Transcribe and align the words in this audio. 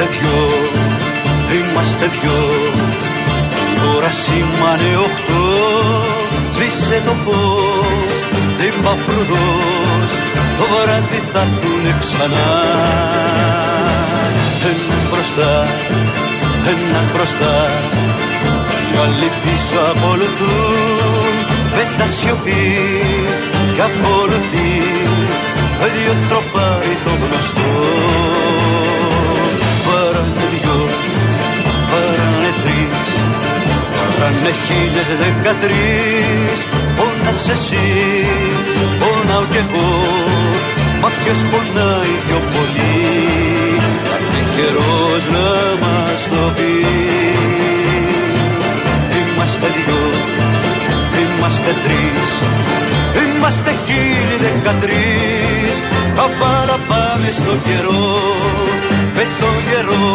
Είμαστε 0.00 0.18
δυο, 0.20 0.42
είμαστε 1.56 2.06
δυο. 2.14 2.40
Η 3.74 3.78
ώρα 3.96 4.10
σήμανε 4.22 4.92
οχτώ 5.06 5.44
Σβήσε 6.54 7.02
το 7.04 7.14
φως, 7.24 8.12
είπα 8.64 8.94
φρουδός 9.02 10.10
Το 10.58 10.64
βράδυ 10.72 11.20
θα 11.32 11.40
έρθουνε 11.40 11.92
ξανά. 12.00 12.50
Ένα 14.70 14.96
μπροστά, 15.10 15.52
ένα 16.72 17.00
μπροστά 17.12 17.54
Οι 18.92 18.96
άλλοι 19.04 19.28
πίσω 19.42 19.80
ακολουθούν 19.90 21.34
με 21.76 21.84
τα 21.98 22.06
σιωπή 22.06 22.64
κι 23.74 23.82
ακολουθεί 23.88 24.70
δύο 25.94 26.14
τροφάρι 26.28 26.96
το 27.04 27.10
γνωστό 27.22 27.68
Παράνε 34.20 34.52
χίλιες 34.66 35.10
δεκατρεις 35.22 36.58
Πόνας 36.96 37.42
εσύ, 37.54 37.86
πονάω 39.00 39.44
κι 39.52 39.60
εγώ. 39.64 39.90
Μα 41.00 41.08
ποιος 41.18 41.40
πονάει 41.50 42.14
πιο 42.24 42.38
πολύ 42.52 42.96
Κάθε 44.08 44.40
καιρός 44.54 45.22
να 45.34 45.46
μας 45.82 46.20
το 46.32 46.42
πει. 46.56 46.72
Είμαστε 49.18 49.66
δυο, 49.76 50.02
είμαστε 51.20 51.72
τρεις 51.84 52.30
Είμαστε 53.20 53.70
χίλιοι 53.84 54.36
δεκατρεις 54.42 55.74
Καβάλα 56.16 56.78
πάμε 56.88 57.30
στο 57.38 57.52
καιρό 57.66 58.04
Με 59.16 59.24
το 59.40 59.50
καιρό, 59.68 60.08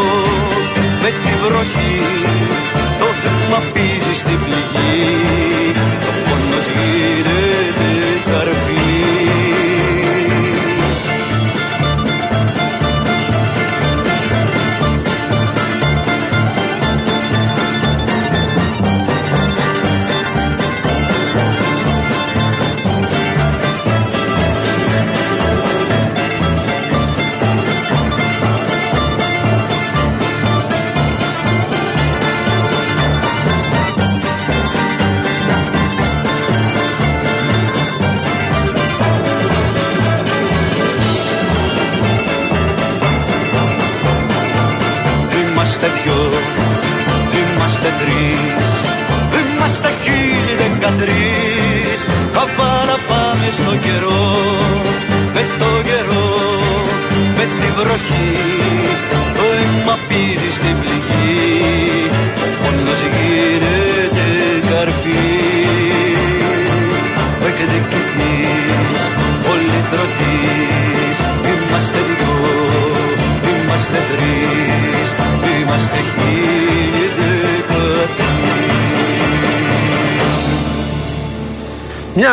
με 1.02 1.09
τη 1.22 1.31
βροχή 1.44 1.95
Το 3.26 3.31
θέμα 3.31 3.59
πίζει 3.73 4.14
στην 4.22 4.40
πληγή 4.44 5.72
Το 6.04 6.12
πόνος 6.26 6.68
γίνεται 6.76 7.90
καρφί 8.26 9.14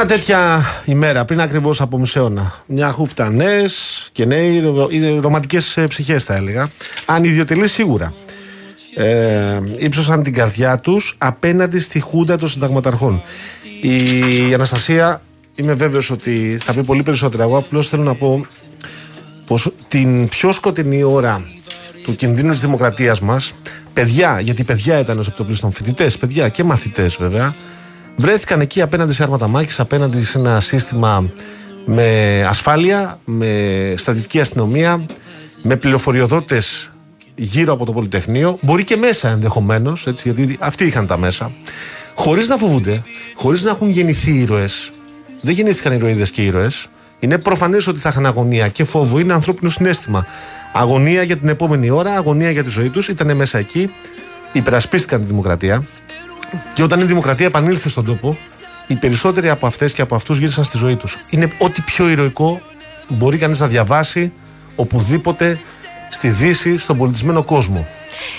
Μια 0.05 0.11
τέτοια 0.17 0.65
ημέρα 0.85 1.25
πριν 1.25 1.41
ακριβώς 1.41 1.81
από 1.81 1.99
μισέωνα. 1.99 2.55
Μια 2.67 2.91
χούφτα 2.91 3.31
νέες 3.31 4.09
και 4.13 4.25
νέοι 4.25 4.61
ρο- 4.61 4.91
ρομαντικές 5.21 5.79
ψυχές, 5.89 6.25
θα 6.25 6.35
έλεγα. 6.35 6.71
Ανιδιοτελεί 7.05 7.69
σίγουρα. 7.69 8.13
Ε, 8.95 9.61
ύψωσαν 9.79 10.23
την 10.23 10.33
καρδιά 10.33 10.77
τους 10.77 11.15
απέναντι 11.19 11.79
στη 11.79 12.01
χούντα 12.01 12.37
των 12.37 12.49
συνταγματαρχών. 12.49 13.23
Η 13.83 14.55
Αναστασία, 14.55 15.23
είμαι 15.55 15.75
βέβαιος 15.75 16.11
ότι 16.11 16.59
θα 16.63 16.75
πει 16.75 16.83
πολύ 16.83 17.03
περισσότερα. 17.03 17.43
Εγώ 17.43 17.57
απλώς 17.57 17.89
θέλω 17.89 18.03
να 18.03 18.15
πω 18.15 18.47
πως 19.47 19.73
την 19.89 20.29
πιο 20.29 20.53
σκοτεινή 20.53 21.03
ώρα 21.03 21.43
του 22.05 22.15
κινδύνου 22.15 22.51
της 22.51 22.61
δημοκρατίας 22.61 23.21
μας 23.21 23.53
παιδιά, 23.93 24.41
γιατί 24.41 24.65
παιδιά 24.65 24.99
ήταν 24.99 25.19
ως 25.19 25.27
επιτοπλίστων 25.27 25.71
φοιτητές, 25.71 26.19
παιδιά 26.19 26.49
και 26.49 26.65
μαθητές 26.65 27.17
βέβαια 27.17 27.55
βρέθηκαν 28.17 28.61
εκεί 28.61 28.83
απέναντι 28.83 29.13
σε 29.13 29.23
άρματα 29.23 29.47
μάχης 29.47 29.81
απέναντι 29.81 30.25
σε 30.25 30.39
ένα 30.39 30.61
σύστημα 30.61 31.31
με 31.85 32.41
ασφάλεια, 32.49 33.19
με 33.25 33.95
στρατιωτική 33.97 34.41
αστυνομία 34.41 35.07
με 35.63 35.77
πληροφοριοδότες 35.77 36.91
γύρω 37.35 37.73
από 37.73 37.85
το 37.85 37.93
Πολυτεχνείο, 37.93 38.59
μπορεί 38.61 38.85
και 38.85 38.97
μέσα 38.97 39.29
ενδεχομένως, 39.29 40.03
γιατί 40.03 40.59
αυτοί 40.61 40.85
είχαν 40.85 41.07
τα 41.07 41.19
μέσα, 41.19 41.51
χωρίς 42.15 42.49
να 42.49 42.57
φοβούνται, 42.57 43.03
χωρίς 43.35 43.63
να 43.65 43.71
έχουν 43.71 43.91
γεννηθεί 43.91 44.31
ήρωες. 44.31 44.93
Δεν 45.41 45.55
γεννήθηκαν 45.55 45.93
ηρωίδες 45.93 46.31
και 46.31 46.43
ήρωες. 46.43 46.89
Είναι 47.19 47.39
προφανές 47.39 47.87
ότι 47.87 47.99
θα 47.99 48.09
είχαν 48.09 48.27
αγωνία 48.27 48.69
και 48.69 48.85
φόβο. 48.85 49.19
Είναι 49.19 49.33
ανθρώπινο 49.33 49.71
συνέστημα. 49.71 50.27
Αγωνία 50.73 51.23
για 51.23 51.37
την 51.37 51.49
επόμενη 51.49 51.91
ώρα, 51.91 52.13
αγωνία 52.13 52.51
για 52.51 52.65
τη 52.65 52.71
ζωή 52.71 52.89
τους. 52.89 53.09
Ήταν 53.09 53.37
μέσα 53.37 53.59
εκεί, 53.59 53.89
υπερασπίστηκαν 54.53 55.21
τη 55.21 55.27
δημοκρατία. 55.27 55.85
Και 56.75 56.83
όταν 56.83 57.01
η 57.01 57.05
δημοκρατία 57.05 57.47
επανήλθε 57.47 57.89
στον 57.89 58.05
τόπο, 58.05 58.37
οι 58.87 58.95
περισσότεροι 58.95 59.49
από 59.49 59.67
αυτές 59.67 59.93
και 59.93 60.03
από 60.03 60.15
αυτούς 60.15 60.39
γύρισαν 60.39 60.65
στη 60.65 60.79
ζωή 60.79 60.97
τους. 60.97 61.19
Είναι 61.31 61.53
ό,τι 61.59 61.81
πιο 61.81 62.09
ηρωικό 62.09 62.61
μπορεί 63.09 63.39
κανείς 63.39 63.61
να 63.61 63.67
διαβάσει 63.67 64.33
οπουδήποτε 64.77 65.59
στη 66.09 66.29
Δύση, 66.29 66.79
στον 66.79 66.97
πολιτισμένο 66.97 67.45
κόσμο, 67.45 67.87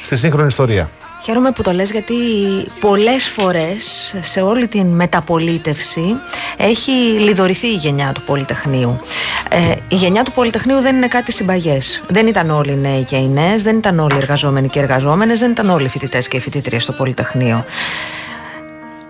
στη 0.01 0.15
σύγχρονη 0.17 0.47
ιστορία. 0.47 0.89
Χαίρομαι 1.23 1.51
που 1.51 1.61
το 1.61 1.71
λες 1.71 1.91
γιατί 1.91 2.15
πολλές 2.79 3.27
φορές 3.27 4.15
σε 4.21 4.41
όλη 4.41 4.67
την 4.67 4.87
μεταπολίτευση 4.87 6.15
έχει 6.57 6.91
λιδωρηθεί 7.19 7.67
η 7.67 7.75
γενιά 7.75 8.11
του 8.13 8.21
Πολυτεχνείου. 8.25 8.99
Ε, 9.49 9.75
η 9.87 9.95
γενιά 9.95 10.23
του 10.23 10.31
Πολυτεχνείου 10.31 10.79
δεν 10.79 10.95
είναι 10.95 11.07
κάτι 11.07 11.31
συμπαγές. 11.31 12.03
Δεν 12.07 12.27
ήταν 12.27 12.49
όλοι 12.49 12.71
οι 12.71 12.75
νέοι 12.75 13.03
και 13.03 13.15
οι 13.15 13.27
νέες, 13.27 13.63
δεν 13.63 13.77
ήταν 13.77 13.99
όλοι 13.99 14.13
οι 14.13 14.17
εργαζόμενοι 14.17 14.67
και 14.67 14.79
οι 14.79 14.81
εργαζόμενες, 14.81 15.39
δεν 15.39 15.51
ήταν 15.51 15.69
όλοι 15.69 15.85
οι 15.85 15.89
φοιτητές 15.89 16.27
και 16.27 16.37
οι 16.37 16.39
φοιτήτριες 16.39 16.83
στο 16.83 16.91
Πολυτεχνείο. 16.91 17.65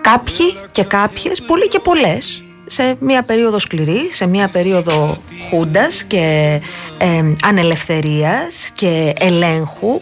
Κάποιοι 0.01 0.57
και 0.71 0.83
κάποιες, 0.83 1.41
πολλοί 1.41 1.67
και 1.67 1.79
πολλές, 1.79 2.41
σε 2.65 2.95
μια 2.99 3.23
περίοδο 3.23 3.59
σκληρή, 3.59 4.09
σε 4.11 4.27
μια 4.27 4.47
περίοδο 4.47 5.17
χούντας 5.49 6.03
και 6.03 6.59
ε, 6.97 7.33
ανελευθερίας 7.43 8.69
και 8.75 9.13
ελέγχου 9.19 9.99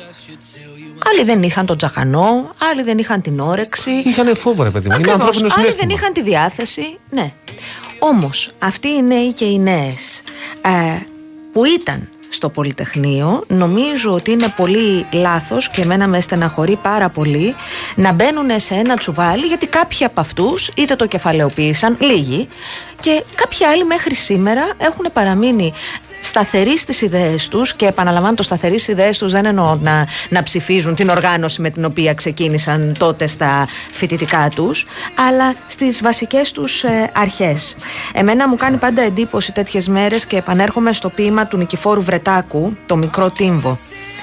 Άλλοι 1.10 1.24
δεν 1.24 1.44
είχαν 1.44 1.66
τον 1.66 1.78
τζαχανό, 1.78 2.50
άλλοι 2.72 2.84
δεν 2.84 2.98
είχαν 2.98 3.22
την 3.22 3.40
όρεξη. 3.40 3.92
Είχαν 3.92 4.36
φόβο, 4.36 4.64
ρε 4.64 4.70
παιδί 4.70 4.88
μου. 4.90 4.96
Είναι 5.00 5.12
Ακριβώς. 5.12 5.28
ανθρώπινο 5.28 5.54
Άλλοι 5.54 5.72
συνέστημα. 5.72 5.88
δεν 5.88 5.98
είχαν 5.98 6.14
τη 6.14 6.22
διάθεση. 6.22 6.98
Ναι. 7.10 7.32
Όμως, 8.00 8.52
αυτοί 8.60 8.88
οι 8.88 9.02
νέοι 9.02 9.34
και 9.34 9.46
οι 9.46 9.60
νέες 9.60 10.22
ε, 10.62 10.70
που 11.54 11.66
ήταν 11.66 12.10
στο 12.30 12.50
Πολυτεχνείο, 12.50 13.44
νομίζω 13.48 14.14
ότι 14.14 14.32
είναι 14.32 14.54
πολύ 14.56 15.06
λάθος 15.12 15.70
και 15.70 15.82
εμένα 15.82 16.08
με 16.08 16.22
στεναχωρεί 16.22 16.80
πάρα 16.82 17.10
πολύ 17.10 17.56
να 17.96 18.12
μπαίνουν 18.12 18.60
σε 18.60 18.74
ένα 18.74 18.98
τσουβάλι 18.98 19.46
γιατί 19.46 19.68
κάποιοι 19.68 20.06
από 20.06 20.20
αυτούς 20.20 20.72
είτε 20.76 20.96
το 20.96 21.08
κεφαλαιοποίησαν, 21.08 21.98
λίγοι, 22.00 22.48
και 23.02 23.24
κάποιοι 23.36 23.66
άλλοι 23.66 23.86
μέχρι 23.86 24.16
σήμερα 24.16 24.62
έχουν 24.78 25.06
παραμείνει 25.14 25.74
σταθεροί 26.22 26.78
στις 26.78 27.02
ιδέες 27.02 27.48
τους 27.48 27.74
και 27.74 27.86
επαναλαμβάνω 27.86 28.36
το 28.36 28.44
σταθεροί 28.44 28.80
στις 28.80 28.94
ιδέες 28.94 29.18
τους 29.18 29.32
δεν 29.32 29.46
εννοώ 29.46 29.76
να, 29.76 30.08
να 30.30 30.44
ψηφίζουν 30.44 30.96
την 30.96 31.10
οργάνωση 31.10 31.62
με 31.62 31.70
την 31.70 31.86
οποία 31.86 32.14
ξεκίνησαν 32.14 32.96
τότε 33.00 33.28
στα 33.28 33.68
φοιτητικά 33.92 34.50
τους 34.56 34.86
αλλά 35.30 35.56
στις 35.68 36.02
βασικές 36.02 36.52
τους 36.52 36.84
ε, 36.84 37.12
αρχές. 37.14 37.76
Εμένα 38.14 38.48
μου 38.48 38.56
κάνει 38.56 38.78
πάντα 38.78 39.02
εντύπωση 39.02 39.52
τέτοιες 39.52 39.88
μέρες 39.88 40.26
και 40.26 40.38
επανέρχομαι 40.38 40.94
στο 40.94 41.10
ποίημα 41.10 41.48
του 41.48 41.58
Νικηφόρου 41.58 42.02
Βρετάκου, 42.02 42.78
το 42.86 42.96
μικρό 42.96 43.30
τύμβο. 43.30 43.78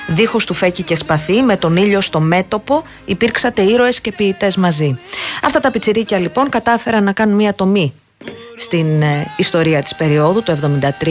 Δίχως 0.06 0.44
του 0.44 0.54
φέκι 0.54 0.82
και 0.82 0.96
σπαθί, 0.96 1.42
με 1.42 1.56
τον 1.56 1.76
ήλιο 1.76 2.00
στο 2.00 2.20
μέτωπο, 2.20 2.82
υπήρξατε 3.04 3.62
ήρωες 3.62 4.00
και 4.00 4.12
ποιητές 4.12 4.56
μαζί. 4.56 4.98
Αυτά 5.42 5.60
τα 5.60 5.70
πιτσιρίκια 5.70 6.18
λοιπόν 6.18 6.48
κατάφεραν 6.48 7.04
να 7.04 7.12
κάνουν 7.12 7.34
μια 7.34 7.54
τομή 7.54 7.92
στην 8.56 9.02
ε, 9.02 9.26
ιστορία 9.36 9.82
της 9.82 9.94
περίοδου, 9.94 10.42
το 10.42 10.58
1973, 11.02 11.06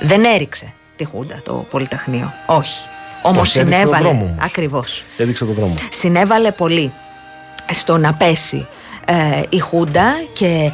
δεν 0.00 0.24
έριξε 0.24 0.72
τη 0.96 1.04
Χούντα 1.04 1.40
το 1.44 1.66
Πολυτεχνείο. 1.70 2.32
Όχι. 2.46 2.78
Όμως 3.22 3.48
Όχι, 3.48 3.58
έδειξε 3.58 3.82
τον 3.82 3.88
συνέβαλε. 3.94 4.08
δρόμο 4.08 4.24
όμως. 4.24 4.44
Ακριβώς. 4.44 5.02
Έδειξε 5.16 5.44
τον 5.44 5.54
δρόμο. 5.54 5.74
Συνέβαλε 5.90 6.50
πολύ 6.50 6.92
στο 7.72 7.96
να 7.96 8.14
πέσει 8.14 8.66
ε, 9.06 9.42
η 9.48 9.58
Χούντα 9.58 10.12
και 10.34 10.70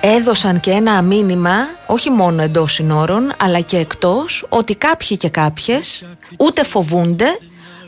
έδωσαν 0.00 0.60
και 0.60 0.70
ένα 0.70 1.02
μήνυμα 1.02 1.54
όχι 1.86 2.10
μόνο 2.10 2.42
εντός 2.42 2.72
συνόρων 2.72 3.32
αλλά 3.36 3.60
και 3.60 3.76
εκτός 3.76 4.46
ότι 4.48 4.74
κάποιοι 4.74 5.16
και 5.16 5.28
κάποιες 5.28 6.04
ούτε 6.38 6.64
φοβούνται 6.64 7.38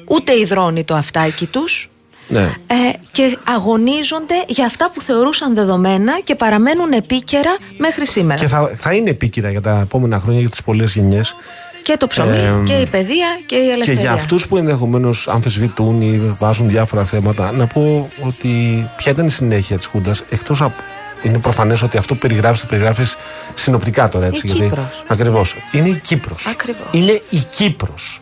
ούτε 0.09 0.33
υδρώνει 0.33 0.85
το 0.85 0.95
αυτάκι 0.95 1.47
τους 1.47 1.91
Ναι. 2.29 2.41
ε, 2.67 2.75
και 3.13 3.39
αγωνίζονται 3.45 4.35
για 4.47 4.67
αυτά 4.67 4.91
που 4.95 5.01
θεωρούσαν 5.01 5.55
δεδομένα 5.55 6.21
και 6.25 6.35
παραμένουν 6.35 6.93
επίκαιρα 6.93 7.57
μέχρι 7.79 8.07
σήμερα. 8.07 8.41
Και 8.41 8.47
θα, 8.47 8.71
θα 8.75 8.95
είναι 8.95 9.11
επίκαιρα 9.11 9.51
για 9.51 9.61
τα 9.61 9.79
επόμενα 9.83 10.19
χρόνια 10.19 10.41
για 10.41 10.49
τις 10.49 10.63
πολλές 10.63 10.95
γενιές. 10.95 11.35
Και 11.83 11.97
το 11.99 12.07
ψωμί 12.07 12.37
Ε, 12.37 12.53
και 12.65 12.73
η 12.73 12.87
παιδεία 12.87 13.27
και 13.47 13.55
η 13.57 13.67
Και 13.67 13.73
ελευθερία. 13.73 14.01
για 14.01 14.13
αυτούς 14.13 14.47
που 14.49 14.57
ενδεχομένως 14.57 15.29
αμφισβητούν 15.29 16.01
ή 16.01 16.35
βάζουν 16.39 16.69
διάφορα 16.69 17.05
θέματα, 17.05 17.53
να 17.53 17.67
πω 17.67 18.09
ότι 18.27 18.49
ποια 18.97 19.13
ήταν 19.13 19.27
η 19.27 19.31
συνέχεια 19.31 19.77
της 19.77 19.87
Χούντας, 19.87 20.23
εκτός 20.31 20.63
από. 20.63 20.75
Είναι 21.23 21.39
προφανές 21.39 21.83
ότι 21.83 21.97
αυτό 21.97 22.15
που 22.15 22.21
περιγράφεις 22.21 22.61
το 22.61 22.67
περιγράφεις 22.67 23.17
συνοπτικά 23.55 24.09
τώρα 24.09 24.27
έτσι. 24.27 24.47
Η 24.47 24.51
Κύπρος. 24.51 24.85
Ακριβώς. 25.09 25.57
Είναι 25.73 25.89
η 25.89 25.97
Κύπρος. 26.05 26.47
Ακριβώς. 26.47 26.87
Είναι 26.93 27.21
η 27.31 27.39
Κύπρος. 27.51 28.21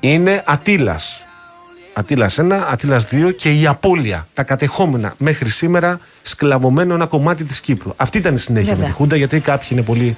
Είναι 0.00 0.42
Ατήλας. 0.46 1.21
Ατήλα 1.94 2.30
1, 2.36 2.40
Ατήλα 2.70 3.00
2 3.10 3.34
και 3.36 3.50
η 3.50 3.66
απώλεια, 3.66 4.26
τα 4.34 4.42
κατεχόμενα 4.42 5.14
μέχρι 5.18 5.48
σήμερα 5.48 5.98
σκλαβωμένο 6.22 6.94
ένα 6.94 7.06
κομμάτι 7.06 7.44
της 7.44 7.60
Κύπρου. 7.60 7.92
Αυτή 7.96 8.18
ήταν 8.18 8.34
η 8.34 8.38
συνέχεια 8.38 8.68
Βέβαια. 8.68 8.84
με 8.84 8.90
τη 8.90 8.96
Χούντα, 8.96 9.16
γιατί 9.16 9.40
κάποιοι 9.40 9.68
είναι 9.70 9.82
πολύ. 9.82 10.16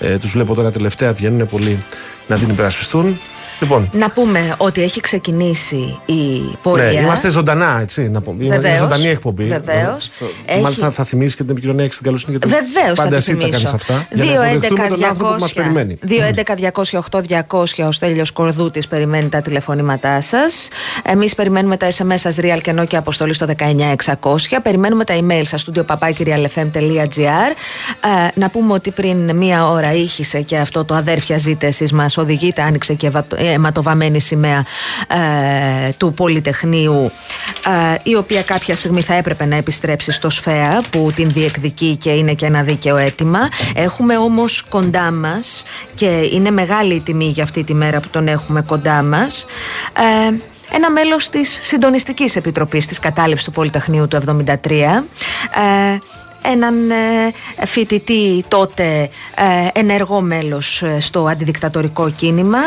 Ε, 0.00 0.18
τους 0.18 0.30
βλέπω 0.30 0.54
τώρα 0.54 0.70
τελευταία, 0.70 1.12
βγαίνουν 1.12 1.46
πολύ 1.46 1.84
να 2.26 2.38
την 2.38 2.48
υπερασπιστούν. 2.48 3.20
Λοιπόν, 3.60 3.88
Να 3.92 4.10
πούμε 4.10 4.54
ότι 4.56 4.82
έχει 4.82 5.00
ξεκινήσει 5.00 5.98
η 6.06 6.40
πορεία. 6.62 6.84
ναι, 6.84 7.00
είμαστε 7.00 7.28
ζωντανά, 7.28 7.78
έτσι. 7.80 8.08
Να 8.10 8.20
πω. 8.20 8.36
Είναι 8.40 8.54
Βεβαίως, 8.54 8.78
ζωντανή 8.78 9.06
εκπομπή. 9.08 9.44
βεβαίως. 9.44 10.06
Ε, 10.06 10.52
Έχει- 10.52 10.62
Μάλιστα 10.62 10.90
θα 10.90 11.04
θυμίσεις 11.04 11.34
και 11.36 11.42
την 11.42 11.50
επικοινωνία 11.50 11.84
έχεις 11.84 11.96
την 11.96 12.04
καλοσύνη 12.06 12.36
γιατί 12.40 12.48
Βεβαίως 12.48 12.98
θα 12.98 13.02
πάντα 13.02 13.08
τη 13.08 13.16
εσύ 13.16 13.32
τα 13.36 13.38
κάνεις 13.38 13.56
θυμίσω. 13.56 13.74
αυτά. 13.74 14.06
Για 14.12 14.24
να 14.24 14.50
υποδεχτούμε 14.50 14.88
τον 14.88 15.04
άνθρωπο 15.04 15.32
που 15.34 15.40
μας 15.40 15.52
περιμένει. 15.52 15.98
2-11-208-200 16.02 17.82
ο 17.86 17.92
Στέλιος 17.92 18.30
Κορδούτης 18.30 18.86
περιμένει 18.88 19.28
τα 19.28 19.40
τηλεφωνήματά 19.42 20.20
σας. 20.20 20.68
Εμείς 21.04 21.34
περιμένουμε 21.34 21.76
τα 21.76 21.88
SMS 21.88 22.14
σας 22.16 22.36
real 22.40 22.58
και 22.62 22.72
και 22.88 22.96
αποστολή 22.96 23.34
στο 23.34 23.46
19600. 23.46 24.60
Περιμένουμε 24.62 25.04
τα 25.04 25.14
email 25.20 25.42
σας 25.44 25.60
στο 25.60 25.72
papakirialfm.gr 25.88 27.50
ε, 28.00 28.40
Να 28.40 28.48
πούμε 28.50 28.72
ότι 28.72 28.90
πριν 28.90 29.36
μία 29.36 29.68
ώρα 29.68 29.92
ήχησε 29.92 30.40
και 30.40 30.56
αυτό 30.58 30.84
το 30.84 30.94
αδέρφια 30.94 31.36
ζείτε 31.38 31.66
εσείς 31.66 31.92
μας 31.92 32.16
οδηγείτε 32.16 32.62
άνοιξε 32.62 32.94
και 32.94 33.10
βατο- 33.10 33.36
ε, 33.38 33.47
αιματοβαμμένη 33.52 34.20
σημαία 34.20 34.64
ε, 35.08 35.90
του 35.96 36.14
Πολυτεχνείου 36.14 37.10
ε, 37.92 37.98
η 38.02 38.14
οποία 38.14 38.42
κάποια 38.42 38.74
στιγμή 38.74 39.00
θα 39.00 39.14
έπρεπε 39.14 39.44
να 39.44 39.56
επιστρέψει 39.56 40.12
στο 40.12 40.30
ΣΦΕΑ 40.30 40.82
που 40.90 41.12
την 41.14 41.30
διεκδικεί 41.30 41.96
και 41.96 42.10
είναι 42.10 42.34
και 42.34 42.46
ένα 42.46 42.62
δίκαιο 42.62 42.96
αίτημα. 42.96 43.38
Έχουμε 43.74 44.16
όμως 44.16 44.64
κοντά 44.68 45.12
μας 45.12 45.64
και 45.94 46.28
είναι 46.32 46.50
μεγάλη 46.50 46.94
η 46.94 47.00
τιμή 47.00 47.28
για 47.28 47.44
αυτή 47.44 47.64
τη 47.64 47.74
μέρα 47.74 48.00
που 48.00 48.08
τον 48.08 48.28
έχουμε 48.28 48.62
κοντά 48.62 49.02
μας 49.02 49.46
ε, 50.28 50.36
ένα 50.72 50.90
μέλος 50.90 51.28
της 51.28 51.58
Συντονιστικής 51.62 52.36
Επιτροπής 52.36 52.86
της 52.86 52.98
Κατάληψης 52.98 53.46
του 53.46 53.52
Πολυτεχνείου 53.52 54.08
του 54.08 54.44
1973 54.46 54.70
ε, 54.70 55.98
έναν 56.52 56.90
ε, 56.90 57.66
φοιτητή 57.66 58.44
τότε 58.48 59.08
ε, 59.34 59.80
ενεργό 59.80 60.20
μέλος 60.20 60.82
ε, 60.82 61.00
στο 61.00 61.26
αντιδικτατορικό 61.26 62.10
κίνημα 62.10 62.58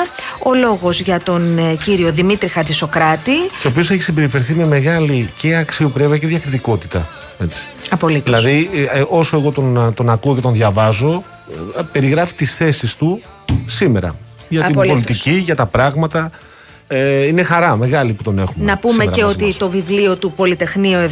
ο 0.43 0.53
λόγος 0.53 0.99
για 0.99 1.19
τον 1.19 1.57
ε, 1.57 1.75
κύριο 1.83 2.11
Δημήτρη 2.11 2.47
Χατζησοκράτη 2.47 3.35
Και 3.61 3.67
ο 3.67 3.69
οποίος 3.69 3.89
έχει 3.91 4.01
συμπεριφερθεί 4.01 4.53
με 4.53 4.65
μεγάλη 4.65 5.29
και 5.37 5.55
αξιοπρέπεια 5.55 6.17
και 6.17 6.27
διακριτικότητα. 6.27 7.07
Έτσι. 7.39 7.63
απολύτως 7.89 8.41
Δηλαδή, 8.41 8.69
ε, 8.73 8.99
ε, 8.99 9.05
όσο 9.09 9.37
εγώ 9.37 9.51
τον, 9.51 9.93
τον 9.93 10.09
ακούω 10.09 10.35
και 10.35 10.41
τον 10.41 10.53
διαβάζω, 10.53 11.23
ε, 11.77 11.81
περιγράφει 11.91 12.33
τις 12.33 12.55
θέσεις 12.55 12.95
του 12.95 13.21
σήμερα. 13.65 14.15
Για 14.49 14.61
την 14.61 14.71
Απολύτως. 14.71 14.97
πολιτική, 14.97 15.31
για 15.31 15.55
τα 15.55 15.65
πράγματα. 15.65 16.31
Ε, 16.93 17.27
είναι 17.27 17.43
χαρά 17.43 17.75
μεγάλη 17.75 18.13
που 18.13 18.23
τον 18.23 18.39
έχουμε. 18.39 18.65
Να 18.65 18.77
πούμε 18.77 18.93
σήμερα 18.93 19.11
και 19.15 19.23
μαζί 19.23 19.35
ότι 19.35 19.45
μας. 19.45 19.57
το 19.57 19.69
βιβλίο 19.69 20.15
του 20.17 20.31
Πολυτεχνείο 20.31 21.09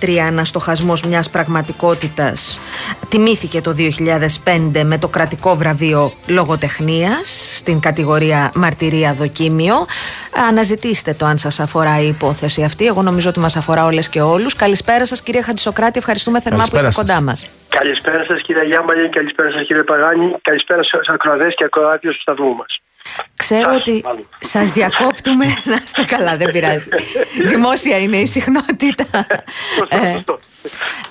73 0.00 0.16
Αναστοχασμός 0.26 1.02
μιας 1.02 1.30
πραγματικότητας 1.30 2.60
τιμήθηκε 3.08 3.60
το 3.60 3.74
2005 3.74 4.82
με 4.84 4.98
το 4.98 5.08
κρατικό 5.08 5.54
βραβείο 5.56 6.12
λογοτεχνίας 6.26 7.56
στην 7.56 7.80
κατηγορία 7.80 8.50
Μαρτυρία 8.54 9.14
Δοκίμιο. 9.14 9.74
Αναζητήστε 10.48 11.14
το 11.14 11.26
αν 11.26 11.38
σας 11.38 11.60
αφορά 11.60 12.00
η 12.00 12.06
υπόθεση 12.06 12.62
αυτή. 12.62 12.86
Εγώ 12.86 13.02
νομίζω 13.02 13.28
ότι 13.28 13.38
μας 13.38 13.56
αφορά 13.56 13.84
όλες 13.84 14.08
και 14.08 14.20
όλους. 14.20 14.54
Καλησπέρα 14.54 15.06
σας 15.06 15.22
κυρία 15.22 15.42
Χατζησοκράτη. 15.42 15.98
Ευχαριστούμε 15.98 16.40
θερμά 16.40 16.64
που 16.64 16.70
Καλησπέρα 16.70 16.88
είστε 16.88 17.02
σας. 17.02 17.14
κοντά 17.14 17.30
μας. 17.30 17.46
Καλησπέρα 17.68 18.24
σας 18.24 18.42
κύριε 18.42 18.62
Γιάμαλη, 18.64 19.08
καλησπέρα 19.08 19.50
σας 19.50 19.62
κύριε 19.66 19.82
Παγάνη, 19.82 20.34
καλησπέρα 20.42 20.82
στου 20.82 21.12
ακροατές 21.12 21.54
και 21.54 21.64
ακροάτριες 21.64 22.14
του 22.14 22.20
σταθμού 22.20 22.54
μας. 22.54 22.80
Ξέρω 23.36 23.68
Σας, 23.72 23.80
ότι 23.80 24.00
μάλλον. 24.04 24.28
σας 24.38 24.70
διακόπτουμε. 24.70 25.44
Να 25.70 25.80
είστε 25.84 26.04
καλά, 26.04 26.36
δεν 26.36 26.50
πειράζει. 26.50 26.88
Δημόσια 27.44 27.98
είναι 27.98 28.16
η 28.16 28.26
συχνότητα. 28.26 29.04
Ε, 29.88 30.18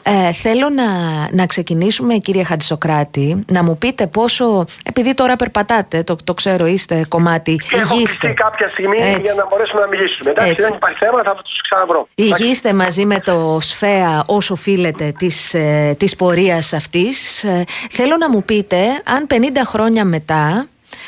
Ε, 0.03 0.31
θέλω 0.33 0.69
να, 0.69 0.83
να 1.31 1.45
ξεκινήσουμε, 1.45 2.15
κύριε 2.17 2.43
Χατζησοκράτη, 2.43 3.45
να 3.51 3.63
μου 3.63 3.77
πείτε 3.77 4.07
πόσο. 4.07 4.65
Επειδή 4.83 5.13
τώρα 5.13 5.35
περπατάτε, 5.35 6.03
το, 6.03 6.15
το 6.23 6.33
ξέρω, 6.33 6.65
είστε 6.65 7.05
κομμάτι. 7.07 7.59
Έχω 7.71 7.95
υγείστε. 7.95 8.27
πιστεί 8.27 8.33
κάποια 8.43 8.69
στιγμή 8.69 8.97
Έτσι. 8.97 9.21
για 9.21 9.33
να 9.33 9.45
μπορέσουμε 9.47 9.81
να 9.81 9.87
μιλήσουμε. 9.87 10.29
Εντάξει, 10.29 10.51
Έτσι. 10.51 10.61
δεν 10.63 10.73
υπάρχει 10.73 10.97
θέμα, 10.97 11.21
θα 11.23 11.35
τους 11.43 11.61
ξαναβρω. 11.61 12.07
Εντάξει. 12.15 12.43
Υγείστε 12.43 12.73
μαζί 12.73 13.05
με 13.05 13.19
το 13.19 13.57
ΣΦΕΑ 13.61 14.23
όσο 14.25 14.53
οφείλετε 14.53 15.13
της, 15.17 15.53
ε, 15.53 15.95
της 15.99 16.15
πορείας 16.15 16.73
αυτής. 16.73 17.43
Ε, 17.43 17.63
θέλω 17.91 18.17
να 18.17 18.29
μου 18.29 18.43
πείτε 18.43 18.77
αν 19.03 19.27
50 19.27 19.35
χρόνια 19.65 20.05
μετά 20.05 20.67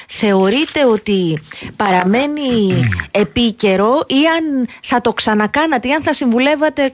θεωρείτε 0.10 0.86
ότι 0.86 1.40
παραμένει 1.78 2.74
επίκαιρο 3.12 4.04
ή 4.08 4.28
αν 4.38 4.68
θα 4.84 5.02
το 5.02 5.14
ξανακάνατε 5.14 5.88
ή 5.88 5.92
αν 5.92 6.04
θα 6.04 6.14
συμβουλεύατε 6.14 6.94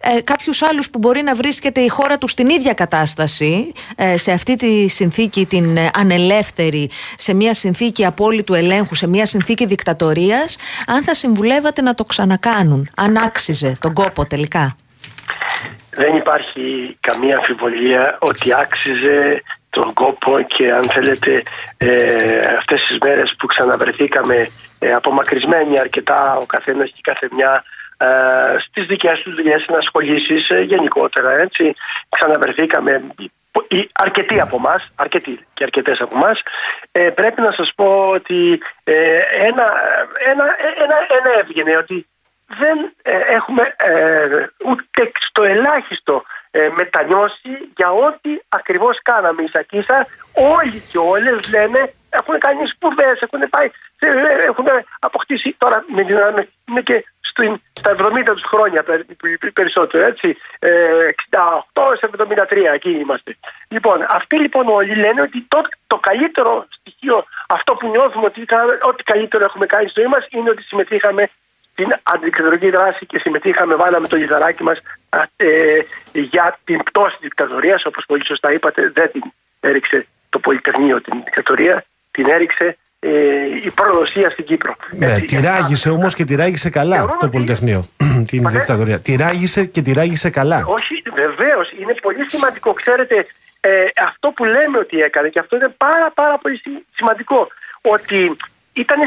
ε, 0.00 0.20
κάποιους 0.20 0.62
άλλους 0.62 0.90
που 0.90 0.98
μπορεί 0.98 1.22
να 1.22 1.34
βρίσκεται 1.34 1.80
η 1.80 1.88
χώρα 1.88 2.18
τους 2.18 2.30
στην 2.30 2.48
ίδια 2.48 2.74
κατάσταση 2.74 3.72
ε, 3.96 4.18
σε 4.18 4.32
αυτή 4.32 4.56
τη 4.56 4.88
συνθήκη 4.88 5.46
την 5.46 5.76
ε, 5.76 5.90
ανελεύθερη 5.94 6.90
σε 7.18 7.34
μια 7.34 7.54
συνθήκη 7.54 8.04
απόλυτου 8.04 8.54
ελέγχου 8.54 8.94
σε 8.94 9.08
μια 9.08 9.26
συνθήκη 9.26 9.66
δικτατορίας 9.66 10.56
αν 10.86 11.02
θα 11.02 11.14
συμβουλεύατε 11.14 11.82
να 11.82 11.94
το 11.94 12.04
ξανακάνουν 12.04 12.90
αν 12.96 13.16
άξιζε 13.16 13.76
τον 13.80 13.92
κόπο 13.92 14.26
τελικά; 14.26 14.76
Δεν 15.90 16.16
υπάρχει 16.16 16.96
καμία 17.00 17.36
αμφιβολία 17.36 18.18
ότι 18.20 18.54
άξιζε 18.54 19.42
τον 19.80 19.92
κόπο 19.92 20.40
και 20.40 20.72
αν 20.72 20.84
θέλετε 20.84 21.42
ε, 21.76 22.38
αυτές 22.58 22.86
τις 22.86 22.98
μέρες 22.98 23.34
που 23.38 23.46
ξαναβρεθήκαμε 23.46 24.48
ε, 24.78 24.92
απομακρυσμένοι 24.92 25.78
αρκετά 25.78 26.36
ο 26.36 26.46
καθένας 26.46 26.86
και 26.88 26.96
η 26.98 27.00
κάθε 27.10 27.28
μια 27.32 27.64
ε, 27.96 28.06
στις 28.58 28.86
δικές 28.86 29.20
τους 29.22 29.34
δουλειές, 29.34 29.64
ενασχολήσεις 29.68 30.48
ε, 30.50 30.60
γενικότερα 30.60 31.30
έτσι. 31.38 31.74
Ξαναβρεθήκαμε 32.08 33.02
οι- 33.68 33.88
αρκετοί 33.92 34.40
από 34.40 34.56
εμάς, 34.56 34.90
αρκετοί 34.96 35.38
και 35.54 35.64
αρκετές 35.64 36.00
από 36.00 36.16
εμάς, 36.16 36.42
ε, 36.92 37.08
πρέπει 37.08 37.40
να 37.40 37.52
σας 37.52 37.72
πω 37.74 38.08
ότι 38.08 38.60
ε, 38.84 39.18
ένα, 39.48 39.66
ένα, 40.30 40.44
ένα, 40.82 40.96
ένα 41.18 41.38
έβγαινε 41.40 41.76
ότι 41.76 42.06
δεν 42.46 42.78
ε, 43.02 43.18
έχουμε 43.18 43.74
ε, 43.76 44.26
ούτε 44.66 45.10
στο 45.20 45.42
ελάχιστο 45.42 46.24
ε, 46.56 46.68
μετανιώσει 46.80 47.52
για 47.76 47.90
ό,τι 47.90 48.30
ακριβώς 48.48 48.98
κάναμε 49.02 49.42
ίσα 49.42 49.62
και 49.62 49.76
ίσα. 49.76 50.06
Όλοι 50.58 50.78
και 50.90 50.98
όλες 50.98 51.50
λένε 51.50 51.92
έχουν 52.18 52.38
κάνει 52.38 52.66
σπουδές, 52.66 53.20
έχουν 53.20 53.42
πάει, 53.50 53.70
ε, 53.98 54.06
ε, 54.06 54.44
έχουν 54.50 54.66
αποκτήσει 54.98 55.54
τώρα 55.58 55.84
με 55.94 56.02
δυνάμει, 56.02 56.48
είναι 56.68 56.80
και 56.80 57.04
στην, 57.20 57.60
στα 57.72 57.90
70 57.98 58.22
τους 58.24 58.42
χρόνια 58.52 58.82
περι- 58.82 59.16
περι- 59.22 59.52
περισσότερο 59.52 60.04
έτσι, 60.04 60.36
ε, 60.58 61.08
68 61.30 61.96
σε 61.98 62.06
73 62.06 62.72
εκεί 62.72 62.90
είμαστε. 62.90 63.36
Λοιπόν, 63.68 63.98
αυτοί 64.08 64.36
λοιπόν 64.40 64.68
όλοι 64.68 64.94
λένε 64.94 65.20
ότι 65.20 65.44
το, 65.48 65.60
το 65.86 65.96
καλύτερο 65.96 66.66
στοιχείο, 66.70 67.24
αυτό 67.48 67.74
που 67.74 67.88
νιώθουμε 67.88 68.26
ότι 68.26 68.44
κάναμε, 68.44 68.78
ό,τι 68.82 69.02
καλύτερο 69.02 69.44
έχουμε 69.44 69.66
κάνει 69.66 69.88
στη 69.88 70.00
ζωή 70.00 70.10
μας 70.10 70.26
είναι 70.30 70.50
ότι 70.50 70.62
συμμετείχαμε 70.62 71.30
στην 71.72 71.92
αντιδικτατορική 72.02 72.70
δράση 72.70 73.06
και 73.06 73.18
συμμετείχαμε, 73.18 73.74
βάλαμε 73.74 74.06
το 74.06 74.16
λιθαράκι 74.16 74.62
μας 74.62 74.78
α, 74.78 75.05
ε, 75.36 75.46
για 76.12 76.58
την 76.64 76.78
πτώση 76.82 77.10
της 77.10 77.20
δικτατορίας, 77.20 77.84
όπως 77.84 78.04
πολύ 78.06 78.26
σωστά 78.26 78.52
είπατε, 78.52 78.90
δεν 78.94 79.10
την 79.12 79.22
έριξε 79.60 80.06
το 80.28 80.38
Πολυτεχνείο 80.38 81.00
την 81.00 81.20
δικτατορία, 81.24 81.84
την 82.10 82.28
έριξε 82.28 82.76
ε, 83.00 83.08
η 83.64 83.70
προδοσία 83.74 84.30
στην 84.30 84.44
Κύπρο. 84.44 84.76
Ναι, 84.90 85.06
Έτσι, 85.10 85.24
τυράγησε 85.24 85.90
όμως 85.90 86.14
και 86.14 86.24
τυράγησε 86.24 86.70
καλά 86.70 86.96
Θεωρώ 86.96 87.10
το 87.10 87.16
ότι- 87.20 87.30
Πολυτεχνείο. 87.36 87.84
την 88.26 88.42
Μα 88.42 88.50
ναι. 88.50 88.58
δικτατορία. 88.58 89.00
Τυράγησε 89.00 89.64
και 89.64 89.82
τυράγησε 89.82 90.30
καλά. 90.30 90.64
Όχι, 90.66 91.02
βεβαίως. 91.14 91.72
Είναι 91.80 91.94
πολύ 92.02 92.30
σημαντικό. 92.30 92.72
Ξέρετε, 92.72 93.26
ε, 93.60 93.70
αυτό 94.06 94.28
που 94.30 94.44
λέμε 94.44 94.78
ότι 94.78 95.00
έκανε 95.00 95.28
και 95.28 95.38
αυτό 95.38 95.56
είναι 95.56 95.74
πάρα 95.76 96.10
πάρα 96.14 96.38
πολύ 96.38 96.56
σι- 96.56 96.84
σημαντικό. 96.96 97.48
Ότι 97.80 98.36
ήταν 98.72 98.98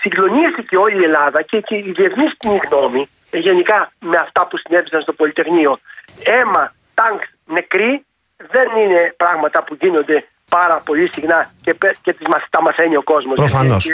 συγκλονίστηκε 0.00 0.76
όλη 0.76 1.00
η 1.00 1.04
Ελλάδα 1.04 1.42
και, 1.42 1.60
και 1.60 1.74
η 1.76 1.92
διεθνής 1.96 2.32
κοινή 2.38 2.60
γνώμη 2.70 3.00
ε, 3.00 3.06
γενικά 3.32 3.92
με 3.98 4.16
αυτά 4.16 4.46
που 4.46 4.56
συνέβησαν 4.56 5.00
στο 5.00 5.12
Πολυτεχνείο. 5.12 5.78
Αίμα, 6.24 6.74
τάγκ, 6.94 7.18
νεκροί 7.44 8.04
δεν 8.36 8.68
είναι 8.82 9.14
πράγματα 9.16 9.64
που 9.64 9.76
γίνονται 9.80 10.26
πάρα 10.50 10.82
πολύ 10.84 11.08
συχνά 11.12 11.52
και, 11.60 11.76
και 12.02 12.12
τις 12.12 12.26
μας, 12.28 12.42
τα 12.50 12.62
μαθαίνει 12.62 12.96
ο 12.96 13.02
κόσμος. 13.02 13.34
Προφανώς. 13.34 13.86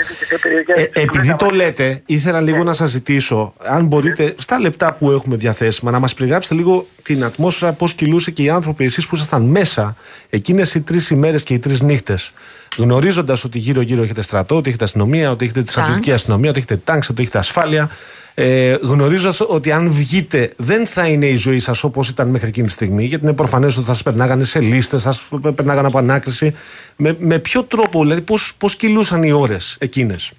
Ε, 0.74 0.88
επειδή 0.92 1.36
το 1.36 1.50
λέτε, 1.50 2.02
ήθελα 2.06 2.40
λίγο 2.40 2.56
ναι. 2.56 2.62
να 2.62 2.72
σας 2.72 2.90
ζητήσω, 2.90 3.54
αν 3.64 3.84
μπορείτε, 3.84 4.34
στα 4.38 4.58
λεπτά 4.58 4.94
που 4.94 5.10
έχουμε 5.10 5.36
διαθέσιμα, 5.36 5.90
να 5.90 5.98
μας 5.98 6.14
περιγράψετε 6.14 6.54
λίγο 6.54 6.86
την 7.02 7.24
ατμόσφαιρα, 7.24 7.72
πώς 7.72 7.94
κυλούσε 7.94 8.30
και 8.30 8.42
οι 8.42 8.50
άνθρωποι, 8.50 8.84
εσείς 8.84 9.06
που 9.06 9.14
ήσασταν 9.14 9.42
μέσα 9.42 9.96
εκείνες 10.30 10.74
οι 10.74 10.82
τρεις 10.82 11.10
ημέρες 11.10 11.42
και 11.42 11.54
οι 11.54 11.58
τρεις 11.58 11.80
νύχτες 11.80 12.32
γνωρίζοντας 12.76 13.44
ότι 13.44 13.58
γύρω-γύρω 13.58 14.02
έχετε 14.02 14.22
στρατό, 14.22 14.56
ότι 14.56 14.68
έχετε 14.68 14.84
αστυνομία, 14.84 15.30
ότι 15.30 15.44
έχετε 15.44 15.62
τη 15.62 15.70
στρατιωτική 15.70 16.12
αστυνομία, 16.12 16.50
ότι 16.50 16.58
έχετε 16.58 16.76
τάγκ, 16.76 17.00
ότι 17.10 17.22
έχετε 17.22 17.38
ασφάλεια. 17.38 17.90
Ε, 18.34 18.76
γνωρίζοντας 18.82 19.40
ότι 19.40 19.72
αν 19.72 19.90
βγείτε 19.90 20.52
δεν 20.56 20.86
θα 20.86 21.06
είναι 21.06 21.26
η 21.26 21.36
ζωή 21.36 21.60
σας 21.60 21.84
όπως 21.84 22.08
ήταν 22.08 22.28
μέχρι 22.28 22.48
εκείνη 22.48 22.66
τη 22.66 22.72
στιγμή, 22.72 23.04
γιατί 23.04 23.24
είναι 23.24 23.34
προφανές 23.34 23.76
ότι 23.76 23.86
θα 23.86 23.92
σας 23.92 24.02
περνάγανε 24.02 24.44
σε 24.44 24.60
λίστες, 24.60 25.02
θα 25.02 25.12
σας 25.12 25.28
περνάγανε 25.54 25.86
από 25.86 25.98
ανάκριση. 25.98 26.56
Με, 26.96 27.16
με 27.18 27.38
ποιο 27.38 27.64
τρόπο, 27.64 28.00
δηλαδή, 28.02 28.24
πώς 28.58 28.76
κυλούσαν 28.76 29.22
οι 29.22 29.32
ώρες 29.32 29.76
εκείνες; 29.80 30.32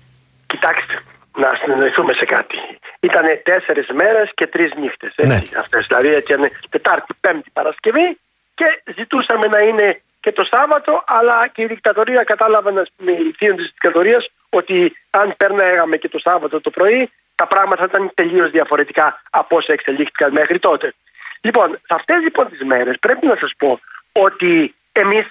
Κοιτάξτε, 0.46 0.94
να 1.38 1.50
συνεννοηθούμε 1.62 2.14
σε 2.14 2.26
κάτι. 2.26 2.56
Ήταν 3.00 3.24
τέσσερις 3.44 3.88
μέρες 3.94 4.32
και 4.34 4.48
τρεις 4.48 4.72
νύχτες. 4.80 5.14
Ναι. 5.16 5.42
Δηλαδή, 5.88 6.08
ήταν 6.08 6.50
Τετάρτη, 6.70 7.14
Πέμπτη, 7.20 7.50
Παρασκευή 7.54 8.18
και 8.56 8.82
ζητούσαμε 8.98 9.48
να 9.48 9.60
είναι 9.60 10.02
και 10.24 10.32
το 10.32 10.44
Σάββατο, 10.44 11.04
αλλά 11.08 11.48
και 11.48 11.62
η 11.62 11.66
δικτατορία 11.66 12.24
κατάλαβαν, 12.24 12.78
ας 12.78 12.90
πούμε, 12.96 13.12
οι 13.12 13.34
θείων 13.38 13.56
της 13.56 13.66
δικτατορίας 13.66 14.30
ότι 14.50 14.98
αν 15.10 15.34
παίρναγαμε 15.38 15.98
και 15.98 16.10
το 16.10 16.20
Σάββατο 16.20 16.62
το 16.62 16.70
πρωί, 16.70 17.12
τα 17.36 17.48
πράγματα 17.48 17.84
ήταν 17.84 18.12
τελείως 18.14 18.50
διαφορετικά 18.50 19.22
από 19.30 19.56
όσα 19.56 19.74
εξελίχθηκαν 19.74 20.32
μέχρι 20.32 20.60
τότε. 20.60 20.94
Λοιπόν, 21.42 21.78
σε 21.78 21.94
αυτές 22.00 22.22
λοιπόν 22.22 22.50
τις 22.50 22.64
μέρες 22.64 22.96
πρέπει 23.00 23.26
να 23.26 23.36
σας 23.36 23.52
πω 23.58 23.80
ότι 24.12 24.76
εμείς 24.92 25.26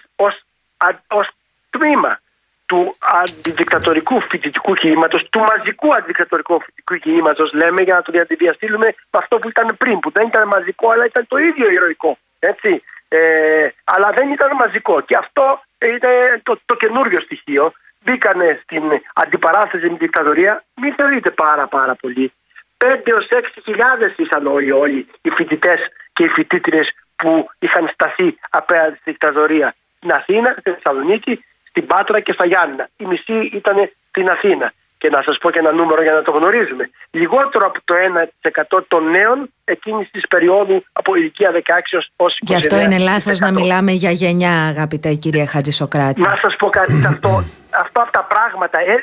ως 1.08 1.28
τμήμα 1.70 2.20
του 2.66 2.96
αντιδικτατορικού 3.22 4.20
φοιτητικού 4.20 4.74
κινήματος, 4.74 5.28
του 5.28 5.40
μαζικού 5.40 5.94
αντιδικτατορικού 5.94 6.60
φοιτητικού 6.60 6.94
κινήματος, 6.94 7.52
λέμε 7.52 7.82
για 7.82 7.94
να 7.94 8.02
το 8.02 8.12
διαστήλουμε 8.38 8.86
με 8.86 9.18
αυτό 9.22 9.38
που 9.38 9.48
ήταν 9.48 9.76
πριν, 9.78 9.98
που 9.98 10.10
δεν 10.10 10.26
ήταν 10.26 10.48
μαζικό, 10.48 10.90
αλλά 10.90 11.04
ήταν 11.04 11.26
το 11.28 11.36
ίδιο 11.36 11.70
ηρωικό. 11.70 12.18
Έτσι. 12.38 12.82
Ε, 13.14 13.68
αλλά 13.84 14.10
δεν 14.14 14.30
ήταν 14.30 14.50
μαζικό. 14.58 15.00
Και 15.00 15.16
αυτό 15.16 15.62
είναι 15.78 16.40
το, 16.42 16.60
το 16.64 16.74
καινούριο 16.74 17.20
στοιχείο. 17.20 17.72
Μπήκανε 18.04 18.60
στην 18.62 18.82
αντιπαράθεση 19.14 19.82
με 19.82 19.88
την 19.88 19.98
δικτατορία. 19.98 20.64
Μην 20.74 20.94
θεωρείτε 20.94 21.30
πάρα 21.30 21.66
πάρα 21.66 21.94
πολύ. 21.94 22.32
5 22.84 23.00
έως 23.04 23.28
6 23.30 23.42
χιλιάδες 23.64 24.14
ήσαν 24.16 24.46
όλοι, 24.46 24.72
όλοι 24.72 25.06
οι 25.22 25.30
φοιτητές 25.30 25.80
και 26.12 26.22
οι 26.22 26.28
φοιτήτρε 26.28 26.80
που 27.16 27.50
είχαν 27.58 27.90
σταθεί 27.92 28.38
απέναντι 28.50 28.96
στη 29.00 29.10
δικτατορία. 29.10 29.74
Στην 29.96 30.12
Αθήνα, 30.12 30.56
στη 30.60 30.70
Θεσσαλονίκη, 30.70 31.44
στην 31.68 31.86
Πάτρα 31.86 32.20
και 32.20 32.32
στα 32.32 32.46
Γιάννα. 32.46 32.88
Η 32.96 33.04
μισή 33.04 33.50
ήταν 33.52 33.90
στην 34.08 34.30
Αθήνα. 34.30 34.72
Και 35.02 35.10
να 35.10 35.22
σας 35.22 35.38
πω 35.38 35.50
και 35.50 35.58
ένα 35.58 35.72
νούμερο 35.72 36.02
για 36.02 36.12
να 36.12 36.22
το 36.22 36.30
γνωρίζουμε. 36.30 36.90
Λιγότερο 37.10 37.66
από 37.66 37.78
το 37.84 37.94
1% 38.74 38.84
των 38.88 39.10
νέων 39.10 39.52
εκείνης 39.64 40.10
της 40.10 40.26
περίοδου 40.28 40.84
από 40.92 41.14
ηλικία 41.14 41.50
16 41.54 41.60
ως 41.92 42.08
29. 42.16 42.26
Γι' 42.40 42.54
αυτό 42.54 42.80
είναι 42.80 42.98
λάθος 42.98 43.38
να 43.40 43.52
μιλάμε 43.52 43.92
για 43.92 44.10
γενιά, 44.10 44.66
αγαπητέ 44.66 45.14
κυρία 45.14 45.46
Χατζησοκράτη. 45.46 46.20
Να 46.20 46.38
σας 46.42 46.56
πω 46.56 46.68
κάτι. 46.68 47.04
αυτό, 47.06 47.44
αυτό 47.70 48.00
από 48.00 48.12
τα 48.12 48.26
πράγματα 48.32 48.78
ε, 48.78 48.94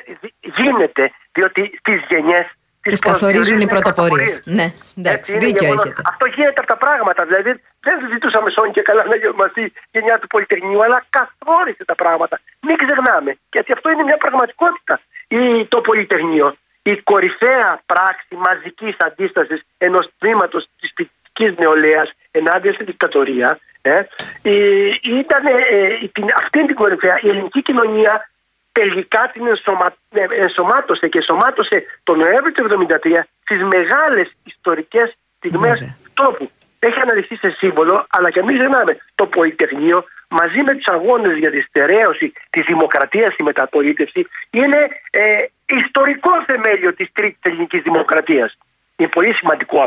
γίνεται 0.57 1.11
διότι 1.31 1.61
στι 1.79 2.05
γενιές 2.09 2.45
τις 2.81 2.99
καθορίζουν 2.99 3.61
οι 3.61 3.67
πρωτοπορίες. 3.67 4.41
Ναι, 4.45 4.67
εντάξει, 4.97 5.37
δίκιο 5.37 5.67
έχετε. 5.67 6.01
Αυτό 6.05 6.25
γίνεται 6.35 6.59
από 6.63 6.67
τα 6.67 6.77
πράγματα. 6.77 7.25
Δηλαδή 7.25 7.51
δεν 7.79 7.95
ζητούσαμε 8.11 8.49
σόνι 8.49 8.71
και 8.71 8.81
καλά 8.81 9.03
να 9.05 9.15
είμαστε 9.15 9.61
η 9.61 9.73
γενιά 9.91 10.19
του 10.19 10.27
Πολυτεχνείου, 10.27 10.83
αλλά 10.83 11.05
καθόρισε 11.09 11.83
τα 11.85 11.95
πράγματα. 11.95 12.39
Μην 12.61 12.75
ξεχνάμε, 12.77 13.31
γιατί 13.51 13.71
αυτό 13.71 13.89
είναι 13.91 14.03
μια 14.03 14.17
πραγματικότητα 14.17 14.95
ή 15.29 15.65
το 15.65 15.81
Πολυτεχνείο, 15.81 16.55
η 16.81 16.95
κορυφαία 16.95 17.81
πράξη 17.85 18.35
μαζικής 18.35 18.95
αντίστασης 18.99 19.61
ενός 19.77 20.09
τμήματος 20.17 20.67
της 20.79 20.93
φοιτητικής 20.95 21.57
νεολαίας 21.57 22.11
ενάντια 22.31 22.73
στη 22.73 22.83
δικτατορία 22.83 23.59
ε, 23.81 24.01
ήταν 25.03 25.45
ε, 25.45 26.07
την, 26.11 26.25
αυτή 26.35 26.65
την 26.65 26.75
κορυφαία 26.75 27.19
η 27.21 27.29
ελληνική 27.29 27.61
κοινωνία 27.61 28.29
τελικά 28.71 29.29
την 29.33 29.47
ενσωμα, 29.47 29.95
ε, 30.09 30.25
ενσωμάτωσε 30.29 31.07
και 31.07 31.17
ενσωμάτωσε 31.17 31.83
τον 32.03 32.17
Νοέμβριο 32.17 32.51
του 32.51 32.87
1973 32.89 33.21
στις 33.43 33.63
μεγάλες 33.63 34.31
ιστορικές 34.43 35.17
στιγμές 35.37 35.79
του 35.79 36.11
τόπου. 36.13 36.51
Έχει 36.79 36.99
αναδειχθεί 37.01 37.35
σε 37.35 37.49
σύμβολο, 37.49 38.05
αλλά 38.09 38.29
και 38.29 38.43
μην 38.43 38.57
ξεχνάμε, 38.57 38.97
το 39.15 39.25
Πολυτεχνείο 39.25 40.05
μαζί 40.29 40.61
με 40.63 40.73
τους 40.75 40.87
αγώνες 40.87 41.37
για 41.37 41.51
τη 41.51 41.61
στερέωση 41.61 42.33
τη 42.49 42.61
δημοκρατία 42.61 43.31
στη 43.31 43.43
μεταπολίτευση 43.43 44.27
είναι 44.49 44.87
ε, 45.09 45.45
ιστορικό 45.65 46.31
θεμέλιο 46.45 46.93
της 46.93 47.07
τρίτης 47.13 47.39
ελληνικής 47.41 47.81
δημοκρατίας. 47.81 48.57
Είναι 48.95 49.09
πολύ 49.09 49.33
σημαντικό 49.33 49.85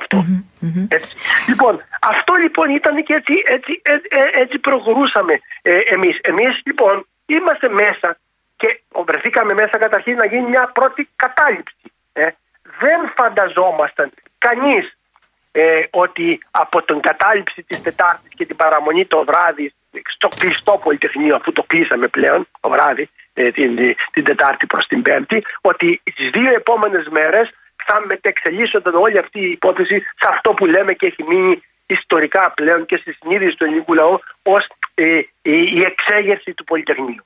Λοιπόν, 1.49 1.83
αυτό 2.01 2.35
λοιπόν 2.35 2.71
ήταν 2.71 3.03
και 3.03 3.15
έτσι, 3.15 3.43
έτσι, 3.47 3.81
έτσι, 3.85 4.09
ε, 4.11 4.41
έτσι 4.41 4.59
προχωρούσαμε 4.59 5.41
ε, 5.63 5.77
εμείς. 5.77 6.19
Εμείς 6.23 6.61
λοιπόν 6.65 7.07
είμαστε 7.27 7.69
μέσα 7.69 8.19
και 8.57 8.81
βρεθήκαμε 9.07 9.55
μέσα 9.55 9.79
καταρχήν 9.79 10.17
να 10.17 10.27
γίνει 10.27 10.49
μια 10.49 10.71
πρώτη 10.75 11.09
κατάληψη. 11.17 11.93
Ε. 12.13 12.27
Δεν 12.79 13.13
φανταζόμασταν 13.17 14.11
κανείς 14.39 14.97
ε, 15.52 15.82
ότι 15.90 16.40
από 16.50 16.82
την 16.82 17.00
κατάληψη 17.00 17.62
της 17.62 17.82
Τετάρτης 17.82 18.30
και 18.35 18.47
την 18.47 18.56
παραμονή 18.56 19.06
το 19.06 19.25
βράδυ 19.25 19.73
στο 20.09 20.28
κλειστό 20.38 20.80
Πολυτεχνείο, 20.85 21.37
αφού 21.37 21.52
το 21.52 21.62
κλείσαμε 21.62 22.09
πλέον 22.09 22.49
το 22.61 22.68
βράδυ, 22.68 23.11
ε, 23.35 23.50
την, 23.50 23.97
την 24.12 24.25
Τετάρτη 24.25 24.66
προς 24.66 24.87
την 24.87 25.02
Πέμπτη, 25.02 25.44
ότι 25.61 26.02
στις 26.12 26.28
δύο 26.28 26.54
επόμενες 26.54 27.09
μέρες 27.09 27.50
θα 27.87 28.02
μετεξελίσσονταν 28.06 28.94
όλη 28.94 29.18
αυτή 29.18 29.40
η 29.40 29.50
υπόθεση 29.50 30.00
σε 30.00 30.28
αυτό 30.28 30.50
που 30.52 30.66
λέμε 30.66 30.92
και 30.92 31.06
έχει 31.06 31.23
μείνει 31.23 31.62
ιστορικά 31.87 32.52
πλέον 32.56 32.87
και 32.87 32.97
στη 32.97 33.12
συνείδηση 33.12 33.56
του 33.56 33.64
ελληνικού 33.64 33.94
λαού 33.94 34.21
ως 34.42 34.66
ε, 34.94 35.21
η 35.42 35.82
εξέγερση 35.82 36.54
του 36.54 36.64
Πολυτεχνείου. 36.64 37.25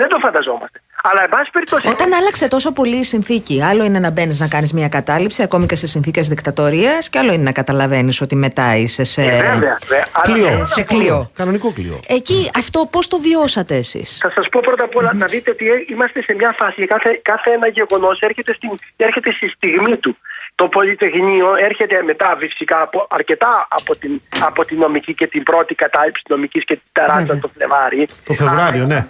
Δεν 0.00 0.08
το 0.08 0.18
φανταζόμαστε. 0.18 0.80
Αλλά, 1.02 1.22
εν 1.22 1.28
πάση 1.28 1.50
περιπτώσει. 1.50 1.88
Όταν 1.88 2.12
άλλαξε 2.12 2.48
τόσο 2.48 2.72
πολύ 2.72 2.96
η 2.96 3.04
συνθήκη, 3.04 3.62
άλλο 3.62 3.84
είναι 3.84 3.98
να 3.98 4.10
μπαίνεις 4.10 4.38
να 4.40 4.48
κάνεις 4.48 4.72
μια 4.72 4.88
κατάληψη, 4.88 5.42
ακόμη 5.42 5.66
και 5.66 5.76
σε 5.76 5.86
συνθήκες 5.86 6.28
δικτατορίας, 6.28 7.08
και 7.08 7.18
άλλο 7.18 7.32
είναι 7.32 7.42
να 7.42 7.52
καταλαβαίνεις 7.52 8.20
ότι 8.20 8.36
μετά 8.36 8.76
είσαι 8.76 9.04
σε. 9.04 9.22
Ε, 9.22 9.42
βέβαια, 9.42 9.78
Κλειό. 10.22 10.66
Σε, 10.66 10.82
κλειό. 10.82 11.30
Κανονικό 11.34 11.72
κλειό. 11.72 12.00
Εκεί 12.08 12.50
αυτό 12.56 12.88
πώς 12.90 13.08
το 13.08 13.18
βιώσατε 13.18 13.76
εσείς; 13.76 14.18
Θα 14.22 14.30
σας 14.30 14.48
πω 14.48 14.60
πρώτα 14.62 14.84
απ' 14.84 14.96
όλα 14.96 15.14
να 15.14 15.26
δείτε 15.26 15.50
ότι 15.50 15.64
είμαστε 15.88 16.22
σε 16.22 16.34
μια 16.34 16.54
φάση. 16.58 16.86
Κάθε, 16.86 17.20
κάθε 17.22 17.50
ένα 17.50 17.68
γεγονός 17.68 18.20
έρχεται, 18.20 18.56
έρχεται 18.96 19.30
στη 19.30 19.48
στιγμή 19.48 19.96
του. 19.96 20.16
Το 20.54 20.68
Πολυτεχνείο 20.68 21.48
έρχεται 21.58 22.02
μετά 22.02 22.36
φυσικά 22.38 22.82
από, 22.82 23.06
αρκετά 23.10 23.66
από 23.68 23.96
την, 23.96 24.20
από 24.40 24.64
την 24.64 24.78
νομική 24.78 25.14
και 25.14 25.26
την 25.26 25.42
πρώτη 25.42 25.74
κατάληψη 25.74 26.22
νομικής 26.28 26.64
και 26.64 26.74
την 26.74 26.84
τεράστια 26.92 27.40
το 27.40 27.50
Φλεβάρι. 27.54 28.08
Το 28.24 28.32
Φεβράριο, 28.32 28.84
ναι. 28.84 29.06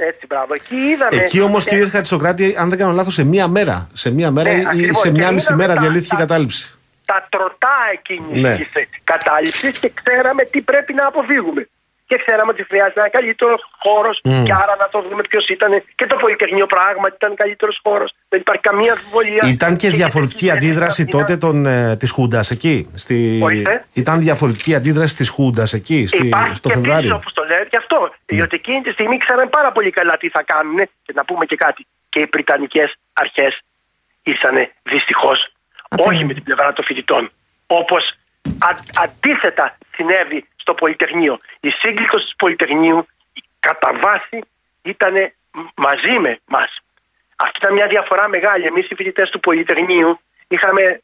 Έτσι, 0.00 0.26
μπράβο. 0.26 0.54
Εκεί 0.54 0.76
είδαμε. 0.76 1.16
Εκεί 1.22 1.40
όμως, 1.40 1.64
κύριε 1.64 1.88
Χατζησοκράτη, 1.88 2.54
αν 2.58 2.68
δεν 2.68 2.78
κάνω 2.78 2.92
λάθος, 2.92 3.14
σε 3.14 3.24
μία 3.24 3.48
μέρα, 3.48 3.88
σε 3.92 4.10
μία 4.10 4.30
μέρα 4.30 4.52
ναι, 4.52 4.82
ή 4.82 4.92
σε 4.92 5.10
μία 5.10 5.32
μισή 5.32 5.54
μέρα 5.54 5.74
διαλύθηκε 5.74 6.14
η 6.14 6.18
κατάληψη. 6.18 6.72
Τα 7.04 7.26
τροτά 7.28 7.76
εκείνη 7.92 8.40
ναι. 8.40 8.56
της 8.56 8.88
κατάληψης 9.04 9.78
και 9.78 9.92
ξέραμε 10.02 10.44
τι 10.44 10.60
πρέπει 10.60 10.92
να 10.92 11.06
αποφύγουμε 11.06 11.68
και 12.08 12.16
ξέραμε 12.24 12.50
ότι 12.50 12.64
χρειάζεται 12.64 13.00
ένα 13.00 13.08
καλύτερος 13.08 13.60
χώρος 13.78 14.20
mm. 14.24 14.42
και 14.46 14.52
άρα 14.52 14.74
να 14.78 14.88
το 14.88 14.98
δούμε 15.08 15.22
ποιος 15.28 15.48
ήταν. 15.48 15.82
Και 15.94 16.06
το 16.06 16.16
Πολυτεχνείο 16.16 16.66
πράγματι 16.66 17.14
ήταν 17.14 17.34
καλύτερος 17.34 17.80
χώρος. 17.82 18.14
Δεν 18.28 18.40
υπάρχει 18.40 18.62
καμία 18.62 18.92
αμφιβολία. 18.92 19.42
Ήταν 19.48 19.76
και, 19.76 19.90
διαφορετική 19.90 20.50
αντίδραση 20.50 21.04
τότε 21.04 21.38
ε, 21.66 21.96
της 21.96 22.10
Χούντας 22.10 22.50
εκεί. 22.50 22.88
Στη... 22.94 23.16
Ήταν 23.92 24.20
διαφορετική 24.20 24.74
αντίδραση 24.74 25.16
της 25.16 25.28
Χούντας 25.28 25.72
εκεί 25.72 26.06
στη... 26.06 26.26
Υπάρχει 26.26 26.54
στο 26.54 26.68
Φεβράριο. 26.68 27.14
Όπως 27.14 27.32
το 27.32 27.44
λέτε, 27.44 27.66
και 27.70 27.76
αυτό. 27.76 28.10
Mm. 28.10 28.16
Διότι 28.26 28.56
εκείνη 28.56 28.80
τη 28.80 28.90
στιγμή 28.90 29.16
ξέραμε 29.16 29.46
πάρα 29.46 29.72
πολύ 29.72 29.90
καλά 29.90 30.16
τι 30.16 30.28
θα 30.28 30.42
κάνουν. 30.42 30.76
Και 30.76 31.12
να 31.14 31.24
πούμε 31.24 31.44
και 31.44 31.56
κάτι. 31.56 31.86
Και 32.08 32.20
οι 32.20 32.28
Βρυτανικέ 32.32 32.90
αρχές 33.12 33.60
ήσαν 34.22 34.56
δυστυχώς 34.82 35.52
όχι 35.96 36.24
με 36.24 36.32
την 36.32 36.42
πλευρά 36.42 36.72
των 36.72 36.84
φοιτητών. 36.84 37.30
Όπως 37.66 38.14
αντίθετα 39.04 39.76
συνέβη 39.94 40.48
στο 40.68 40.74
Πολυτεχνείο. 40.74 41.38
Η 41.60 41.70
σύγκλιτος 41.70 42.26
του 42.26 42.36
Πολυτεχνείου 42.36 43.06
κατά 43.60 43.90
βάση 44.02 44.38
ήταν 44.82 45.14
μαζί 45.74 46.18
με 46.18 46.40
μας. 46.46 46.70
Αυτή 47.36 47.58
ήταν 47.58 47.72
μια 47.74 47.86
διαφορά 47.86 48.28
μεγάλη. 48.28 48.66
Εμείς 48.66 48.86
οι 48.88 48.94
φοιτητές 48.94 49.30
του 49.30 49.40
Πολυτεχνείου 49.40 50.20
είχαμε, 50.48 51.00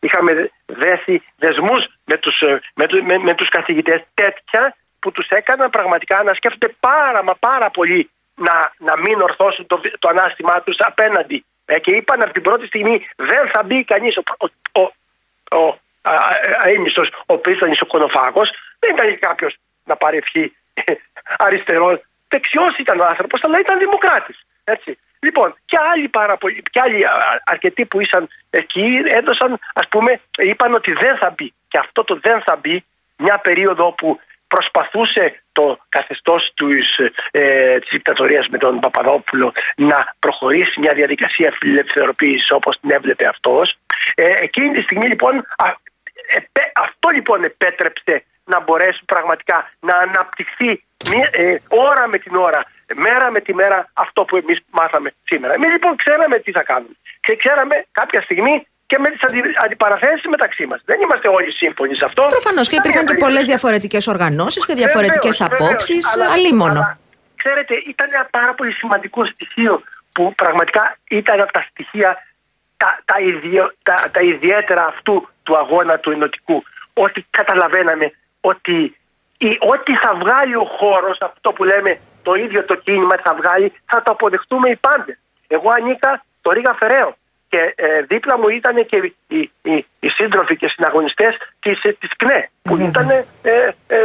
είχαμε 0.00 0.50
δέσει 0.66 1.22
δεσμούς 1.36 1.82
με 2.04 2.16
τους, 2.16 2.42
με, 2.74 2.86
με, 3.02 3.18
με 3.18 3.34
τους 3.34 3.48
καθηγητές 3.48 4.00
τέτοια 4.14 4.76
που 4.98 5.12
τους 5.12 5.28
έκαναν 5.28 5.70
πραγματικά 5.70 6.22
να 6.22 6.34
σκέφτονται 6.34 6.74
πάρα 6.80 7.24
μα 7.24 7.34
πάρα 7.34 7.70
πολύ 7.70 8.10
να, 8.34 8.72
να 8.78 8.98
μην 8.98 9.20
ορθώσουν 9.20 9.66
το, 9.66 9.80
το 9.98 10.08
ανάστημά 10.08 10.62
τους 10.62 10.76
απέναντι. 10.78 11.44
Ε, 11.64 11.78
και 11.78 11.90
είπαν 11.90 12.22
από 12.22 12.32
την 12.32 12.42
πρώτη 12.42 12.66
στιγμή 12.66 13.06
δεν 13.16 13.48
θα 13.52 13.62
μπει 13.62 13.84
κανείς 13.84 14.16
ο, 14.16 14.22
ο, 14.38 14.80
ο, 14.80 15.58
ο 15.58 15.78
αίμιστος, 16.64 17.08
ο 17.08 17.32
οποίος 17.34 17.56
ήταν 17.56 17.70
ισοκονοφάγος, 17.70 18.50
δεν 18.78 18.96
ήταν 18.96 19.18
κάποιος 19.18 19.56
να 19.84 19.96
πάρει 19.96 20.16
ευχή 20.16 20.56
αριστερό. 21.46 22.00
Δεξιός 22.28 22.76
ήταν 22.76 23.00
ο 23.00 23.04
άνθρωπος, 23.04 23.44
αλλά 23.44 23.58
ήταν 23.58 23.78
δημοκράτης. 23.78 24.46
Έτσι. 24.64 24.98
Λοιπόν, 25.18 25.56
και 25.64 25.78
άλλοι, 25.92 26.08
πάρα 26.08 26.36
πολλοί, 26.36 26.62
και 26.70 26.80
άλλοι 26.80 27.04
αρκετοί 27.44 27.86
που 27.86 28.00
ήσαν 28.00 28.28
εκεί 28.50 29.02
έδωσαν, 29.04 29.58
ας 29.74 29.88
πούμε, 29.88 30.20
είπαν 30.38 30.74
ότι 30.74 30.92
δεν 30.92 31.16
θα 31.16 31.34
μπει. 31.36 31.54
Και 31.68 31.78
αυτό 31.78 32.04
το 32.04 32.18
δεν 32.22 32.42
θα 32.42 32.56
μπει, 32.56 32.84
μια 33.16 33.38
περίοδο 33.38 33.86
όπου 33.86 34.20
προσπαθούσε 34.46 35.42
το 35.52 35.78
καθεστώς 35.88 36.52
της, 36.54 36.98
ε, 37.30 37.78
της 37.78 37.88
δικτατορίας 37.90 38.48
με 38.48 38.58
τον 38.58 38.80
Παπαδόπουλο 38.80 39.52
να 39.76 40.14
προχωρήσει 40.18 40.80
μια 40.80 40.94
διαδικασία 40.94 41.54
φιλελευθεροποίησης 41.60 42.50
όπως 42.50 42.80
την 42.80 42.90
έβλεπε 42.90 43.26
αυτός. 43.26 43.78
Ε, 44.14 44.32
εκείνη 44.40 44.70
τη 44.70 44.80
στιγμή 44.80 45.06
λοιπόν 45.06 45.46
αυτό 46.74 47.08
λοιπόν 47.14 47.44
επέτρεψε 47.44 48.24
να 48.44 48.60
μπορέσει 48.60 49.04
πραγματικά 49.04 49.70
να 49.80 49.96
αναπτυχθεί 49.96 50.84
μία, 51.10 51.28
ε, 51.32 51.56
ώρα 51.68 52.08
με 52.08 52.18
την 52.18 52.36
ώρα, 52.36 52.64
μέρα 52.94 53.30
με 53.30 53.40
τη 53.40 53.54
μέρα 53.54 53.90
αυτό 53.92 54.24
που 54.24 54.36
εμείς 54.36 54.58
μάθαμε 54.70 55.10
σήμερα. 55.24 55.54
Εμείς 55.54 55.70
λοιπόν 55.70 55.96
ξέραμε 55.96 56.38
τι 56.38 56.50
θα 56.52 56.62
κάνουμε 56.62 56.94
και 57.20 57.36
ξέραμε 57.36 57.84
κάποια 57.92 58.20
στιγμή 58.22 58.66
και 58.86 58.98
με 58.98 59.10
τις 59.10 59.22
αντι, 59.22 59.40
αντιπαραθέσεις 59.64 60.26
μεταξύ 60.28 60.66
μας. 60.66 60.80
Δεν 60.84 61.00
είμαστε 61.00 61.28
όλοι 61.28 61.52
σύμφωνοι 61.52 61.96
σε 61.96 62.04
αυτό. 62.04 62.26
Προφανώς 62.28 62.68
και 62.68 62.76
υπήρχαν 62.76 63.06
και 63.06 63.14
πολλές 63.14 63.46
διαφορετικές 63.46 64.06
οργανώσεις 64.06 64.66
και 64.66 64.74
διαφορετικές 64.74 65.40
απόψεις. 65.40 66.06
Αλίμονο. 66.32 66.98
Ξέρετε, 67.36 67.74
ήταν 67.74 68.08
ένα 68.12 68.28
πάρα 68.30 68.54
πολύ 68.54 68.72
σημαντικό 68.72 69.24
στοιχείο 69.24 69.82
που 70.12 70.34
πραγματικά 70.34 70.96
ήταν 71.08 71.40
από 71.40 71.52
τα 71.52 71.66
στοιχεία 71.70 72.18
τα, 72.82 72.98
τα, 73.04 73.18
ιδιο, 73.20 73.72
τα, 73.82 74.08
τα 74.12 74.20
ιδιαίτερα 74.20 74.84
αυτού 74.86 75.28
του 75.42 75.56
αγώνα 75.56 75.98
του 75.98 76.10
ενωτικού. 76.10 76.62
Ότι 76.92 77.26
καταλαβαίναμε 77.30 78.12
ότι 78.40 78.96
η, 79.38 79.58
ό,τι 79.60 79.96
θα 79.96 80.14
βγάλει 80.14 80.56
ο 80.56 80.64
χώρος, 80.78 81.18
αυτό 81.20 81.52
που 81.52 81.64
λέμε 81.64 82.00
το 82.22 82.34
ίδιο 82.34 82.64
το 82.64 82.74
κίνημα 82.74 83.16
θα 83.24 83.34
βγάλει, 83.34 83.72
θα 83.86 84.02
το 84.02 84.10
αποδεχτούμε 84.10 84.68
οι 84.68 84.76
πάντες. 84.76 85.18
Εγώ 85.46 85.70
ανήκα 85.70 86.24
το 86.42 86.50
Ρίγα 86.50 86.74
Φεραίο 86.74 87.16
και 87.48 87.74
ε, 87.76 88.02
δίπλα 88.02 88.38
μου 88.38 88.48
ήταν 88.48 88.86
και 88.86 89.14
οι, 89.26 89.50
οι, 89.62 89.86
οι 90.00 90.08
σύντροφοι 90.08 90.56
και 90.56 90.68
συναγωνιστές 90.68 91.36
της, 91.60 91.82
ε, 91.82 91.92
της 91.92 92.10
ΚΝΕ 92.16 92.50
που 92.62 92.76
ήταν 92.76 93.10
ε, 93.10 93.24
ε, 93.42 93.98